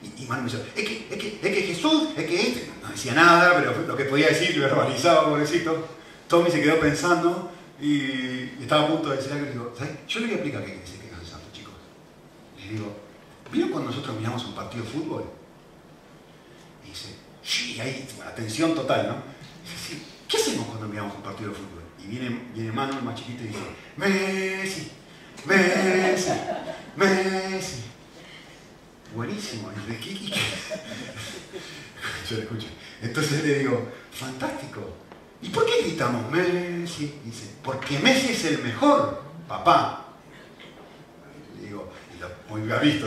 Y, 0.00 0.22
y 0.22 0.26
Manu 0.26 0.42
me 0.42 0.50
dice, 0.50 0.64
es 0.76 0.84
que, 0.84 1.06
es, 1.10 1.18
que, 1.20 1.28
es 1.42 1.54
que 1.54 1.62
Jesús, 1.62 2.10
es 2.16 2.26
que 2.26 2.40
este, 2.40 2.70
no 2.80 2.88
decía 2.88 3.14
nada, 3.14 3.54
pero 3.56 3.86
lo 3.86 3.96
que 3.96 4.04
podía 4.04 4.28
decir 4.28 4.56
lo 4.56 4.62
verbalizaba, 4.62 5.28
pobrecito. 5.28 5.88
Tommy 6.28 6.50
se 6.50 6.62
quedó 6.62 6.78
pensando 6.78 7.50
y, 7.80 8.62
estaba 8.62 8.84
a 8.84 8.88
punto 8.88 9.10
de 9.10 9.16
decir 9.16 9.32
algo 9.32 9.46
y 9.46 9.50
digo, 9.50 9.74
¿sabes? 9.76 9.92
Yo 10.06 10.20
le 10.20 10.26
voy 10.26 10.34
a 10.34 10.36
explicar 10.36 10.60
qué 10.60 10.66
quiere 10.66 10.82
decir 10.82 11.00
que 11.00 11.08
Dios 11.08 11.22
es 11.22 11.28
santo, 11.28 11.46
chicos. 11.52 11.72
Les 12.58 12.70
digo, 12.70 12.94
¿vieron 13.50 13.70
cuando 13.70 13.90
nosotros 13.90 14.16
miramos 14.16 14.44
un 14.44 14.54
partido 14.54 14.84
de 14.84 14.90
fútbol? 14.90 15.24
Y 16.84 16.90
dice, 16.90 17.16
sí, 17.42 17.80
ahí, 17.80 18.06
atención 18.24 18.74
total, 18.74 19.08
¿no? 19.08 19.38
¿Qué 20.28 20.36
hacemos 20.36 20.66
cuando 20.66 20.86
miramos 20.88 21.16
un 21.16 21.22
partido 21.22 21.50
de 21.50 21.56
fútbol? 21.56 21.82
Y 22.02 22.06
viene, 22.06 22.40
viene 22.54 22.72
Manu, 22.72 22.98
el 22.98 23.02
más 23.02 23.14
chiquito, 23.16 23.42
y 23.42 23.48
dice, 23.48 23.58
Messi, 23.96 24.90
Messi, 25.46 26.30
Messi. 26.96 27.84
Buenísimo, 29.14 29.70
¿de 29.88 29.96
qué? 29.98 30.14
Yo 32.30 32.38
escucho. 32.38 32.66
Entonces 33.00 33.42
le 33.42 33.60
digo, 33.60 33.88
fantástico. 34.12 34.96
¿Y 35.40 35.48
por 35.48 35.64
qué 35.64 35.82
gritamos 35.82 36.30
Messi? 36.30 37.14
Dice, 37.24 37.54
porque 37.62 37.98
Messi 38.00 38.32
es 38.32 38.44
el 38.44 38.58
mejor, 38.58 39.22
papá. 39.48 40.04
Le 41.56 41.68
digo, 41.68 41.90
muy 42.48 42.60
bien 42.62 42.80
visto, 42.82 43.06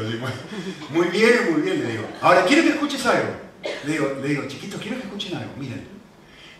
muy 0.89 1.07
bien, 1.07 1.51
muy 1.51 1.61
bien, 1.61 1.79
le 1.83 1.91
digo. 1.91 2.07
Ahora, 2.21 2.45
quiero 2.45 2.63
que 2.63 2.69
escuches 2.69 3.05
algo. 3.05 3.35
Le 3.85 3.91
digo, 3.91 4.17
le 4.21 4.27
digo, 4.27 4.47
chiquitos, 4.47 4.81
quiero 4.81 4.97
que 4.97 5.03
escuchen 5.03 5.35
algo. 5.35 5.53
Miren, 5.57 6.00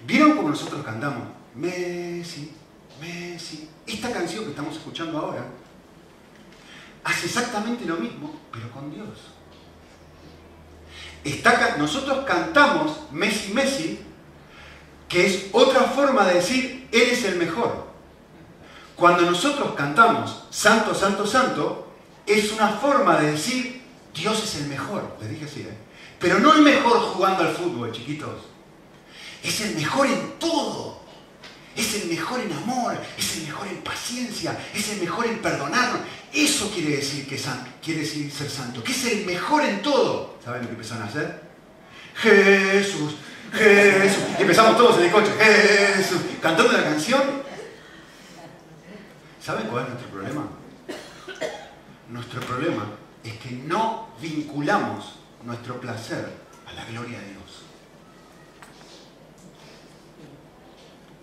¿vieron 0.05 0.35
cómo 0.35 0.49
nosotros 0.49 0.83
cantamos? 0.83 1.23
Messi, 1.55 2.51
Messi. 2.99 3.69
Esta 3.85 4.11
canción 4.11 4.43
que 4.45 4.51
estamos 4.51 4.75
escuchando 4.75 5.17
ahora 5.17 5.45
hace 7.03 7.25
exactamente 7.25 7.85
lo 7.85 7.97
mismo, 7.97 8.39
pero 8.51 8.71
con 8.71 8.91
Dios. 8.93 9.09
nosotros 11.77 12.25
cantamos 12.25 12.99
Messi, 13.11 13.53
Messi, 13.53 13.99
que 15.09 15.25
es 15.25 15.47
otra 15.51 15.81
forma 15.81 16.25
de 16.25 16.35
decir, 16.35 16.87
Él 16.91 17.09
es 17.11 17.25
el 17.25 17.35
mejor. 17.35 17.91
Cuando 18.95 19.23
nosotros 19.23 19.73
cantamos 19.75 20.43
Santo, 20.51 20.93
Santo, 20.93 21.25
Santo, 21.25 21.87
es 22.25 22.51
una 22.53 22.69
forma 22.69 23.17
de 23.19 23.31
decir, 23.31 23.81
Dios 24.13 24.43
es 24.43 24.61
el 24.61 24.67
mejor. 24.67 25.17
Les 25.19 25.29
dije 25.29 25.45
así, 25.45 25.61
¿eh? 25.61 25.77
Pero 26.19 26.39
no 26.39 26.53
el 26.53 26.61
mejor 26.61 26.99
jugando 26.99 27.43
al 27.43 27.53
fútbol, 27.55 27.91
chiquitos. 27.91 28.50
Es 29.43 29.61
el 29.61 29.75
mejor 29.75 30.07
en 30.07 30.39
todo 30.39 31.01
es 31.75 32.03
el 32.03 32.09
mejor 32.09 32.39
en 32.41 32.51
amor, 32.51 32.97
es 33.17 33.37
el 33.37 33.43
mejor 33.43 33.67
en 33.67 33.77
paciencia, 33.77 34.57
es 34.73 34.89
el 34.89 35.01
mejor 35.01 35.25
en 35.25 35.41
perdonarnos. 35.41 36.01
Eso 36.33 36.69
quiere 36.71 36.97
decir 36.97 37.27
que 37.27 37.39
quiere 37.83 38.01
decir 38.01 38.31
ser 38.31 38.49
santo, 38.49 38.83
que 38.83 38.91
es 38.91 39.05
el 39.05 39.25
mejor 39.25 39.63
en 39.63 39.81
todo. 39.81 40.37
¿Saben 40.43 40.61
lo 40.61 40.67
que 40.67 40.73
empezaron 40.73 41.03
a 41.03 41.07
hacer? 41.07 41.41
Jesús, 42.15 43.15
Jesús. 43.53 44.23
Y 44.37 44.41
empezamos 44.41 44.77
todos 44.77 44.97
en 44.97 45.05
el 45.05 45.11
coche, 45.11 45.31
Jesús, 45.95 46.19
cantando 46.41 46.71
la 46.73 46.83
canción. 46.83 47.21
¿Saben 49.41 49.67
cuál 49.67 49.83
es 49.83 49.89
nuestro 49.89 50.11
problema? 50.11 50.47
Nuestro 52.09 52.41
problema 52.41 52.85
es 53.23 53.33
que 53.37 53.51
no 53.51 54.09
vinculamos 54.21 55.15
nuestro 55.43 55.79
placer 55.79 56.29
a 56.67 56.73
la 56.73 56.85
gloria 56.85 57.19
de 57.19 57.29
Dios. 57.29 57.40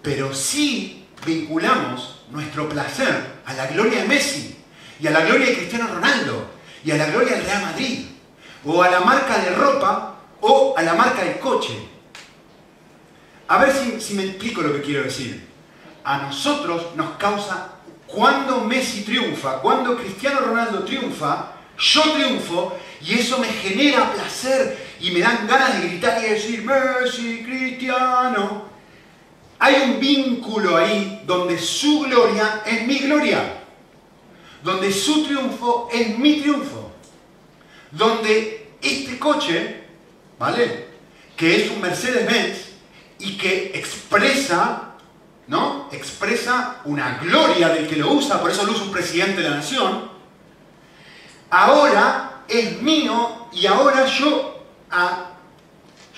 Pero 0.08 0.32
sí 0.32 1.04
vinculamos 1.26 2.22
nuestro 2.30 2.66
placer 2.66 3.42
a 3.44 3.52
la 3.52 3.66
gloria 3.66 4.00
de 4.00 4.08
Messi 4.08 4.56
y 4.98 5.06
a 5.06 5.10
la 5.10 5.20
gloria 5.20 5.48
de 5.48 5.56
Cristiano 5.56 5.86
Ronaldo 5.86 6.48
y 6.82 6.92
a 6.92 6.96
la 6.96 7.10
gloria 7.10 7.36
del 7.36 7.44
Real 7.44 7.60
Madrid 7.60 8.06
o 8.64 8.82
a 8.82 8.88
la 8.88 9.00
marca 9.00 9.36
de 9.36 9.50
ropa 9.50 10.14
o 10.40 10.74
a 10.78 10.82
la 10.82 10.94
marca 10.94 11.22
del 11.22 11.38
coche. 11.38 11.74
A 13.48 13.58
ver 13.58 14.00
si, 14.00 14.14
me 14.14 14.24
explico 14.24 14.62
lo 14.62 14.72
que 14.72 14.80
quiero 14.80 15.02
decir. 15.02 15.46
A 16.04 16.16
nosotros 16.22 16.96
nos 16.96 17.18
causa, 17.18 17.72
cuando 18.06 18.64
Messi 18.64 19.02
triunfa, 19.02 19.60
cuando 19.60 19.94
Cristiano 19.94 20.40
Ronaldo 20.40 20.84
triunfa, 20.84 21.52
yo 21.78 22.00
triunfo 22.14 22.78
y 23.02 23.18
eso 23.18 23.36
me 23.36 23.48
genera 23.48 24.10
placer 24.10 24.88
y 25.00 25.10
me 25.10 25.20
dan 25.20 25.46
ganas 25.46 25.82
de 25.82 25.88
gritar 25.88 26.24
y 26.24 26.30
decir, 26.30 26.64
Messi, 26.64 27.42
Cristiano. 27.44 28.77
Hay 29.58 29.74
un 29.82 30.00
vínculo 30.00 30.76
ahí 30.76 31.22
donde 31.26 31.58
su 31.58 32.00
gloria 32.00 32.62
es 32.64 32.86
mi 32.86 32.98
gloria, 33.00 33.62
donde 34.62 34.92
su 34.92 35.24
triunfo 35.24 35.88
es 35.92 36.16
mi 36.18 36.40
triunfo, 36.40 36.92
donde 37.90 38.70
este 38.80 39.18
coche, 39.18 39.82
¿vale? 40.38 40.88
Que 41.36 41.56
es 41.56 41.70
un 41.70 41.80
Mercedes-Benz 41.80 42.68
y 43.18 43.36
que 43.36 43.72
expresa, 43.74 44.94
¿no? 45.48 45.88
Expresa 45.90 46.80
una 46.84 47.18
gloria 47.18 47.70
del 47.70 47.88
que 47.88 47.96
lo 47.96 48.12
usa, 48.12 48.40
por 48.40 48.50
eso 48.50 48.64
lo 48.64 48.72
usa 48.72 48.84
un 48.84 48.92
presidente 48.92 49.42
de 49.42 49.50
la 49.50 49.56
nación, 49.56 50.08
ahora 51.50 52.44
es 52.46 52.80
mío 52.80 53.48
y 53.52 53.66
ahora 53.66 54.06
yo 54.06 54.64
a 54.90 55.37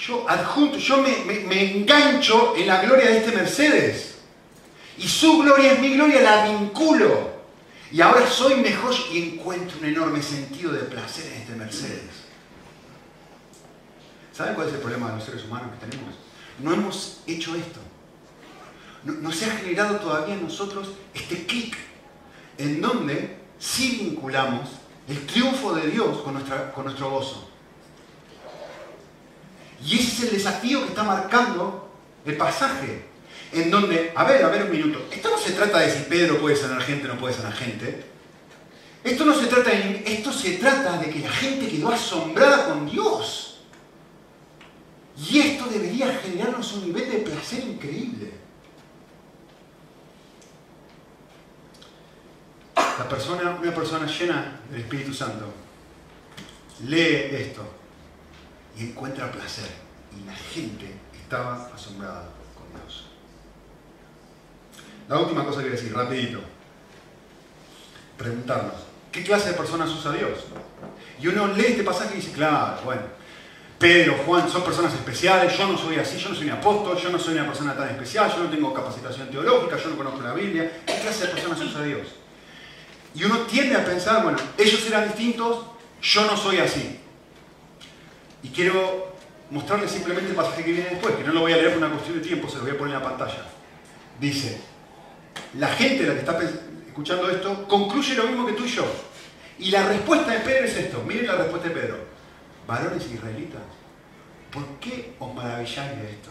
yo 0.01 0.29
adjunto, 0.29 0.79
yo 0.79 1.03
me, 1.03 1.71
engancho 1.77 2.57
en 2.57 2.67
la 2.67 2.81
gloria 2.81 3.07
de 3.07 3.19
este 3.19 3.33
Mercedes. 3.33 4.15
Y 4.97 5.07
su 5.07 5.39
gloria 5.39 5.73
es 5.73 5.81
mi 5.81 5.95
gloria, 5.95 6.23
la 6.23 6.45
vinculo. 6.47 7.31
Y 7.93 8.01
ahora 8.01 8.27
soy 8.29 8.57
mejor 8.57 8.95
y 9.13 9.35
encuentro 9.35 9.79
un 9.79 9.87
enorme 9.87 10.23
sentido 10.23 10.73
de 10.73 10.81
placer 10.81 11.27
en 11.27 11.43
este 11.43 11.55
Mercedes. 11.55 12.21
¿Saben 14.33 14.55
cuál 14.55 14.69
es 14.69 14.75
el 14.75 14.81
problema 14.81 15.11
de 15.11 15.17
los 15.17 15.25
seres 15.25 15.45
humanos 15.45 15.71
que 15.73 15.87
tenemos? 15.87 16.15
No 16.61 16.73
hemos 16.73 17.21
hecho 17.27 17.55
esto. 17.55 17.81
No, 19.05 19.33
se 19.33 19.47
ha 19.47 19.57
generado 19.57 19.97
todavía 19.97 20.35
en 20.35 20.43
nosotros 20.43 20.91
este 21.15 21.47
clic 21.47 21.77
en 22.59 22.81
donde 22.81 23.39
sí 23.59 23.99
vinculamos 24.03 24.69
el 25.09 25.27
triunfo 25.27 25.75
de 25.75 25.91
Dios 25.91 26.19
con, 26.19 26.35
nuestro 26.35 27.11
gozo. 27.11 27.50
Y 29.85 29.99
ese 29.99 30.09
es 30.09 30.23
el 30.25 30.31
desafío 30.33 30.83
que 30.83 30.89
está 30.89 31.03
marcando 31.03 31.89
el 32.25 32.37
pasaje. 32.37 33.09
En 33.53 33.71
donde, 33.71 34.13
a 34.15 34.25
ver, 34.25 34.45
a 34.45 34.49
ver 34.49 34.63
un 34.65 34.71
minuto, 34.71 35.07
esto 35.11 35.29
no 35.31 35.39
se 35.39 35.53
trata 35.53 35.81
de 35.81 35.91
si 35.91 36.05
Pedro 36.05 36.39
puede 36.39 36.55
sanar 36.55 36.81
gente 36.83 37.09
o 37.09 37.15
no 37.15 37.21
puede 37.21 37.35
sanar 37.35 37.53
gente. 37.53 38.05
Esto 39.03 39.25
no 39.25 39.35
se 39.35 39.47
trata 39.47 39.71
de, 39.71 40.05
esto 40.07 40.33
se 40.33 40.53
trata 40.53 40.99
de 40.99 41.11
que 41.11 41.21
la 41.21 41.31
gente 41.31 41.67
quedó 41.69 41.89
asombrada 41.89 42.67
con 42.67 42.89
Dios. 42.89 43.63
Y 45.17 45.41
esto 45.41 45.67
debería 45.67 46.15
generarnos 46.23 46.73
un 46.75 46.87
nivel 46.87 47.11
de 47.11 47.19
placer 47.19 47.65
increíble. 47.65 48.31
La 52.77 53.09
persona, 53.09 53.59
una 53.61 53.75
persona 53.75 54.07
llena 54.07 54.61
del 54.71 54.83
Espíritu 54.83 55.13
Santo 55.13 55.53
lee 56.87 57.31
esto 57.33 57.80
y 58.77 58.85
encuentra 58.85 59.31
placer. 59.31 59.71
Y 60.19 60.25
la 60.27 60.35
gente 60.35 60.95
estaba 61.21 61.71
asombrada 61.75 62.29
con 62.55 62.81
Dios. 62.81 63.07
La 65.09 65.19
última 65.19 65.45
cosa 65.45 65.63
que 65.63 65.71
decir, 65.71 65.95
rapidito. 65.95 66.41
Preguntarnos, 68.17 68.75
¿qué 69.11 69.23
clase 69.25 69.51
de 69.51 69.55
personas 69.55 69.91
usa 69.91 70.13
Dios? 70.13 70.45
Y 71.21 71.27
uno 71.29 71.49
lee 71.49 71.67
este 71.69 71.85
pasaje 71.85 72.15
y 72.15 72.17
dice, 72.17 72.33
claro, 72.33 72.81
bueno, 72.85 73.03
Pedro, 73.79 74.15
Juan, 74.27 74.51
son 74.51 74.63
personas 74.63 74.93
especiales, 74.93 75.57
yo 75.57 75.67
no 75.67 75.79
soy 75.79 75.97
así, 75.97 76.19
yo 76.19 76.29
no 76.29 76.35
soy 76.35 76.49
un 76.49 76.53
apóstol, 76.53 76.99
yo 76.99 77.11
no 77.11 77.19
soy 77.19 77.35
una 77.35 77.47
persona 77.47 77.75
tan 77.75 77.89
especial, 77.89 78.31
yo 78.31 78.45
no 78.45 78.51
tengo 78.51 78.75
capacitación 78.75 79.31
teológica, 79.31 79.79
yo 79.79 79.89
no 79.89 79.97
conozco 79.97 80.21
la 80.21 80.35
Biblia. 80.35 80.83
¿Qué 80.87 81.01
clase 81.01 81.27
de 81.27 81.33
personas 81.33 81.61
usa 81.63 81.83
Dios? 81.83 82.09
Y 83.15 83.25
uno 83.25 83.39
tiende 83.41 83.77
a 83.77 83.85
pensar, 83.85 84.23
bueno, 84.23 84.39
ellos 84.59 84.87
eran 84.87 85.09
distintos, 85.09 85.65
yo 86.03 86.27
no 86.27 86.37
soy 86.37 86.59
así. 86.59 87.00
Y 88.43 88.49
quiero 88.49 89.15
mostrarles 89.51 89.91
simplemente 89.91 90.31
el 90.31 90.37
pasaje 90.37 90.65
que 90.65 90.73
viene 90.73 90.91
después, 90.91 91.15
que 91.15 91.25
no 91.25 91.33
lo 91.33 91.41
voy 91.41 91.53
a 91.53 91.57
leer 91.57 91.71
por 91.71 91.79
una 91.79 91.91
cuestión 91.91 92.19
de 92.19 92.27
tiempo, 92.27 92.49
se 92.49 92.57
lo 92.57 92.63
voy 92.63 92.73
a 92.73 92.79
poner 92.79 92.95
en 92.95 93.03
la 93.03 93.09
pantalla. 93.09 93.47
Dice, 94.19 94.61
la 95.55 95.69
gente 95.69 96.07
la 96.07 96.15
que 96.15 96.21
está 96.21 96.39
escuchando 96.87 97.31
esto, 97.31 97.67
concluye 97.67 98.15
lo 98.15 98.25
mismo 98.25 98.47
que 98.47 98.53
tú 98.53 98.65
y 98.65 98.69
yo. 98.69 98.85
Y 99.59 99.71
la 99.71 99.87
respuesta 99.89 100.33
de 100.33 100.41
Pedro 100.41 100.65
es 100.65 100.77
esto. 100.77 101.03
Miren 101.07 101.27
la 101.27 101.37
respuesta 101.37 101.69
de 101.69 101.75
Pedro. 101.75 101.97
Varones 102.67 103.11
israelitas, 103.11 103.63
¿por 104.51 104.65
qué 104.79 105.15
os 105.19 105.35
maravilláis 105.35 106.01
de 106.01 106.11
esto? 106.11 106.31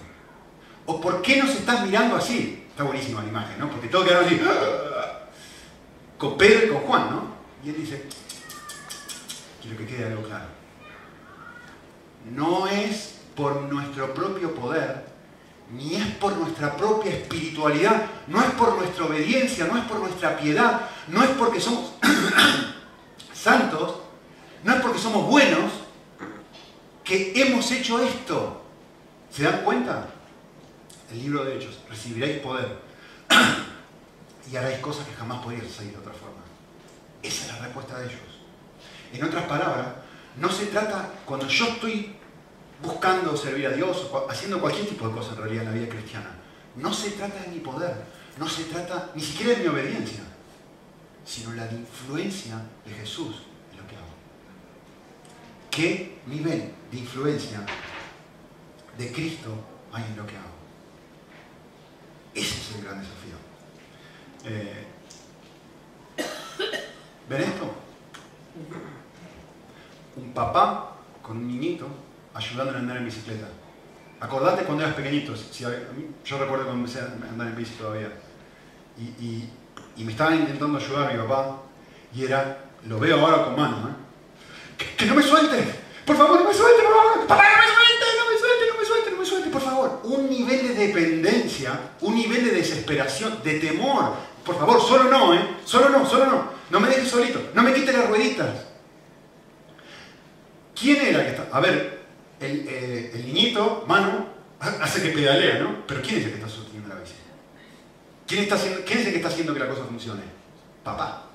¿O 0.86 0.99
por 0.99 1.22
qué 1.22 1.38
nos 1.38 1.51
estás 1.51 1.86
mirando 1.86 2.16
así? 2.16 2.66
Está 2.70 2.84
buenísima 2.84 3.22
la 3.22 3.28
imagen, 3.28 3.60
¿no? 3.60 3.70
Porque 3.70 3.88
todos 3.88 4.07
quedaron 4.07 4.26
así. 4.26 4.41
Con 6.18 6.38
Pedro 6.38 6.66
y 6.66 6.70
con 6.70 6.78
Juan, 6.80 7.10
¿no? 7.12 7.36
Y 7.64 7.70
él 7.70 7.76
dice, 7.78 8.05
quiero 9.62 9.78
que 9.78 9.86
quede 9.86 10.05
algo 10.05 10.24
claro. 10.24 10.59
No 12.26 12.68
es 12.68 13.20
por 13.36 13.62
nuestro 13.64 14.14
propio 14.14 14.54
poder, 14.54 15.06
ni 15.72 15.96
es 15.96 16.08
por 16.16 16.36
nuestra 16.36 16.76
propia 16.76 17.12
espiritualidad, 17.12 18.06
no 18.28 18.42
es 18.42 18.52
por 18.52 18.76
nuestra 18.76 19.06
obediencia, 19.06 19.66
no 19.66 19.78
es 19.78 19.86
por 19.86 20.00
nuestra 20.00 20.38
piedad, 20.38 20.90
no 21.08 21.24
es 21.24 21.30
porque 21.32 21.60
somos 21.60 21.94
santos, 23.34 24.00
no 24.64 24.74
es 24.74 24.82
porque 24.82 25.00
somos 25.00 25.28
buenos, 25.28 25.72
que 27.04 27.34
hemos 27.36 27.72
hecho 27.72 28.02
esto. 28.04 28.62
¿Se 29.32 29.44
dan 29.44 29.64
cuenta? 29.64 30.08
El 31.12 31.24
libro 31.24 31.44
de 31.44 31.58
Hechos, 31.58 31.80
recibiréis 31.90 32.40
poder 32.40 32.80
y 34.52 34.56
haréis 34.56 34.80
cosas 34.80 35.08
que 35.08 35.14
jamás 35.14 35.40
podríais 35.44 35.72
hacer 35.72 35.92
de 35.92 35.98
otra 35.98 36.14
forma. 36.14 36.42
Esa 37.22 37.46
es 37.46 37.54
la 37.54 37.66
respuesta 37.66 38.00
de 38.00 38.06
ellos. 38.06 38.20
En 39.14 39.24
otras 39.24 39.46
palabras, 39.46 39.88
no 40.38 40.50
se 40.50 40.68
trata, 40.68 41.12
cuando 41.26 41.48
yo 41.48 41.66
estoy 41.66 42.16
buscando 42.82 43.36
servir 43.36 43.68
a 43.68 43.72
Dios, 43.72 44.10
haciendo 44.30 44.62
cualquier 44.62 44.88
tipo 44.88 45.08
de 45.08 45.14
cosa 45.14 45.32
en 45.32 45.38
realidad 45.38 45.64
en 45.64 45.70
la 45.70 45.76
vida 45.76 45.90
cristiana, 45.90 46.36
no 46.76 46.94
se 46.94 47.12
trata 47.12 47.42
de 47.42 47.48
mi 47.48 47.60
poder, 47.60 47.96
no 48.38 48.48
se 48.48 48.66
trata 48.66 49.12
ni 49.16 49.22
siquiera 49.22 49.58
de 49.58 49.64
mi 49.64 49.68
obediencia, 49.68 50.24
sino 51.26 51.54
la 51.54 51.70
influencia 51.72 52.56
de 52.86 52.94
Jesús 52.94 53.44
en 53.72 53.78
lo 53.78 53.88
que 53.88 53.96
hago. 53.96 54.06
¿Qué 55.70 56.20
nivel 56.26 56.72
de 56.92 56.98
influencia 56.98 57.66
de 58.98 59.12
Cristo 59.12 59.50
hay 59.92 60.04
en 60.04 60.16
lo 60.16 60.26
que 60.26 60.38
hago? 60.38 60.50
Ese 62.34 62.56
es 62.56 62.76
el 62.76 62.84
gran 62.84 63.00
desafío. 63.00 63.36
Eh, 64.46 64.86
¿Ven 67.30 67.42
esto? 67.42 67.76
Un 70.20 70.34
papá 70.34 70.96
con 71.22 71.38
un 71.38 71.48
niñito 71.48 71.88
ayudándole 72.34 72.78
a 72.78 72.82
andar 72.82 72.98
en 72.98 73.06
bicicleta. 73.06 73.48
Acordate 74.20 74.64
cuando 74.66 74.84
eras 74.84 74.96
pequeñito, 74.96 75.34
yo 75.34 76.38
recuerdo 76.38 76.66
cuando 76.66 76.86
empecé 76.86 77.00
a 77.00 77.06
andar 77.06 77.48
en 77.48 77.56
bici 77.56 77.74
todavía. 77.76 78.12
Y, 78.98 79.50
me 80.04 80.12
estaba 80.12 80.36
intentando 80.36 80.78
ayudar 80.78 81.14
mi 81.14 81.20
papá, 81.20 81.58
y 82.14 82.24
era, 82.24 82.66
lo 82.88 83.00
veo 83.00 83.20
ahora 83.20 83.46
con 83.46 83.56
mano, 83.56 83.90
¿eh? 83.90 84.86
que, 84.98 85.06
no 85.06 85.16
me 85.16 85.24
suelte, 85.24 85.58
por 86.06 86.16
favor, 86.16 86.42
no 86.42 86.48
me 86.48 86.54
suelte, 86.54 86.84
por 86.84 86.94
favor, 86.94 87.28
papá, 87.28 87.44
no 87.44 87.62
me 87.62 87.74
suelte, 87.76 88.06
no 88.18 88.32
me 88.32 88.38
suelte, 88.38 88.66
no 88.72 88.80
me 88.80 88.86
suelte, 88.86 89.12
no 89.12 89.18
me 89.18 89.26
suelte, 89.26 89.50
por 89.50 89.62
favor. 89.62 90.02
Un 90.04 90.30
nivel 90.30 90.68
de 90.70 90.74
dependencia, 90.74 91.80
un 92.02 92.16
nivel 92.16 92.46
de 92.46 92.52
desesperación, 92.52 93.44
de 93.44 93.60
temor. 93.60 94.14
Por 94.46 94.58
favor, 94.58 94.82
solo 94.82 95.06
no, 95.06 95.34
¿eh? 95.34 95.58
Solo 95.66 95.90
no, 95.90 96.06
solo 96.06 96.26
no. 96.26 96.44
No 96.70 96.80
me 96.80 96.88
dejes 96.88 97.10
solito, 97.10 97.52
no 97.54 97.64
me 97.64 97.74
quites 97.74 97.96
las 97.96 98.08
rueditas. 98.08 98.69
¿Quién 100.80 101.06
era 101.06 101.24
que 101.24 101.32
está? 101.32 101.50
A 101.52 101.60
ver, 101.60 102.00
eh, 102.40 103.12
el, 103.14 103.26
niñito, 103.26 103.84
mano, 103.88 104.28
hace 104.60 105.02
que 105.02 105.10
pedalea, 105.10 105.60
¿no? 105.60 105.86
Pero 105.86 106.02
¿quién 106.02 106.20
es 106.20 106.26
el 106.26 106.32
que 106.32 106.38
está 106.38 106.50
sosteniendo 106.50 106.90
la 106.90 107.02
bici? 107.02 107.14
¿Quién, 108.26 108.44
está 108.44 108.56
haciendo, 108.56 108.82
¿Quién 108.86 109.00
es 109.00 109.06
el 109.06 109.12
que 109.12 109.18
está 109.18 109.30
haciendo 109.30 109.54
que 109.54 109.60
la 109.60 109.68
cosa 109.68 109.84
funcione? 109.84 110.22
Papá. 110.84 111.26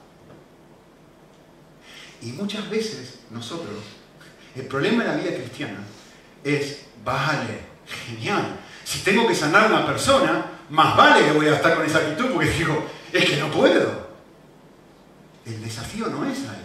Y 2.22 2.32
muchas 2.32 2.70
veces 2.70 3.18
nosotros, 3.30 3.82
el 4.56 4.66
problema 4.66 5.04
de 5.04 5.10
la 5.10 5.16
vida 5.16 5.36
cristiana 5.36 5.80
es, 6.42 6.86
vale, 7.04 7.60
genial. 7.86 8.60
Si 8.82 9.00
tengo 9.00 9.26
que 9.26 9.34
sanar 9.34 9.64
a 9.64 9.76
una 9.76 9.86
persona, 9.86 10.46
más 10.70 10.96
vale 10.96 11.26
que 11.26 11.32
voy 11.32 11.48
a 11.48 11.56
estar 11.56 11.76
con 11.76 11.84
esa 11.84 11.98
actitud 11.98 12.32
porque 12.32 12.50
digo, 12.50 12.86
es 13.12 13.24
que 13.28 13.36
no 13.36 13.50
puedo. 13.50 14.08
El 15.44 15.62
desafío 15.62 16.06
no 16.06 16.24
es 16.24 16.38
ahí. 16.48 16.64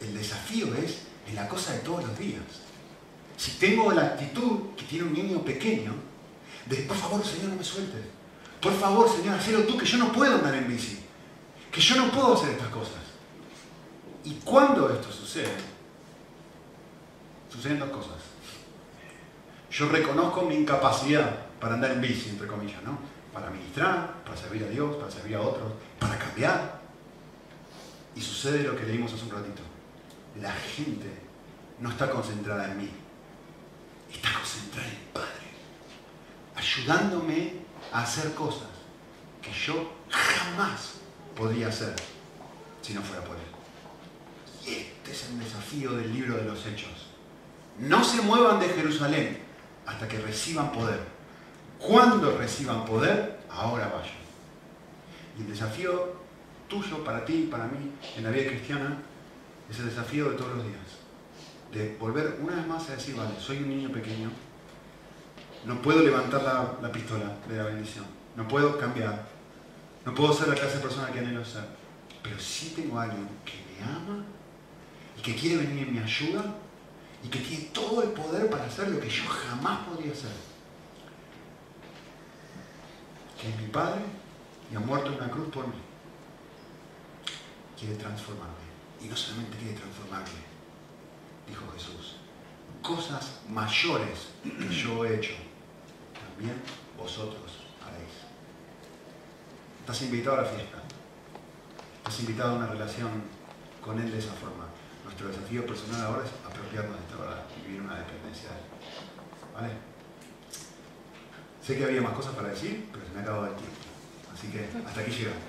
El 0.00 0.16
desafío 0.16 0.74
es 0.74 1.07
en 1.28 1.34
la 1.34 1.48
cosa 1.48 1.72
de 1.72 1.80
todos 1.80 2.04
los 2.04 2.18
días. 2.18 2.42
Si 3.36 3.52
tengo 3.52 3.92
la 3.92 4.02
actitud 4.02 4.74
que 4.76 4.84
tiene 4.84 5.06
un 5.06 5.12
niño 5.12 5.42
pequeño, 5.44 5.92
de 6.66 6.76
por 6.78 6.96
favor, 6.96 7.24
Señor, 7.24 7.50
no 7.50 7.56
me 7.56 7.64
sueltes. 7.64 8.00
Por 8.60 8.72
favor, 8.72 9.08
Señor, 9.08 9.38
hazlo 9.38 9.62
tú, 9.64 9.78
que 9.78 9.86
yo 9.86 9.98
no 9.98 10.12
puedo 10.12 10.34
andar 10.34 10.54
en 10.54 10.66
bici. 10.66 10.98
Que 11.70 11.80
yo 11.80 11.96
no 11.96 12.10
puedo 12.10 12.34
hacer 12.34 12.50
estas 12.50 12.68
cosas. 12.68 12.96
Y 14.24 14.34
cuando 14.44 14.90
esto 14.90 15.12
sucede, 15.12 15.52
suceden 17.48 17.78
dos 17.78 17.90
cosas. 17.90 18.16
Yo 19.70 19.88
reconozco 19.88 20.42
mi 20.42 20.56
incapacidad 20.56 21.46
para 21.60 21.74
andar 21.74 21.92
en 21.92 22.00
bici, 22.00 22.30
entre 22.30 22.48
comillas, 22.48 22.82
¿no? 22.82 22.98
Para 23.32 23.50
ministrar, 23.50 24.22
para 24.24 24.36
servir 24.36 24.64
a 24.64 24.68
Dios, 24.68 24.96
para 24.96 25.10
servir 25.10 25.36
a 25.36 25.42
otros, 25.42 25.72
para 26.00 26.18
cambiar. 26.18 26.80
Y 28.16 28.20
sucede 28.20 28.64
lo 28.64 28.76
que 28.76 28.84
leímos 28.84 29.12
hace 29.12 29.24
un 29.24 29.30
ratito. 29.30 29.62
La 30.40 30.52
gente 30.52 31.10
no 31.80 31.90
está 31.90 32.10
concentrada 32.10 32.70
en 32.70 32.78
mí, 32.78 32.90
está 34.12 34.32
concentrada 34.32 34.88
en 34.88 34.94
el 34.94 35.02
Padre, 35.12 35.48
ayudándome 36.54 37.52
a 37.92 38.02
hacer 38.02 38.34
cosas 38.34 38.68
que 39.42 39.52
yo 39.52 39.92
jamás 40.10 40.94
podría 41.36 41.68
hacer 41.68 41.94
si 42.82 42.94
no 42.94 43.02
fuera 43.02 43.24
por 43.24 43.36
Él. 43.36 43.42
Y 44.64 44.74
este 44.76 45.12
es 45.12 45.30
el 45.30 45.38
desafío 45.38 45.92
del 45.92 46.12
libro 46.12 46.36
de 46.36 46.44
los 46.44 46.66
Hechos. 46.66 47.08
No 47.78 48.02
se 48.04 48.20
muevan 48.22 48.60
de 48.60 48.68
Jerusalén 48.68 49.42
hasta 49.86 50.06
que 50.08 50.18
reciban 50.18 50.72
poder. 50.72 51.00
Cuando 51.78 52.36
reciban 52.36 52.84
poder, 52.84 53.38
ahora 53.50 53.86
vayan. 53.86 54.18
Y 55.38 55.42
el 55.42 55.48
desafío 55.48 56.16
tuyo, 56.68 57.02
para 57.04 57.24
ti, 57.24 57.48
para 57.50 57.64
mí, 57.66 57.92
en 58.16 58.24
la 58.24 58.30
vida 58.30 58.48
cristiana, 58.48 58.98
es 59.70 59.78
el 59.78 59.86
desafío 59.86 60.30
de 60.30 60.36
todos 60.36 60.56
los 60.56 60.64
días 60.64 61.08
de 61.72 61.96
volver 61.98 62.38
una 62.40 62.56
vez 62.56 62.66
más 62.66 62.88
a 62.88 62.92
decir, 62.92 63.14
vale, 63.14 63.38
soy 63.38 63.58
un 63.58 63.68
niño 63.68 63.90
pequeño, 63.90 64.30
no 65.66 65.82
puedo 65.82 66.02
levantar 66.02 66.42
la, 66.42 66.92
pistola 66.92 67.36
de 67.46 67.56
la 67.56 67.64
bendición, 67.64 68.06
no 68.36 68.48
puedo 68.48 68.78
cambiar, 68.78 69.26
no 70.04 70.14
puedo 70.14 70.32
ser 70.32 70.48
la 70.48 70.54
clase 70.54 70.76
de 70.76 70.82
persona 70.82 71.12
que 71.12 71.18
anhelo 71.18 71.44
ser, 71.44 71.64
pero 72.22 72.38
sí 72.38 72.72
tengo 72.74 72.98
a 72.98 73.04
alguien 73.04 73.28
que 73.44 73.54
me 73.68 73.84
ama 73.84 74.24
y 75.16 75.20
que 75.20 75.34
quiere 75.34 75.58
venir 75.58 75.88
en 75.88 75.94
mi 75.94 75.98
ayuda 75.98 76.44
y 77.22 77.28
que 77.28 77.40
tiene 77.40 77.64
todo 77.66 78.02
el 78.02 78.10
poder 78.10 78.48
para 78.48 78.64
hacer 78.64 78.88
lo 78.88 79.00
que 79.00 79.10
yo 79.10 79.24
jamás 79.28 79.86
podría 79.88 80.12
hacer. 80.12 80.30
Que 83.40 83.50
es 83.50 83.60
mi 83.60 83.68
Padre 83.68 84.02
y 84.72 84.76
ha 84.76 84.80
muerto 84.80 85.08
en 85.08 85.14
una 85.14 85.30
cruz 85.30 85.48
por 85.48 85.66
mí. 85.66 85.74
Quiere 87.78 87.96
transformarme. 87.96 88.67
Y 89.00 89.06
no 89.06 89.16
solamente 89.16 89.56
quiere 89.58 89.74
transformarme, 89.74 90.40
dijo 91.46 91.64
Jesús, 91.72 92.16
cosas 92.82 93.40
mayores 93.48 94.28
que 94.42 94.68
yo 94.74 95.04
he 95.04 95.16
hecho, 95.16 95.34
también 96.12 96.60
vosotros 96.96 97.64
haréis. 97.84 98.26
Estás 99.80 100.02
invitado 100.02 100.38
a 100.38 100.42
la 100.42 100.48
fiesta. 100.48 100.78
Estás 101.98 102.20
invitado 102.20 102.50
a 102.50 102.56
una 102.58 102.66
relación 102.66 103.10
con 103.84 103.98
Él 104.00 104.10
de 104.10 104.18
esa 104.18 104.32
forma. 104.32 104.66
Nuestro 105.04 105.28
desafío 105.28 105.66
personal 105.66 106.06
ahora 106.06 106.24
es 106.24 106.30
apropiarnos 106.46 106.96
de 106.98 107.04
esta 107.04 107.16
verdad 107.16 107.44
y 107.56 107.66
vivir 107.66 107.82
una 107.82 107.96
dependencia 107.96 108.50
de 108.50 108.56
Él. 108.56 108.64
¿Vale? 109.54 109.72
Sé 111.62 111.76
que 111.76 111.84
había 111.84 112.02
más 112.02 112.12
cosas 112.12 112.34
para 112.34 112.48
decir, 112.48 112.88
pero 112.92 113.04
se 113.06 113.12
me 113.12 113.20
ha 113.20 113.22
acabado 113.22 113.46
el 113.46 113.56
tiempo. 113.56 113.76
Así 114.32 114.48
que 114.48 114.68
hasta 114.86 115.00
aquí 115.00 115.10
llegamos. 115.10 115.42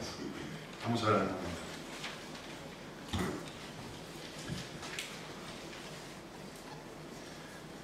Vamos 0.83 1.03
a 1.03 1.07
hablar 1.07 1.27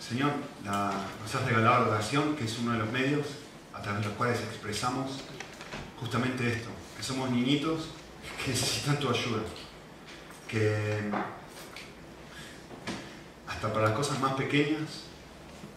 Señor, 0.08 0.34
nos 0.64 1.34
has 1.34 1.46
regalado 1.46 1.86
la 1.86 1.92
oración, 1.94 2.36
que 2.36 2.46
es 2.46 2.60
uno 2.60 2.74
de 2.74 2.78
los 2.78 2.92
medios 2.92 3.26
a 3.74 3.82
través 3.82 4.02
de 4.02 4.08
los 4.10 4.16
cuales 4.16 4.40
expresamos 4.40 5.24
justamente 6.00 6.48
esto, 6.48 6.70
que 6.96 7.02
somos 7.02 7.32
niñitos 7.32 7.90
que 8.44 8.52
necesitan 8.52 9.00
tu 9.00 9.10
ayuda, 9.10 9.42
que 10.48 11.10
hasta 13.48 13.74
para 13.74 13.88
las 13.88 13.98
cosas 13.98 14.20
más 14.20 14.34
pequeñas 14.34 15.06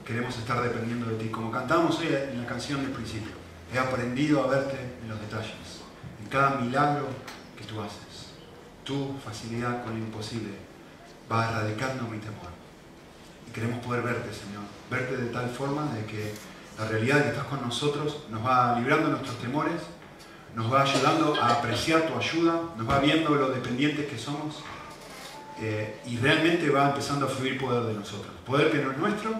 queremos 0.06 0.36
estar 0.36 0.62
dependiendo 0.62 1.06
de 1.06 1.16
ti, 1.16 1.30
como 1.30 1.50
cantamos 1.50 1.98
hoy 1.98 2.08
en 2.08 2.42
la 2.42 2.46
canción 2.46 2.82
del 2.82 2.92
principio. 2.92 3.32
He 3.72 3.78
aprendido 3.78 4.44
a 4.44 4.48
verte 4.48 4.78
en 5.02 5.08
los 5.08 5.18
detalles, 5.20 5.80
en 6.22 6.28
cada 6.28 6.56
milagro 6.56 7.08
que 7.56 7.64
tú 7.64 7.80
haces. 7.80 8.32
Tu 8.84 9.16
facilidad 9.24 9.82
con 9.84 9.92
lo 9.92 9.98
imposible 9.98 10.50
va 11.32 11.48
erradicando 11.48 12.02
mi 12.04 12.18
temor. 12.18 12.67
Queremos 13.59 13.84
poder 13.84 14.02
verte, 14.02 14.30
Señor. 14.32 14.62
Verte 14.88 15.16
de 15.16 15.30
tal 15.30 15.50
forma 15.50 15.92
de 15.92 16.04
que 16.04 16.32
la 16.78 16.86
realidad 16.86 17.16
de 17.16 17.22
que 17.24 17.28
estás 17.30 17.46
con 17.46 17.61
nosotros 17.61 18.18
nos 18.30 18.46
va 18.46 18.78
librando 18.78 19.09
nuestros 19.09 19.36
temores, 19.38 19.82
nos 20.54 20.72
va 20.72 20.82
ayudando 20.82 21.34
a 21.34 21.54
apreciar 21.54 22.02
tu 22.02 22.16
ayuda, 22.16 22.62
nos 22.76 22.88
va 22.88 23.00
viendo 23.00 23.34
lo 23.34 23.50
dependientes 23.50 24.06
que 24.06 24.16
somos 24.16 24.62
eh, 25.61 26.00
y 26.06 26.18
realmente 26.18 26.70
va 26.70 26.90
empezando 26.90 27.26
a 27.26 27.28
fluir 27.28 27.59
poder 27.59 27.82
de 27.82 27.94
nosotros. 27.94 28.32
Poder 28.46 28.70
que 28.70 28.78
no 28.78 28.92
es 28.92 28.98
nuestro 28.98 29.32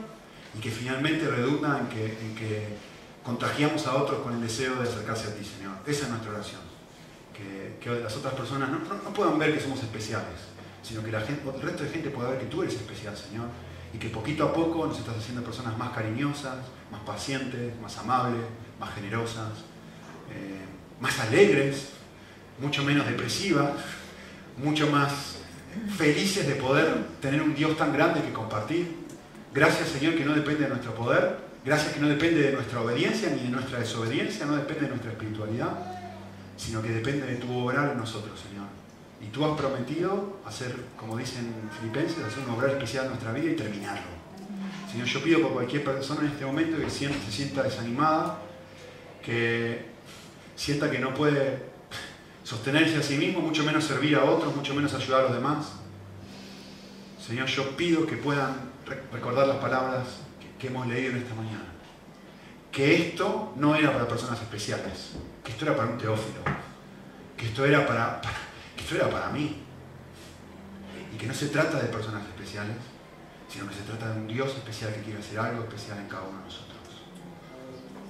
y 0.53 0.59
que 0.59 0.73
finalmente 0.73 1.29
redunda 1.29 1.79
en 1.79 1.87
que, 1.87 2.07
en 2.07 2.35
que 2.35 2.77
contagiamos 3.23 3.87
a 3.87 3.95
otros 3.95 4.21
con 4.23 4.35
el 4.35 4.41
deseo 4.41 4.75
de 4.75 4.89
acercarse 4.89 5.29
a 5.29 5.35
ti, 5.37 5.45
Señor. 5.45 5.77
Esa 5.87 6.07
es 6.07 6.09
nuestra 6.09 6.33
oración. 6.33 6.61
Que, 7.33 7.79
que 7.81 8.01
las 8.01 8.17
otras 8.17 8.35
personas 8.35 8.69
no, 8.69 8.81
no, 8.81 9.15
puedan 9.15 9.39
ver 9.39 9.55
que 9.55 9.61
somos 9.61 9.81
especiales, 9.81 10.41
sino 10.83 11.05
que 11.05 11.13
la 11.13 11.21
gente, 11.21 11.49
el 11.49 11.63
resto 11.63 11.85
de 11.85 11.91
gente 11.91 12.11
pueda 12.11 12.31
ver 12.31 12.41
que 12.41 12.47
tú 12.47 12.65
eres 12.65 12.75
especial, 12.75 13.17
Señor. 13.17 13.47
Y 13.95 13.99
que 13.99 14.09
poquito 14.09 14.45
a 14.45 14.53
poco 14.53 14.87
nos 14.87 14.99
estás 14.99 15.17
haciendo 15.17 15.43
personas 15.43 15.77
más 15.79 15.91
cariñosas, 15.91 16.57
más 16.91 17.01
pacientes, 17.07 17.79
más 17.81 17.97
amables, 17.99 18.43
más 18.79 18.95
generosas, 18.95 19.51
eh, 20.31 20.65
más 21.01 21.19
alegres, 21.21 21.91
mucho 22.61 22.83
menos 22.85 23.07
depresivas, 23.07 23.73
mucho 24.57 24.91
más 24.91 25.39
felices 25.97 26.47
de 26.47 26.55
poder 26.55 27.07
tener 27.21 27.43
un 27.43 27.55
Dios 27.55 27.77
tan 27.77 27.93
grande 27.93 28.21
que 28.23 28.33
compartir. 28.33 28.97
Gracias 29.55 29.89
Señor 29.89 30.17
que 30.17 30.25
no 30.25 30.35
depende 30.35 30.65
de 30.65 30.69
nuestro 30.69 30.95
poder, 30.95 31.39
gracias 31.65 31.95
que 31.95 32.01
no 32.01 32.09
depende 32.09 32.43
de 32.43 32.53
nuestra 32.53 32.81
obediencia 32.81 33.31
ni 33.31 33.45
de 33.45 33.49
nuestra 33.49 33.79
desobediencia, 33.79 34.47
no 34.47 34.57
depende 34.57 34.83
de 34.83 34.89
nuestra 34.89 35.13
espiritualidad, 35.13 35.71
sino 36.57 36.83
que 36.83 36.91
depende 36.91 37.27
de 37.27 37.37
tu 37.37 37.57
obrar 37.57 37.93
en 37.93 37.99
nosotros, 37.99 38.39
Señor. 38.39 38.67
Y 39.21 39.27
tú 39.27 39.45
has 39.45 39.59
prometido 39.59 40.39
hacer, 40.47 40.75
como 40.97 41.17
dicen 41.17 41.53
filipenses, 41.79 42.25
hacer 42.25 42.45
un 42.45 42.51
obrar 42.55 42.71
especial 42.71 43.05
en 43.05 43.11
nuestra 43.11 43.33
vida 43.33 43.53
y 43.53 43.57
terminarlo. 43.57 44.19
Señor, 44.91 45.07
yo 45.07 45.23
pido 45.23 45.43
por 45.43 45.53
cualquier 45.53 45.85
persona 45.85 46.21
en 46.23 46.29
este 46.29 46.47
momento 46.47 46.79
que 46.79 46.89
se 46.89 47.11
sienta 47.31 47.63
desanimada, 47.63 48.39
que 49.23 49.87
sienta 50.57 50.91
que 50.91 50.99
no 50.99 51.13
puede 51.13 51.63
sostenerse 52.43 52.97
a 52.97 53.03
sí 53.03 53.17
mismo, 53.19 53.41
mucho 53.41 53.65
menos 53.65 53.85
servir 53.85 54.17
a 54.17 54.25
otros, 54.25 54.57
mucho 54.57 54.75
menos 54.75 54.95
ayudar 54.95 55.21
a 55.21 55.23
los 55.25 55.35
demás. 55.35 55.73
Señor, 57.25 57.47
yo 57.49 57.77
pido 57.77 58.07
que 58.07 58.17
puedan 58.17 58.71
recordar 59.13 59.47
las 59.47 59.59
palabras 59.59 60.07
que 60.59 60.69
hemos 60.69 60.87
leído 60.87 61.11
en 61.13 61.19
esta 61.19 61.35
mañana. 61.35 61.67
Que 62.73 63.09
esto 63.09 63.53
no 63.57 63.75
era 63.75 63.93
para 63.93 64.09
personas 64.09 64.41
especiales, 64.41 65.13
que 65.45 65.53
esto 65.53 65.67
era 65.67 65.77
para 65.77 65.91
un 65.91 65.99
teófilo, 65.99 66.41
que 67.37 67.47
esto 67.47 67.67
era 67.67 67.87
para, 67.87 68.21
esto 68.89 69.05
era 69.05 69.11
para 69.11 69.29
mí. 69.29 69.55
Y 71.13 71.17
que 71.19 71.27
no 71.27 71.35
se 71.35 71.49
trata 71.49 71.79
de 71.79 71.89
personas 71.89 72.27
especiales, 72.27 72.77
sino 73.47 73.69
que 73.69 73.75
se 73.75 73.83
trata 73.83 74.15
de 74.15 74.21
un 74.21 74.27
Dios 74.27 74.49
especial 74.49 74.95
que 74.95 75.03
quiere 75.03 75.21
hacer 75.21 75.39
algo 75.39 75.65
especial 75.65 75.99
en 75.99 76.09
cada 76.09 76.23
uno 76.23 76.39
de 76.39 76.45
nosotros. 76.45 76.79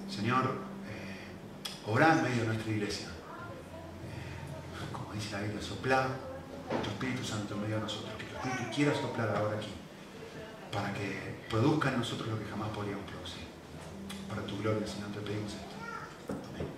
Señor, 0.08 0.44
eh, 0.86 1.86
obra 1.86 2.12
en 2.12 2.22
medio 2.22 2.42
de 2.42 2.48
nuestra 2.48 2.70
iglesia. 2.70 3.08
Eh, 3.08 4.92
como 4.92 5.12
dice 5.14 5.32
la 5.32 5.40
Biblia, 5.40 5.60
sopla 5.60 6.08
tu 6.82 6.90
Espíritu 6.90 7.24
Santo 7.24 7.54
en 7.54 7.62
medio 7.62 7.76
de 7.76 7.82
nosotros, 7.82 8.12
que 8.16 8.24
tu 8.24 8.36
Espíritu 8.36 8.74
quiera 8.74 8.94
soplar 8.94 9.34
ahora 9.34 9.56
aquí, 9.56 9.72
para 10.72 10.92
que 10.92 11.42
produzca 11.50 11.88
en 11.88 11.98
nosotros 11.98 12.28
lo 12.28 12.38
que 12.38 12.44
jamás 12.44 12.68
podríamos 12.68 13.04
producir. 13.04 13.48
Para 14.28 14.42
tu 14.42 14.58
gloria, 14.58 14.86
Señor, 14.86 15.10
te 15.10 15.20
pedimos 15.20 15.54
esto. 15.54 15.74
Amén. 16.54 16.77